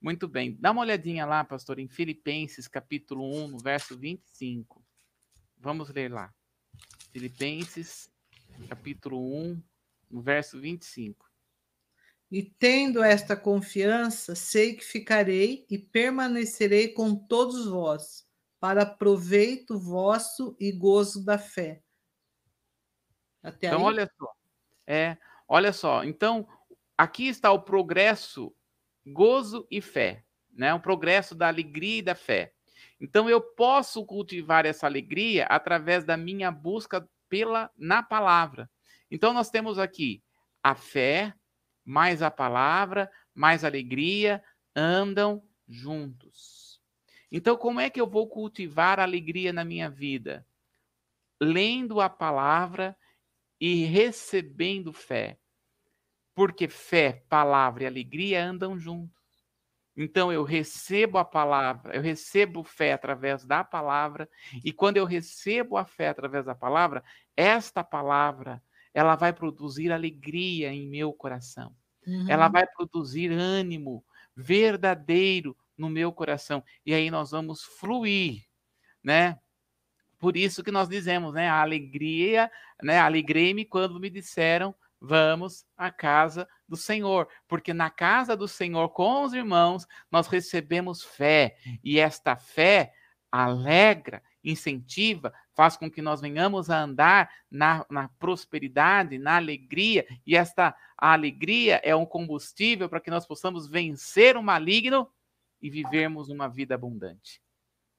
Muito 0.00 0.28
bem, 0.28 0.56
dá 0.60 0.70
uma 0.70 0.82
olhadinha 0.82 1.24
lá, 1.24 1.42
pastor, 1.42 1.78
em 1.78 1.88
Filipenses 1.88 2.68
capítulo 2.68 3.24
1, 3.44 3.48
no 3.48 3.58
verso 3.58 3.98
25. 3.98 4.84
Vamos 5.56 5.88
ler 5.90 6.12
lá. 6.12 6.34
Filipenses 7.12 8.10
capítulo 8.68 9.34
1, 9.34 9.62
no 10.10 10.22
verso 10.22 10.60
25. 10.60 11.26
E 12.30 12.42
tendo 12.42 13.02
esta 13.02 13.36
confiança, 13.36 14.34
sei 14.34 14.74
que 14.74 14.84
ficarei 14.84 15.64
e 15.70 15.78
permanecerei 15.78 16.88
com 16.88 17.14
todos 17.14 17.66
vós, 17.66 18.26
para 18.58 18.84
proveito 18.84 19.78
vosso 19.78 20.56
e 20.58 20.72
gozo 20.72 21.24
da 21.24 21.38
fé. 21.38 21.82
Até 23.46 23.68
então, 23.68 23.78
aí? 23.78 23.84
olha 23.84 24.10
só. 24.18 24.32
É, 24.84 25.16
olha 25.46 25.72
só. 25.72 26.02
Então, 26.02 26.48
aqui 26.98 27.28
está 27.28 27.52
o 27.52 27.62
progresso, 27.62 28.52
gozo 29.06 29.64
e 29.70 29.80
fé, 29.80 30.24
né? 30.52 30.74
O 30.74 30.80
progresso 30.80 31.32
da 31.32 31.46
alegria 31.46 31.98
e 31.98 32.02
da 32.02 32.16
fé. 32.16 32.52
Então, 33.00 33.30
eu 33.30 33.40
posso 33.40 34.04
cultivar 34.04 34.66
essa 34.66 34.86
alegria 34.86 35.46
através 35.46 36.04
da 36.04 36.16
minha 36.16 36.50
busca 36.50 37.08
pela 37.28 37.70
na 37.76 38.02
palavra. 38.02 38.68
Então, 39.08 39.32
nós 39.32 39.48
temos 39.48 39.78
aqui 39.78 40.20
a 40.60 40.74
fé, 40.74 41.32
mais 41.84 42.22
a 42.22 42.30
palavra, 42.32 43.08
mais 43.32 43.64
alegria, 43.64 44.42
andam 44.74 45.40
juntos. 45.68 46.80
Então, 47.30 47.56
como 47.56 47.78
é 47.78 47.88
que 47.88 48.00
eu 48.00 48.08
vou 48.08 48.26
cultivar 48.28 48.98
a 48.98 49.04
alegria 49.04 49.52
na 49.52 49.64
minha 49.64 49.88
vida? 49.88 50.44
Lendo 51.40 52.00
a 52.00 52.08
palavra 52.08 52.96
e 53.60 53.84
recebendo 53.84 54.92
fé. 54.92 55.38
Porque 56.34 56.68
fé, 56.68 57.24
palavra 57.28 57.84
e 57.84 57.86
alegria 57.86 58.44
andam 58.44 58.78
juntos. 58.78 59.16
Então 59.96 60.30
eu 60.30 60.44
recebo 60.44 61.16
a 61.16 61.24
palavra, 61.24 61.96
eu 61.96 62.02
recebo 62.02 62.62
fé 62.62 62.92
através 62.92 63.46
da 63.46 63.64
palavra, 63.64 64.28
e 64.62 64.70
quando 64.70 64.98
eu 64.98 65.06
recebo 65.06 65.78
a 65.78 65.86
fé 65.86 66.08
através 66.08 66.44
da 66.44 66.54
palavra, 66.54 67.02
esta 67.34 67.82
palavra 67.82 68.62
ela 68.92 69.16
vai 69.16 69.32
produzir 69.32 69.90
alegria 69.90 70.72
em 70.72 70.86
meu 70.86 71.12
coração. 71.14 71.74
Uhum. 72.06 72.26
Ela 72.28 72.48
vai 72.48 72.66
produzir 72.66 73.30
ânimo 73.30 74.04
verdadeiro 74.34 75.56
no 75.76 75.88
meu 75.88 76.12
coração. 76.12 76.62
E 76.84 76.92
aí 76.92 77.10
nós 77.10 77.30
vamos 77.30 77.62
fluir, 77.62 78.44
né? 79.02 79.38
Por 80.18 80.36
isso 80.36 80.62
que 80.62 80.70
nós 80.70 80.88
dizemos, 80.88 81.34
né? 81.34 81.48
A 81.48 81.60
alegria, 81.60 82.50
né? 82.82 82.98
Alegrei-me 82.98 83.64
quando 83.64 84.00
me 84.00 84.10
disseram, 84.10 84.74
vamos 85.00 85.64
à 85.76 85.90
casa 85.90 86.48
do 86.68 86.76
Senhor, 86.76 87.28
porque 87.46 87.72
na 87.72 87.90
casa 87.90 88.36
do 88.36 88.48
Senhor, 88.48 88.88
com 88.90 89.24
os 89.24 89.32
irmãos, 89.32 89.86
nós 90.10 90.26
recebemos 90.26 91.02
fé, 91.02 91.56
e 91.82 91.98
esta 91.98 92.36
fé 92.36 92.92
alegra, 93.30 94.22
incentiva, 94.42 95.32
faz 95.54 95.76
com 95.76 95.90
que 95.90 96.00
nós 96.00 96.20
venhamos 96.20 96.70
a 96.70 96.82
andar 96.82 97.30
na, 97.50 97.84
na 97.90 98.08
prosperidade, 98.18 99.18
na 99.18 99.36
alegria, 99.36 100.06
e 100.26 100.36
esta 100.36 100.74
alegria 100.96 101.80
é 101.84 101.94
um 101.94 102.06
combustível 102.06 102.88
para 102.88 103.00
que 103.00 103.10
nós 103.10 103.26
possamos 103.26 103.68
vencer 103.68 104.36
o 104.36 104.42
maligno 104.42 105.08
e 105.60 105.68
vivermos 105.68 106.28
uma 106.28 106.48
vida 106.48 106.74
abundante. 106.74 107.40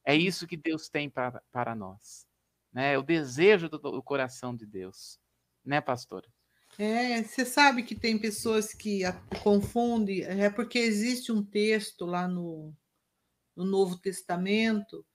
É 0.08 0.16
isso 0.16 0.48
que 0.48 0.56
Deus 0.56 0.88
tem 0.88 1.10
para, 1.10 1.44
para 1.52 1.76
nós. 1.76 2.26
Né? 2.72 2.94
É 2.94 2.98
o 2.98 3.04
desejo 3.04 3.68
do, 3.68 3.78
do 3.78 4.02
coração 4.02 4.56
de 4.56 4.66
Deus. 4.66 5.20
Né, 5.66 5.82
pastora? 5.82 6.26
É, 6.80 7.22
você 7.22 7.44
sabe 7.44 7.84
que 7.84 7.94
tem 7.94 8.18
pessoas 8.18 8.74
que 8.74 9.02
confundem, 9.44 10.24
é 10.24 10.50
porque 10.50 10.80
existe 10.80 11.30
um 11.30 11.44
texto 11.44 12.06
lá 12.06 12.26
no, 12.26 12.74
no 13.54 13.66
Novo 13.66 13.98
Testamento 13.98 15.06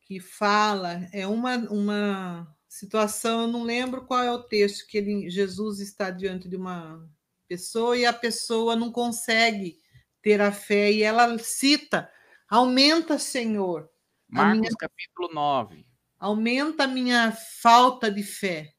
que 0.00 0.18
fala, 0.18 1.08
é 1.12 1.28
uma, 1.28 1.56
uma 1.70 2.56
situação, 2.68 3.42
eu 3.42 3.46
não 3.46 3.62
lembro 3.62 4.04
qual 4.04 4.20
é 4.20 4.32
o 4.32 4.42
texto, 4.42 4.88
que 4.88 4.98
ele, 4.98 5.30
Jesus 5.30 5.78
está 5.78 6.10
diante 6.10 6.48
de 6.48 6.56
uma 6.56 7.08
pessoa 7.46 7.96
e 7.96 8.04
a 8.04 8.12
pessoa 8.12 8.74
não 8.74 8.90
consegue 8.90 9.78
ter 10.20 10.40
a 10.40 10.50
fé, 10.50 10.90
e 10.90 11.04
ela 11.04 11.38
cita: 11.38 12.10
aumenta, 12.48 13.16
Senhor. 13.16 13.93
Marcos 14.34 14.60
minha, 14.60 14.72
capítulo 14.76 15.32
9. 15.32 15.86
Aumenta 16.18 16.84
a 16.84 16.88
minha 16.88 17.30
falta 17.30 18.10
de 18.10 18.24
fé. 18.24 18.74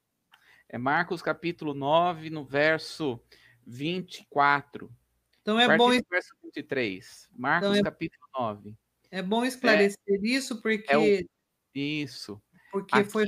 É 0.67 0.77
Marcos 0.77 1.21
capítulo 1.21 1.73
9, 1.73 2.29
no 2.29 2.43
verso 2.43 3.23
24. 3.65 4.93
Então 5.41 5.57
é 5.57 5.77
bom. 5.77 5.89
Verso 5.89 6.35
23. 6.43 7.29
Marcos 7.33 7.69
então 7.69 7.79
é... 7.79 7.83
capítulo 7.83 8.25
9. 8.37 8.75
É 9.09 9.21
bom 9.21 9.45
esclarecer 9.45 9.97
é, 10.09 10.27
isso, 10.27 10.61
porque. 10.61 10.91
É 10.91 10.97
o, 10.97 11.29
isso. 11.73 12.41
Porque 12.69 12.97
Aqui, 12.97 13.09
foi, 13.09 13.25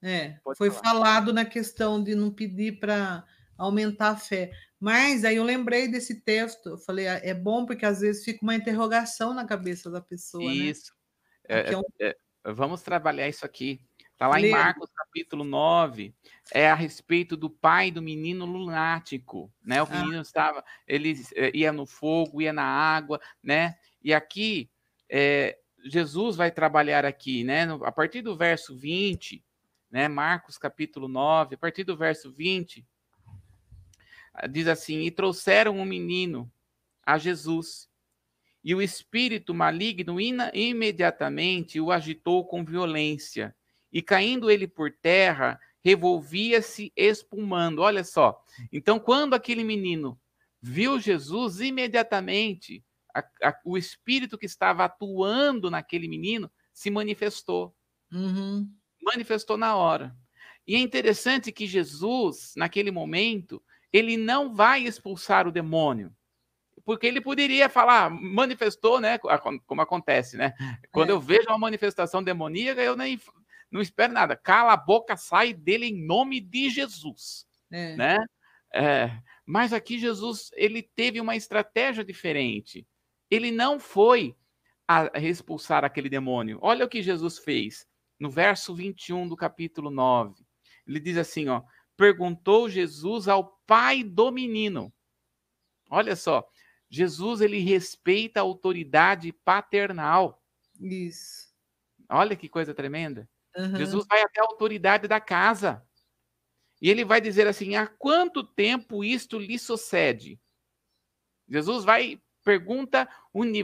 é, 0.00 0.38
foi 0.56 0.70
falado 0.70 1.34
na 1.34 1.44
questão 1.44 2.02
de 2.02 2.14
não 2.14 2.30
pedir 2.30 2.80
para 2.80 3.26
aumentar 3.58 4.08
a 4.10 4.16
fé. 4.16 4.52
Mas 4.80 5.22
aí 5.24 5.36
eu 5.36 5.44
lembrei 5.44 5.86
desse 5.86 6.22
texto, 6.22 6.70
eu 6.70 6.78
falei, 6.78 7.08
ah, 7.08 7.20
é 7.22 7.34
bom 7.34 7.66
porque 7.66 7.84
às 7.84 8.00
vezes 8.00 8.24
fica 8.24 8.42
uma 8.42 8.56
interrogação 8.56 9.34
na 9.34 9.44
cabeça 9.44 9.90
da 9.90 10.00
pessoa. 10.00 10.42
Né? 10.44 10.54
Isso. 10.54 10.92
Né? 10.92 11.01
É, 11.48 11.72
é 11.72 11.78
um... 11.78 11.82
É, 12.00 12.16
vamos 12.44 12.82
trabalhar 12.82 13.28
isso 13.28 13.44
aqui. 13.44 13.80
Está 14.12 14.28
lá 14.28 14.40
em 14.40 14.50
Marcos 14.50 14.88
capítulo 14.94 15.42
9, 15.42 16.14
é 16.54 16.70
a 16.70 16.76
respeito 16.76 17.36
do 17.36 17.50
pai 17.50 17.90
do 17.90 18.00
menino 18.00 18.46
lunático, 18.46 19.52
né? 19.64 19.82
O 19.82 19.88
ah. 19.90 20.00
menino 20.00 20.22
estava, 20.22 20.64
ele 20.86 21.20
eh, 21.34 21.50
ia 21.52 21.72
no 21.72 21.84
fogo, 21.84 22.40
ia 22.40 22.52
na 22.52 22.62
água, 22.62 23.20
né? 23.42 23.76
E 24.00 24.14
aqui 24.14 24.70
é, 25.10 25.58
Jesus 25.84 26.36
vai 26.36 26.52
trabalhar 26.52 27.04
aqui, 27.04 27.42
né? 27.42 27.64
A 27.82 27.90
partir 27.90 28.22
do 28.22 28.36
verso 28.36 28.76
20, 28.76 29.44
né? 29.90 30.06
Marcos 30.06 30.56
capítulo 30.56 31.08
9, 31.08 31.56
a 31.56 31.58
partir 31.58 31.82
do 31.82 31.96
verso 31.96 32.32
20, 32.32 32.86
diz 34.50 34.68
assim: 34.68 35.00
E 35.00 35.10
trouxeram 35.10 35.76
um 35.76 35.84
menino 35.84 36.48
a 37.04 37.18
Jesus, 37.18 37.88
e 38.64 38.74
o 38.74 38.82
espírito 38.82 39.54
maligno 39.54 40.18
imediatamente 40.20 41.80
o 41.80 41.90
agitou 41.90 42.44
com 42.46 42.64
violência, 42.64 43.54
e 43.92 44.00
caindo 44.00 44.50
ele 44.50 44.66
por 44.66 44.90
terra, 44.90 45.60
revolvia-se 45.82 46.92
espumando. 46.96 47.80
Olha 47.82 48.04
só. 48.04 48.42
Então, 48.72 48.98
quando 48.98 49.34
aquele 49.34 49.64
menino 49.64 50.18
viu 50.60 50.98
Jesus, 50.98 51.60
imediatamente 51.60 52.84
a, 53.14 53.20
a, 53.42 53.60
o 53.64 53.76
espírito 53.76 54.38
que 54.38 54.46
estava 54.46 54.84
atuando 54.84 55.70
naquele 55.70 56.08
menino 56.08 56.50
se 56.72 56.90
manifestou. 56.90 57.74
Uhum. 58.10 58.70
Manifestou 59.02 59.56
na 59.56 59.76
hora. 59.76 60.16
E 60.66 60.76
é 60.76 60.78
interessante 60.78 61.50
que 61.50 61.66
Jesus, 61.66 62.54
naquele 62.56 62.90
momento, 62.90 63.62
ele 63.92 64.16
não 64.16 64.54
vai 64.54 64.84
expulsar 64.84 65.46
o 65.46 65.52
demônio. 65.52 66.14
Porque 66.84 67.06
ele 67.06 67.20
poderia 67.20 67.68
falar, 67.68 68.10
manifestou, 68.10 69.00
né? 69.00 69.18
Como 69.66 69.80
acontece, 69.80 70.36
né? 70.36 70.52
Quando 70.90 71.10
é. 71.10 71.12
eu 71.12 71.20
vejo 71.20 71.48
uma 71.48 71.58
manifestação 71.58 72.22
demoníaca, 72.22 72.82
eu 72.82 72.96
nem 72.96 73.20
não 73.70 73.80
espero 73.80 74.12
nada. 74.12 74.36
Cala 74.36 74.72
a 74.72 74.76
boca, 74.76 75.16
sai 75.16 75.54
dele 75.54 75.86
em 75.86 76.06
nome 76.06 76.40
de 76.40 76.70
Jesus. 76.70 77.46
é. 77.70 77.96
né? 77.96 78.18
É, 78.74 79.10
mas 79.44 79.72
aqui 79.72 79.98
Jesus 79.98 80.50
ele 80.54 80.82
teve 80.82 81.20
uma 81.20 81.36
estratégia 81.36 82.02
diferente. 82.02 82.86
Ele 83.30 83.50
não 83.50 83.78
foi 83.78 84.34
a 84.88 85.10
expulsar 85.20 85.84
aquele 85.84 86.08
demônio. 86.08 86.58
Olha 86.62 86.84
o 86.84 86.88
que 86.88 87.02
Jesus 87.02 87.38
fez 87.38 87.86
no 88.18 88.30
verso 88.30 88.74
21 88.74 89.28
do 89.28 89.36
capítulo 89.36 89.90
9. 89.90 90.44
Ele 90.86 91.00
diz 91.00 91.16
assim, 91.16 91.48
ó: 91.48 91.62
Perguntou 91.96 92.68
Jesus 92.68 93.28
ao 93.28 93.58
pai 93.66 94.02
do 94.02 94.30
menino. 94.30 94.92
Olha 95.90 96.16
só, 96.16 96.46
Jesus 96.92 97.40
ele 97.40 97.58
respeita 97.58 98.38
a 98.38 98.42
autoridade 98.42 99.32
paternal. 99.32 100.44
Isso. 100.78 101.50
Olha 102.06 102.36
que 102.36 102.50
coisa 102.50 102.74
tremenda. 102.74 103.26
Uhum. 103.56 103.76
Jesus 103.76 104.04
vai 104.06 104.20
até 104.20 104.42
a 104.42 104.44
autoridade 104.44 105.08
da 105.08 105.18
casa. 105.18 105.82
E 106.82 106.90
ele 106.90 107.02
vai 107.02 107.18
dizer 107.18 107.46
assim: 107.46 107.76
há 107.76 107.86
quanto 107.86 108.44
tempo 108.44 109.02
isto 109.02 109.38
lhe 109.38 109.58
sucede? 109.58 110.38
Jesus 111.48 111.82
vai, 111.82 112.20
pergunta, 112.44 113.08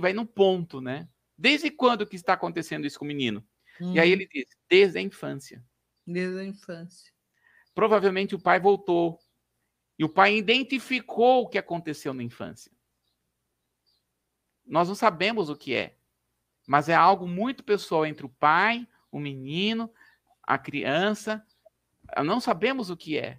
vai 0.01 0.15
no 0.15 0.25
ponto, 0.25 0.81
né? 0.81 1.07
Desde 1.37 1.71
quando 1.71 2.07
que 2.07 2.17
está 2.17 2.33
acontecendo 2.33 2.87
isso 2.87 2.99
com 2.99 3.05
o 3.05 3.09
menino? 3.09 3.47
Uhum. 3.79 3.93
E 3.93 4.01
aí 4.01 4.11
ele 4.11 4.27
diz: 4.27 4.47
desde 4.71 5.01
a 5.01 5.03
infância. 5.03 5.63
Desde 6.07 6.41
a 6.41 6.45
infância. 6.45 7.13
Provavelmente 7.75 8.35
o 8.35 8.41
pai 8.41 8.59
voltou. 8.59 9.19
E 9.99 10.05
o 10.05 10.09
pai 10.09 10.35
identificou 10.35 11.43
o 11.43 11.49
que 11.49 11.59
aconteceu 11.59 12.15
na 12.15 12.23
infância. 12.23 12.73
Nós 14.69 14.89
não 14.89 14.95
sabemos 14.95 15.49
o 15.49 15.57
que 15.57 15.75
é, 15.75 15.97
mas 16.67 16.89
é 16.89 16.95
algo 16.95 17.27
muito 17.27 17.65
pessoal 17.65 18.05
entre 18.05 18.27
o 18.27 18.29
pai, 18.29 18.87
o 19.11 19.19
menino, 19.19 19.91
a 20.43 20.59
criança 20.59 21.45
não 22.25 22.41
sabemos 22.41 22.91
o 22.91 22.97
que 22.97 23.19
é. 23.19 23.39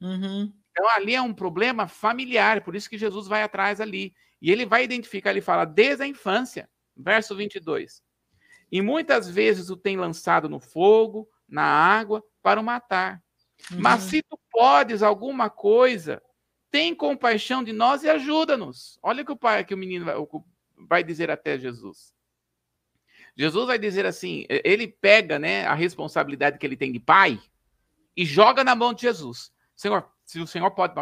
Uhum. 0.00 0.52
Então 0.70 0.88
ali 0.90 1.14
é 1.14 1.20
um 1.20 1.34
problema 1.34 1.86
familiar, 1.86 2.62
por 2.62 2.74
isso 2.74 2.88
que 2.88 2.98
Jesus 2.98 3.26
vai 3.26 3.42
atrás 3.42 3.80
ali. 3.80 4.14
E 4.40 4.50
ele 4.50 4.64
vai 4.64 4.84
identificar, 4.84 5.30
ele 5.30 5.42
fala, 5.42 5.66
desde 5.66 6.02
a 6.02 6.06
infância, 6.06 6.68
verso 6.96 7.36
22. 7.36 8.02
E 8.72 8.80
muitas 8.80 9.28
vezes 9.28 9.68
o 9.68 9.76
tem 9.76 9.96
lançado 9.96 10.48
no 10.48 10.60
fogo, 10.60 11.28
na 11.46 11.64
água, 11.64 12.24
para 12.42 12.60
o 12.60 12.64
matar. 12.64 13.22
Uhum. 13.70 13.80
Mas 13.80 14.04
se 14.04 14.22
tu 14.22 14.38
podes 14.50 15.02
alguma 15.02 15.50
coisa, 15.50 16.22
tem 16.70 16.94
compaixão 16.94 17.64
de 17.64 17.72
nós 17.72 18.02
e 18.02 18.08
ajuda-nos. 18.08 18.98
Olha 19.02 19.22
o 19.22 19.26
que 19.26 19.32
o 19.32 19.36
pai, 19.36 19.64
que 19.64 19.74
o 19.74 19.78
menino 19.78 20.04
vai, 20.04 20.14
vai 20.88 21.04
dizer 21.04 21.30
até 21.30 21.58
Jesus. 21.58 22.14
Jesus 23.36 23.66
vai 23.66 23.78
dizer 23.78 24.06
assim, 24.06 24.44
ele 24.48 24.86
pega, 24.86 25.38
né, 25.38 25.64
a 25.66 25.74
responsabilidade 25.74 26.58
que 26.58 26.66
ele 26.66 26.76
tem 26.76 26.92
de 26.92 27.00
pai, 27.00 27.40
e 28.16 28.24
joga 28.24 28.62
na 28.62 28.74
mão 28.74 28.92
de 28.92 29.02
Jesus. 29.02 29.52
Senhor, 29.74 30.06
se 30.24 30.40
o 30.40 30.46
Senhor 30.46 30.70
pode, 30.72 30.94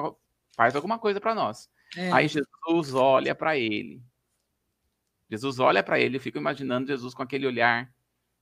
faz 0.55 0.77
alguma 0.77 0.99
coisa 0.99 1.21
para 1.21 1.35
nós. 1.35 1.69
É. 1.97 2.13
Aí 2.13 2.29
Jesus 2.29 2.95
olha 2.95 3.35
para 3.35 3.57
ele. 3.57 4.03
Jesus 5.31 5.59
olha 5.59 5.83
para 5.83 5.99
ele, 5.99 6.17
eu 6.17 6.21
fico 6.21 6.39
imaginando 6.39 6.87
Jesus 6.87 7.13
com 7.13 7.23
aquele 7.23 7.47
olhar 7.47 7.93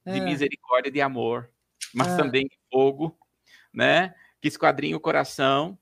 de 0.04 0.18
é. 0.18 0.20
misericórdia 0.20 0.88
e 0.88 0.92
de 0.92 1.00
amor, 1.00 1.50
mas 1.92 2.08
é. 2.08 2.16
também 2.16 2.46
de 2.46 2.58
fogo, 2.70 3.18
né? 3.72 4.14
Que 4.40 4.48
esquadrinha 4.48 4.96
o 4.96 5.00
coração. 5.00 5.78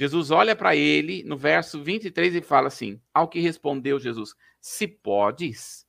Jesus 0.00 0.30
olha 0.30 0.56
para 0.56 0.74
ele 0.74 1.22
no 1.24 1.36
verso 1.36 1.82
23 1.82 2.36
e 2.36 2.40
fala 2.40 2.68
assim: 2.68 2.98
Ao 3.12 3.28
que 3.28 3.38
respondeu 3.38 4.00
Jesus: 4.00 4.34
Se 4.58 4.88
podes, 4.88 5.86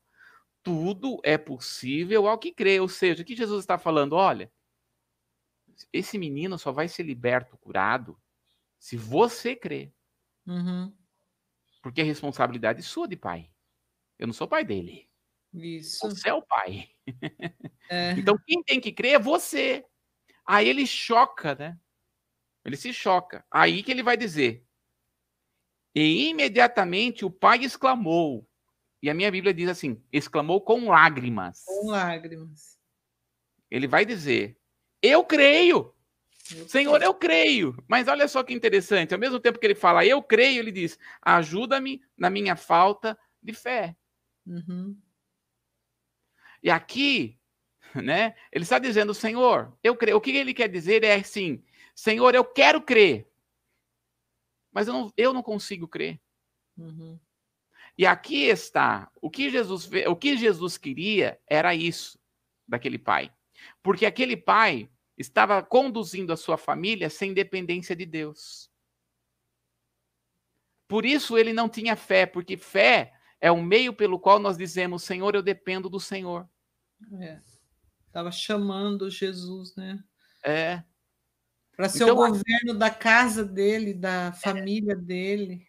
tudo 0.61 1.21
é 1.23 1.37
possível 1.37 2.27
ao 2.27 2.37
que 2.37 2.51
crê. 2.51 2.77
Ou 2.81 2.89
seja, 2.89 3.23
o 3.23 3.25
que 3.25 3.37
Jesus 3.37 3.61
está 3.61 3.77
falando? 3.77 4.11
Olha, 4.11 4.51
esse 5.93 6.17
menino 6.17 6.59
só 6.59 6.73
vai 6.73 6.89
ser 6.89 7.03
liberto, 7.03 7.57
curado, 7.57 8.19
se 8.77 8.97
você 8.97 9.55
crer. 9.55 9.93
Uhum. 10.45 10.93
Porque 11.81 12.01
a 12.01 12.03
responsabilidade 12.03 12.79
é 12.79 12.83
sua 12.83 13.07
de 13.07 13.15
pai. 13.15 13.49
Eu 14.19 14.27
não 14.27 14.33
sou 14.33 14.45
pai 14.45 14.65
dele. 14.65 15.09
Isso. 15.53 16.09
Você 16.09 16.27
é 16.27 16.33
o 16.33 16.41
pai. 16.41 16.89
É. 17.89 18.11
Então 18.11 18.37
quem 18.45 18.61
tem 18.61 18.81
que 18.81 18.91
crer 18.91 19.13
é 19.13 19.19
você. 19.19 19.85
Aí 20.45 20.67
ele 20.67 20.85
choca, 20.85 21.55
né? 21.55 21.79
Ele 22.63 22.77
se 22.77 22.93
choca. 22.93 23.45
Aí 23.49 23.83
que 23.83 23.91
ele 23.91 24.03
vai 24.03 24.15
dizer. 24.15 24.65
E 25.93 26.29
imediatamente 26.29 27.25
o 27.25 27.31
pai 27.31 27.63
exclamou. 27.63 28.47
E 29.01 29.09
a 29.09 29.13
minha 29.13 29.31
Bíblia 29.31 29.53
diz 29.53 29.69
assim: 29.69 30.01
exclamou 30.11 30.61
com 30.61 30.89
lágrimas. 30.89 31.63
Com 31.65 31.89
lágrimas. 31.89 32.77
Ele 33.69 33.87
vai 33.87 34.05
dizer: 34.05 34.57
eu 35.01 35.23
creio. 35.23 35.93
Eu 36.55 36.67
Senhor, 36.67 36.97
creio. 36.97 37.09
eu 37.09 37.13
creio. 37.13 37.83
Mas 37.87 38.07
olha 38.07 38.27
só 38.27 38.43
que 38.43 38.53
interessante. 38.53 39.13
Ao 39.13 39.19
mesmo 39.19 39.39
tempo 39.39 39.57
que 39.59 39.65
ele 39.65 39.75
fala, 39.75 40.05
eu 40.05 40.21
creio, 40.21 40.59
ele 40.59 40.71
diz: 40.71 40.99
ajuda-me 41.21 42.01
na 42.17 42.29
minha 42.29 42.55
falta 42.55 43.17
de 43.41 43.53
fé. 43.53 43.95
Uhum. 44.45 44.97
E 46.61 46.69
aqui, 46.69 47.39
né, 47.95 48.35
ele 48.51 48.63
está 48.63 48.77
dizendo, 48.77 49.13
Senhor, 49.13 49.75
eu 49.83 49.95
creio. 49.95 50.17
O 50.17 50.21
que 50.21 50.31
ele 50.31 50.53
quer 50.53 50.67
dizer 50.67 51.03
é 51.03 51.15
assim: 51.15 51.63
Senhor, 51.95 52.33
eu 52.33 52.43
quero 52.43 52.81
crer, 52.81 53.29
mas 54.71 54.87
eu 54.87 54.93
não, 54.93 55.13
eu 55.17 55.33
não 55.33 55.43
consigo 55.43 55.87
crer. 55.87 56.19
Uhum. 56.77 57.19
E 57.97 58.05
aqui 58.05 58.45
está 58.45 59.11
o 59.21 59.29
que 59.29 59.49
Jesus 59.49 59.89
o 60.07 60.15
que 60.15 60.37
Jesus 60.37 60.77
queria 60.77 61.39
era 61.45 61.75
isso 61.75 62.19
daquele 62.67 62.97
pai. 62.97 63.31
Porque 63.83 64.05
aquele 64.05 64.37
pai 64.37 64.89
estava 65.17 65.61
conduzindo 65.61 66.33
a 66.33 66.37
sua 66.37 66.57
família 66.57 67.09
sem 67.09 67.33
dependência 67.33 67.95
de 67.95 68.05
Deus. 68.05 68.71
Por 70.87 71.05
isso 71.05 71.37
ele 71.37 71.53
não 71.53 71.69
tinha 71.69 71.95
fé, 71.95 72.25
porque 72.25 72.57
fé 72.57 73.13
é 73.39 73.51
o 73.51 73.61
meio 73.61 73.93
pelo 73.93 74.19
qual 74.19 74.39
nós 74.39 74.57
dizemos: 74.57 75.03
Senhor, 75.03 75.35
eu 75.35 75.41
dependo 75.41 75.89
do 75.89 75.99
Senhor. 75.99 76.49
Estava 78.07 78.29
é. 78.29 78.31
chamando 78.31 79.09
Jesus, 79.09 79.75
né? 79.75 80.03
É. 80.43 80.83
Para 81.81 81.89
ser 81.89 82.03
então, 82.03 82.13
o 82.13 82.27
governo 82.27 82.75
da 82.77 82.91
casa 82.91 83.43
dele, 83.43 83.91
da 83.91 84.31
família 84.33 84.93
é. 84.93 84.95
dele. 84.95 85.67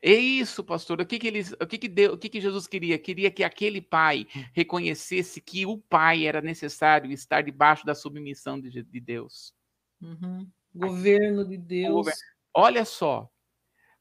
É 0.00 0.12
isso, 0.12 0.62
pastor. 0.62 1.00
O 1.00 1.04
que 1.04 1.18
que 1.18 1.26
eles, 1.26 1.50
o 1.60 1.66
que 1.66 1.76
que 1.76 1.88
Deus, 1.88 2.14
o 2.14 2.16
que 2.16 2.28
que 2.28 2.40
Jesus 2.40 2.68
queria? 2.68 2.96
Queria 2.96 3.28
que 3.28 3.42
aquele 3.42 3.80
pai 3.80 4.28
reconhecesse 4.52 5.40
que 5.40 5.66
o 5.66 5.76
pai 5.76 6.28
era 6.28 6.40
necessário 6.40 7.10
estar 7.10 7.42
debaixo 7.42 7.84
da 7.84 7.92
submissão 7.92 8.60
de, 8.60 8.84
de 8.84 9.00
Deus. 9.00 9.52
Uhum. 10.00 10.48
Governo 10.72 11.44
de 11.44 11.56
Deus. 11.56 12.06
Olha 12.54 12.84
só, 12.84 13.28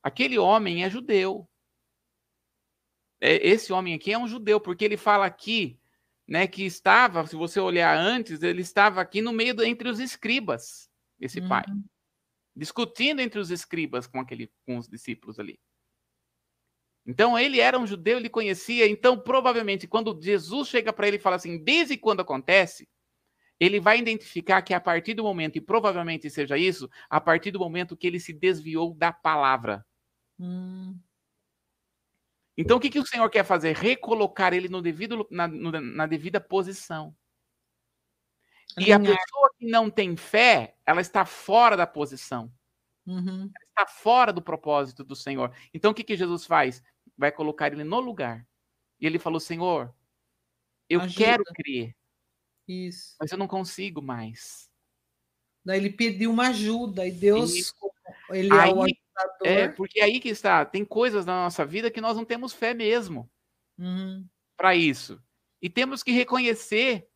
aquele 0.04 0.38
homem 0.38 0.84
é 0.84 0.92
judeu. 0.92 1.50
É, 3.20 3.48
esse 3.48 3.74
homem 3.74 3.96
aqui 3.96 4.14
é 4.14 4.20
um 4.20 4.28
judeu, 4.28 4.62
porque 4.62 4.86
ele 4.86 4.96
fala 4.96 5.26
aqui, 5.26 5.80
né, 6.28 6.46
que 6.46 6.64
estava, 6.68 7.26
se 7.26 7.36
você 7.36 7.60
olhar 7.60 7.98
antes, 7.98 8.44
ele 8.44 8.62
estava 8.62 9.02
aqui 9.02 9.22
no 9.24 9.34
meio 9.34 9.60
entre 9.64 9.90
os 9.90 10.00
escribas, 10.00 10.87
esse 11.20 11.40
uhum. 11.40 11.50
pai, 11.50 11.66
discutindo 12.56 13.22
entre 13.22 13.40
os 13.40 13.52
escribas 13.52 14.08
com 14.08 14.20
aquele, 14.20 14.52
com 14.66 14.78
os 14.78 14.88
discípulos 14.88 15.40
ali. 15.40 15.60
Então 17.06 17.40
ele 17.40 17.60
era 17.62 17.80
um 17.80 17.88
judeu, 17.88 18.18
ele 18.18 18.30
conhecia. 18.30 18.88
Então, 18.88 19.18
provavelmente, 19.18 19.88
quando 19.88 20.20
Jesus 20.22 20.68
chega 20.68 20.92
para 20.92 21.08
ele 21.08 21.18
e 21.18 21.22
fala 21.22 21.38
assim, 21.38 21.64
desde 21.64 21.98
quando 21.98 22.20
acontece, 22.20 22.88
ele 23.60 23.80
vai 23.80 23.98
identificar 23.98 24.62
que 24.62 24.74
a 24.74 24.80
partir 24.80 25.14
do 25.14 25.24
momento, 25.24 25.56
e 25.56 25.62
provavelmente 25.62 26.30
seja 26.30 26.58
isso, 26.58 26.90
a 27.10 27.20
partir 27.20 27.52
do 27.52 27.60
momento 27.60 27.98
que 27.98 28.06
ele 28.06 28.20
se 28.20 28.34
desviou 28.34 28.94
da 28.94 29.12
palavra. 29.12 29.86
Hum. 30.38 31.00
Então, 32.58 32.78
o 32.78 32.80
que, 32.80 32.90
que 32.90 33.00
o 33.00 33.06
Senhor 33.06 33.30
quer 33.30 33.46
fazer? 33.46 33.76
Recolocar 33.76 34.54
ele 34.54 34.68
no 34.68 34.82
devido, 34.82 35.28
na, 35.30 35.48
na 35.48 36.06
devida 36.08 36.42
posição. 36.42 37.16
E 38.78 38.92
a 38.92 39.00
pessoa 39.00 39.52
que 39.58 39.66
não 39.66 39.90
tem 39.90 40.16
fé, 40.16 40.76
ela 40.86 41.02
está 41.02 41.26
fora 41.26 41.76
da 41.78 41.88
posição. 41.88 42.52
Uhum. 43.06 43.44
Ela 43.44 43.66
está 43.70 43.88
fora 43.88 44.34
do 44.34 44.42
propósito 44.42 45.04
do 45.04 45.16
Senhor. 45.16 45.54
Então, 45.74 45.92
o 45.92 45.94
que, 45.94 46.04
que 46.04 46.18
Jesus 46.18 46.46
faz? 46.46 46.84
vai 47.18 47.32
colocar 47.32 47.72
ele 47.72 47.84
no 47.84 48.00
lugar. 48.00 48.48
E 49.00 49.06
ele 49.06 49.20
falou: 49.20 49.40
Senhor, 49.40 49.94
eu 50.90 51.02
Ajuda. 51.02 51.18
quero 51.18 51.44
crer. 51.56 51.96
Isso. 52.68 53.16
Mas 53.20 53.32
eu 53.32 53.38
não 53.38 53.48
consigo 53.48 54.02
mais. 54.02 54.70
Daí 55.66 55.80
ele 55.80 55.90
pediu 55.90 56.32
uma 56.32 56.50
ajuda 56.50 57.06
e 57.06 57.12
Deus, 57.12 57.54
Isso. 57.54 57.74
ele 58.30 58.54
aí, 58.54 58.70
é 58.70 58.74
o 58.74 58.84
ajudador. 58.84 59.48
É, 59.48 59.68
porque 59.68 60.00
aí 60.00 60.20
que 60.20 60.30
está. 60.30 60.66
Tem 60.66 60.86
coisas 60.86 61.26
na 61.26 61.44
nossa 61.44 61.66
vida 61.66 61.92
que 61.92 62.00
nós 62.00 62.16
não 62.16 62.24
temos 62.24 62.54
fé 62.54 62.74
mesmo 62.74 63.30
uhum. 63.78 64.26
para 64.56 64.76
isso. 64.76 65.22
E 65.62 65.70
temos 65.70 66.04
que 66.04 66.12
reconhecer. 66.12 67.10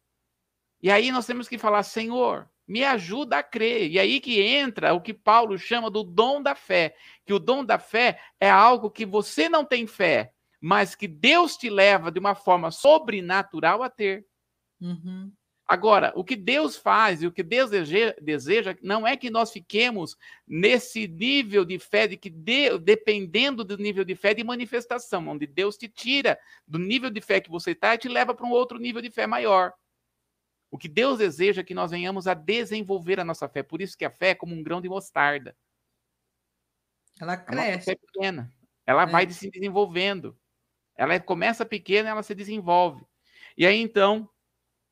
E 0.82 0.90
aí 0.90 1.12
nós 1.12 1.26
temos 1.26 1.48
que 1.48 1.58
falar: 1.58 1.84
Senhor, 1.84 2.50
me 2.68 2.84
ajuda 2.84 3.38
a 3.38 3.44
crer. 3.44 3.92
E 3.92 4.00
aí 4.00 4.20
que 4.20 4.42
entra 4.42 4.94
o 4.94 5.02
que 5.02 5.14
Paulo 5.14 5.58
chama 5.58 5.90
do 5.92 6.04
dom 6.04 6.42
da 6.42 6.56
fé, 6.56 6.96
que 7.26 7.34
o 7.34 7.40
dom 7.40 7.66
da 7.66 7.78
fé 7.78 8.20
é 8.40 8.50
algo 8.50 8.90
que 8.90 9.06
você 9.06 9.50
não 9.50 9.66
tem 9.66 9.86
fé, 9.86 10.34
mas 10.60 10.96
que 10.96 11.08
Deus 11.08 11.58
te 11.58 11.70
leva 11.70 12.12
de 12.12 12.20
uma 12.20 12.34
forma 12.34 12.72
sobrenatural 12.72 13.84
a 13.84 13.90
ter. 13.90 14.26
Uhum. 14.80 15.32
Agora, 15.68 16.12
o 16.18 16.24
que 16.24 16.36
Deus 16.36 16.76
faz 16.76 17.24
e 17.24 17.28
o 17.28 17.32
que 17.32 17.44
Deus 17.44 17.70
deseja 18.22 18.76
não 18.82 19.08
é 19.08 19.16
que 19.16 19.30
nós 19.30 19.54
fiquemos 19.54 20.18
nesse 20.46 21.08
nível 21.08 21.64
de 21.64 21.80
fé, 21.80 22.08
de 22.08 22.18
que 22.18 22.30
de, 22.30 22.78
dependendo 22.78 23.64
do 23.64 23.78
nível 23.78 24.04
de 24.04 24.14
fé 24.14 24.34
de 24.34 24.44
manifestação, 24.44 25.26
onde 25.30 25.48
Deus 25.48 25.78
te 25.78 25.88
tira 25.88 26.38
do 26.68 26.78
nível 26.78 27.10
de 27.10 27.22
fé 27.22 27.40
que 27.40 27.50
você 27.50 27.72
está 27.72 27.96
e 27.96 27.98
te 27.98 28.10
leva 28.10 28.34
para 28.34 28.46
um 28.46 28.52
outro 28.52 28.78
nível 28.80 29.02
de 29.02 29.10
fé 29.10 29.26
maior. 29.26 29.72
O 30.72 30.78
que 30.78 30.88
Deus 30.88 31.18
deseja 31.20 31.60
é 31.60 31.64
que 31.66 31.74
nós 31.74 31.92
venhamos 31.92 32.28
a 32.28 32.34
desenvolver 32.34 33.20
a 33.20 33.26
nossa 33.26 33.48
fé. 33.50 33.62
Por 33.62 33.82
isso 33.82 33.98
que 33.98 34.06
a 34.06 34.10
fé 34.10 34.30
é 34.30 34.36
como 34.36 34.56
um 34.56 34.64
grão 34.64 34.80
de 34.80 34.88
mostarda. 34.88 35.56
Ela 37.20 37.36
cresce. 37.36 37.78
A 37.78 37.82
fé 37.82 37.92
é 37.92 37.96
pequena. 37.96 38.54
Ela 38.88 39.04
é. 39.04 39.06
vai 39.06 39.30
se 39.30 39.52
desenvolvendo. 39.52 40.38
Ela 40.96 41.20
começa 41.20 41.66
pequena, 41.66 42.10
ela 42.10 42.24
se 42.24 42.34
desenvolve. 42.34 43.06
E 43.58 43.66
aí 43.66 43.78
então, 43.78 44.30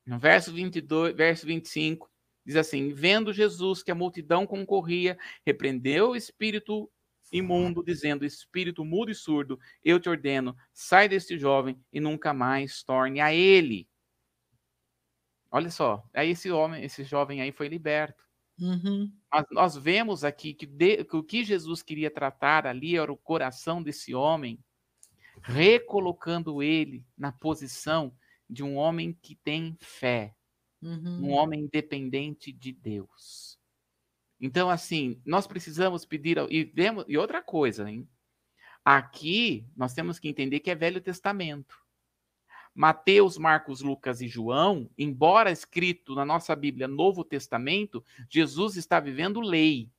no 0.05 0.19
verso 0.19 0.53
22, 0.53 1.15
verso 1.15 1.45
25, 1.45 2.11
diz 2.45 2.55
assim: 2.55 2.93
Vendo 2.93 3.33
Jesus 3.33 3.81
que 3.81 3.91
a 3.91 3.95
multidão 3.95 4.45
concorria, 4.45 5.17
repreendeu 5.45 6.09
o 6.09 6.15
espírito 6.15 6.91
imundo, 7.31 7.83
dizendo: 7.83 8.25
Espírito 8.25 8.83
mudo 8.85 9.11
e 9.11 9.15
surdo, 9.15 9.59
eu 9.83 9.99
te 9.99 10.09
ordeno, 10.09 10.55
sai 10.73 11.07
deste 11.07 11.37
jovem 11.37 11.81
e 11.91 11.99
nunca 11.99 12.33
mais 12.33 12.83
torne 12.83 13.21
a 13.21 13.33
ele. 13.33 13.88
Olha 15.51 15.71
só, 15.71 16.03
aí 16.13 16.31
esse 16.31 16.51
homem, 16.51 16.83
esse 16.83 17.03
jovem 17.03 17.41
aí 17.41 17.51
foi 17.51 17.67
liberto. 17.67 18.23
Uhum. 18.59 19.11
Mas 19.31 19.45
nós 19.51 19.77
vemos 19.77 20.23
aqui 20.23 20.53
que, 20.53 20.65
de, 20.65 21.03
que 21.05 21.15
o 21.15 21.23
que 21.23 21.43
Jesus 21.43 21.81
queria 21.81 22.11
tratar 22.11 22.67
ali 22.67 22.97
era 22.97 23.11
o 23.11 23.17
coração 23.17 23.81
desse 23.81 24.13
homem, 24.13 24.59
recolocando 25.41 26.61
ele 26.61 27.05
na 27.17 27.31
posição 27.31 28.13
de 28.49 28.63
um 28.63 28.75
homem 28.75 29.17
que 29.21 29.35
tem 29.35 29.77
fé, 29.79 30.35
uhum. 30.81 31.27
um 31.27 31.31
homem 31.31 31.61
independente 31.61 32.51
de 32.51 32.71
Deus. 32.71 33.57
Então, 34.41 34.69
assim, 34.69 35.21
nós 35.25 35.47
precisamos 35.47 36.05
pedir. 36.05 36.37
E, 36.49 36.63
vemos, 36.63 37.05
e 37.07 37.17
outra 37.17 37.41
coisa, 37.41 37.89
hein? 37.89 38.07
Aqui 38.83 39.67
nós 39.75 39.93
temos 39.93 40.17
que 40.17 40.29
entender 40.29 40.59
que 40.61 40.71
é 40.71 40.75
Velho 40.75 41.01
Testamento. 41.01 41.77
Mateus, 42.73 43.37
Marcos, 43.37 43.81
Lucas 43.81 44.21
e 44.21 44.27
João, 44.27 44.89
embora 44.97 45.51
escrito 45.51 46.15
na 46.15 46.25
nossa 46.25 46.55
Bíblia 46.55 46.87
Novo 46.87 47.23
Testamento, 47.23 48.03
Jesus 48.29 48.77
está 48.77 48.99
vivendo 48.99 49.41
lei. 49.41 49.89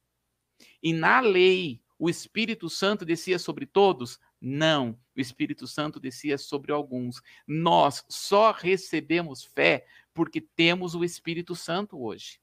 E 0.83 0.93
na 0.93 1.21
lei, 1.21 1.83
o 1.99 2.09
Espírito 2.09 2.71
Santo 2.71 3.05
descia 3.05 3.39
sobre 3.39 3.67
todos? 3.67 4.19
Não, 4.41 4.99
o 5.15 5.21
Espírito 5.21 5.67
Santo 5.67 6.01
descia 6.01 6.39
sobre 6.39 6.73
alguns. 6.73 7.21
Nós 7.47 8.05
só 8.09 8.53
recebemos 8.53 9.45
fé 9.45 9.85
porque 10.15 10.41
temos 10.41 10.95
o 10.95 11.05
Espírito 11.05 11.55
Santo 11.55 12.03
hoje. 12.03 12.41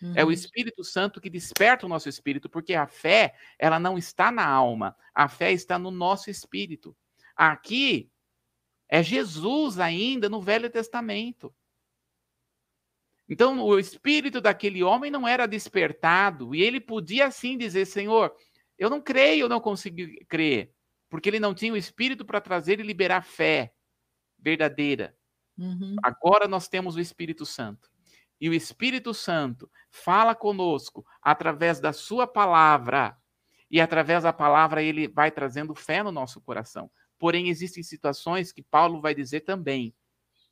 Uhum. 0.00 0.12
É 0.14 0.22
o 0.22 0.28
uhum. 0.28 0.32
Espírito 0.32 0.84
Santo 0.84 1.20
que 1.20 1.28
desperta 1.28 1.86
o 1.86 1.88
nosso 1.88 2.08
espírito, 2.08 2.48
porque 2.48 2.74
a 2.74 2.86
fé, 2.86 3.34
ela 3.58 3.78
não 3.78 3.98
está 3.98 4.30
na 4.30 4.46
alma, 4.46 4.96
a 5.14 5.28
fé 5.28 5.52
está 5.52 5.78
no 5.78 5.90
nosso 5.90 6.30
espírito. 6.30 6.96
Aqui 7.36 8.10
é 8.90 9.02
Jesus 9.02 9.78
ainda 9.78 10.28
no 10.28 10.40
Velho 10.40 10.68
Testamento. 10.68 11.54
Então, 13.28 13.60
o 13.60 13.78
espírito 13.78 14.40
daquele 14.40 14.82
homem 14.82 15.10
não 15.10 15.26
era 15.26 15.46
despertado, 15.46 16.54
e 16.54 16.62
ele 16.62 16.80
podia 16.80 17.26
assim 17.26 17.56
dizer: 17.56 17.86
Senhor, 17.86 18.34
eu 18.76 18.90
não 18.90 19.00
creio, 19.00 19.44
eu 19.44 19.48
não 19.48 19.60
consigo 19.60 19.98
crer 20.26 20.74
porque 21.10 21.28
ele 21.28 21.40
não 21.40 21.52
tinha 21.52 21.72
o 21.72 21.76
espírito 21.76 22.24
para 22.24 22.40
trazer 22.40 22.78
e 22.78 22.84
liberar 22.84 23.22
fé 23.22 23.74
verdadeira. 24.38 25.14
Uhum. 25.58 25.96
Agora 26.02 26.46
nós 26.46 26.68
temos 26.68 26.94
o 26.94 27.00
Espírito 27.00 27.44
Santo. 27.44 27.90
E 28.40 28.48
o 28.48 28.54
Espírito 28.54 29.12
Santo 29.12 29.70
fala 29.90 30.34
conosco 30.34 31.04
através 31.20 31.80
da 31.80 31.92
sua 31.92 32.26
palavra. 32.26 33.18
E 33.70 33.80
através 33.80 34.22
da 34.22 34.32
palavra 34.32 34.82
ele 34.82 35.08
vai 35.08 35.30
trazendo 35.30 35.74
fé 35.74 36.02
no 36.02 36.12
nosso 36.12 36.40
coração. 36.40 36.90
Porém, 37.20 37.50
existem 37.50 37.82
situações 37.82 38.50
que 38.50 38.62
Paulo 38.62 38.98
vai 38.98 39.14
dizer 39.14 39.42
também. 39.42 39.94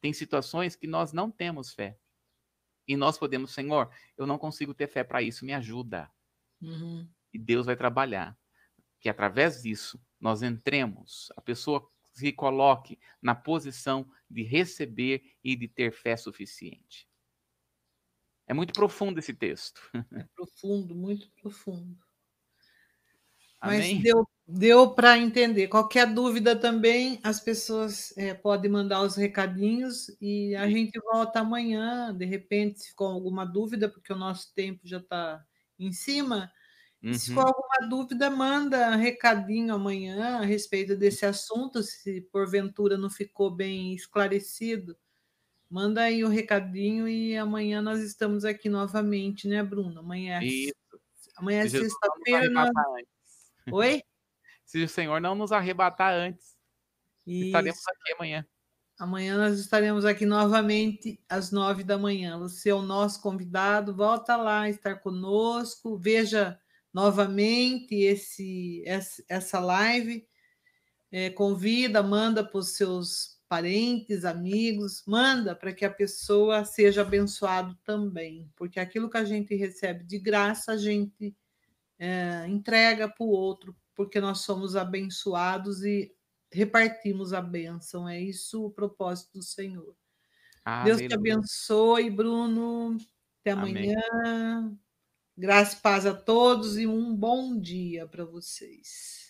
Tem 0.03 0.13
situações 0.13 0.77
que 0.77 0.87
nós 0.87 1.15
não 1.15 1.31
temos 1.31 1.73
fé. 1.73 1.99
E 2.87 2.95
nós 2.95 3.17
podemos, 3.17 3.53
Senhor, 3.53 3.91
eu 4.19 4.27
não 4.27 4.37
consigo 4.37 4.75
ter 4.75 4.87
fé 4.87 5.03
para 5.03 5.23
isso, 5.23 5.47
me 5.47 5.55
ajuda. 5.55 6.11
Uhum. 6.61 7.09
E 7.33 7.39
Deus 7.39 7.65
vai 7.65 7.75
trabalhar. 7.75 8.39
Que 9.01 9.09
através 9.09 9.63
disso 9.63 9.99
nós 10.21 10.43
entremos, 10.43 11.33
a 11.37 11.41
pessoa 11.41 11.91
se 12.13 12.33
coloque 12.33 12.99
na 13.23 13.35
posição 13.35 14.07
de 14.29 14.43
receber 14.43 15.23
e 15.43 15.57
de 15.57 15.69
ter 15.69 15.91
fé 15.91 16.19
suficiente. 16.19 17.09
É 18.47 18.53
muito 18.53 18.75
profundo 18.75 19.19
esse 19.19 19.33
texto. 19.33 19.81
É 19.95 20.25
profundo, 20.35 20.95
muito 20.95 21.31
profundo. 21.31 21.99
Amém? 23.59 23.95
Mas 23.95 24.03
deu, 24.03 24.29
deu 24.49 24.91
para 24.91 25.19
entender. 25.19 25.69
Qualquer 25.69 26.07
dúvida 26.13 26.57
também, 26.57 27.21
as 27.23 27.39
pessoas 27.39 28.17
é, 28.17 28.33
podem 28.33 28.71
mandar 28.71 29.03
os 29.03 29.15
recadinhos 29.15 30.11
e 30.21 30.57
a 30.57 30.69
gente 30.69 30.99
volta 31.01 31.41
amanhã. 31.41 32.15
De 32.15 32.25
repente, 32.25 32.81
se 32.81 32.89
ficou 32.89 33.09
alguma 33.09 33.45
dúvida, 33.45 33.89
porque 33.89 34.13
o 34.13 34.17
nosso 34.17 34.55
tempo 34.55 34.81
já 34.85 34.99
está 34.99 35.45
em 35.79 35.93
cima, 35.93 36.51
Uhum. 37.03 37.15
Se 37.15 37.33
for 37.33 37.47
alguma 37.47 37.89
dúvida, 37.89 38.29
manda 38.29 38.97
recadinho 38.97 39.73
amanhã 39.73 40.39
a 40.39 40.45
respeito 40.45 40.97
desse 40.97 41.25
assunto, 41.25 41.83
se 41.83 42.23
porventura 42.33 42.99
não 42.99 43.09
ficou 43.09 43.51
bem 43.51 43.95
esclarecido. 43.95 44.97
Manda 45.71 46.03
aí 46.03 46.25
o 46.25 46.29
recadinho 46.29 47.07
e 47.07 47.37
amanhã 47.37 47.81
nós 47.81 48.01
estamos 48.01 48.45
aqui 48.45 48.69
novamente, 48.69 49.47
né, 49.47 49.63
Bruno? 49.63 50.01
Amanhã, 50.01 50.41
é 50.41 50.45
Isso. 50.45 50.75
amanhã 51.37 51.61
é 51.61 51.69
sexta-feira. 51.69 52.51
Nós... 52.51 52.71
Oi? 53.71 54.03
Se 54.69 54.85
o 54.85 54.89
Senhor 54.89 55.19
não 55.19 55.35
nos 55.35 55.51
arrebatar 55.51 56.13
antes, 56.13 56.55
Isso. 57.27 57.47
estaremos 57.47 57.81
aqui 57.89 58.13
amanhã. 58.13 58.47
Amanhã 58.99 59.39
nós 59.39 59.59
estaremos 59.59 60.05
aqui 60.05 60.27
novamente 60.27 61.19
às 61.27 61.51
nove 61.51 61.83
da 61.83 61.97
manhã. 61.97 62.39
Você 62.39 62.69
é 62.69 62.75
o 62.75 62.83
nosso 62.83 63.23
convidado, 63.23 63.97
volta 63.97 64.37
lá, 64.37 64.69
estar 64.69 64.97
conosco, 64.97 65.97
veja 65.97 66.61
novamente 66.93 67.95
esse, 67.95 68.85
essa 69.27 69.59
live. 69.59 70.29
É, 71.11 71.31
convida, 71.31 72.03
manda 72.03 72.45
para 72.45 72.59
os 72.59 72.77
seus 72.77 73.41
parentes, 73.49 74.27
amigos, 74.27 75.03
manda 75.07 75.57
para 75.57 75.73
que 75.73 75.87
a 75.87 75.91
pessoa 75.91 76.67
seja 76.67 77.01
abençoado 77.01 77.75
também, 77.83 78.53
porque 78.55 78.79
aquilo 78.79 79.09
que 79.09 79.17
a 79.17 79.25
gente 79.25 79.55
recebe 79.55 80.05
de 80.05 80.19
graça, 80.19 80.73
a 80.73 80.77
gente 80.77 81.35
é, 81.99 82.47
entrega 82.47 83.09
para 83.09 83.25
o 83.25 83.31
outro, 83.31 83.75
porque 83.99 84.21
nós 84.21 84.43
somos 84.43 84.77
abençoados 84.77 85.83
e 85.83 86.15
repartimos 86.53 87.33
a 87.33 87.43
bênção. 87.43 88.09
É 88.09 88.21
isso 88.21 88.67
o 88.67 88.71
propósito 88.71 89.33
do 89.35 89.43
Senhor. 89.43 89.93
Ah, 90.65 90.85
Deus 90.85 90.99
te 90.99 91.13
abençoe, 91.13 92.09
Bruno. 92.09 92.97
Até 93.41 93.51
amanhã. 93.51 93.97
Amém. 94.23 94.79
Graça 95.37 95.77
e 95.77 95.81
paz 95.81 96.07
a 96.07 96.15
todos 96.15 96.79
e 96.79 96.87
um 96.87 97.13
bom 97.13 97.59
dia 97.59 98.07
para 98.07 98.25
vocês. 98.25 99.28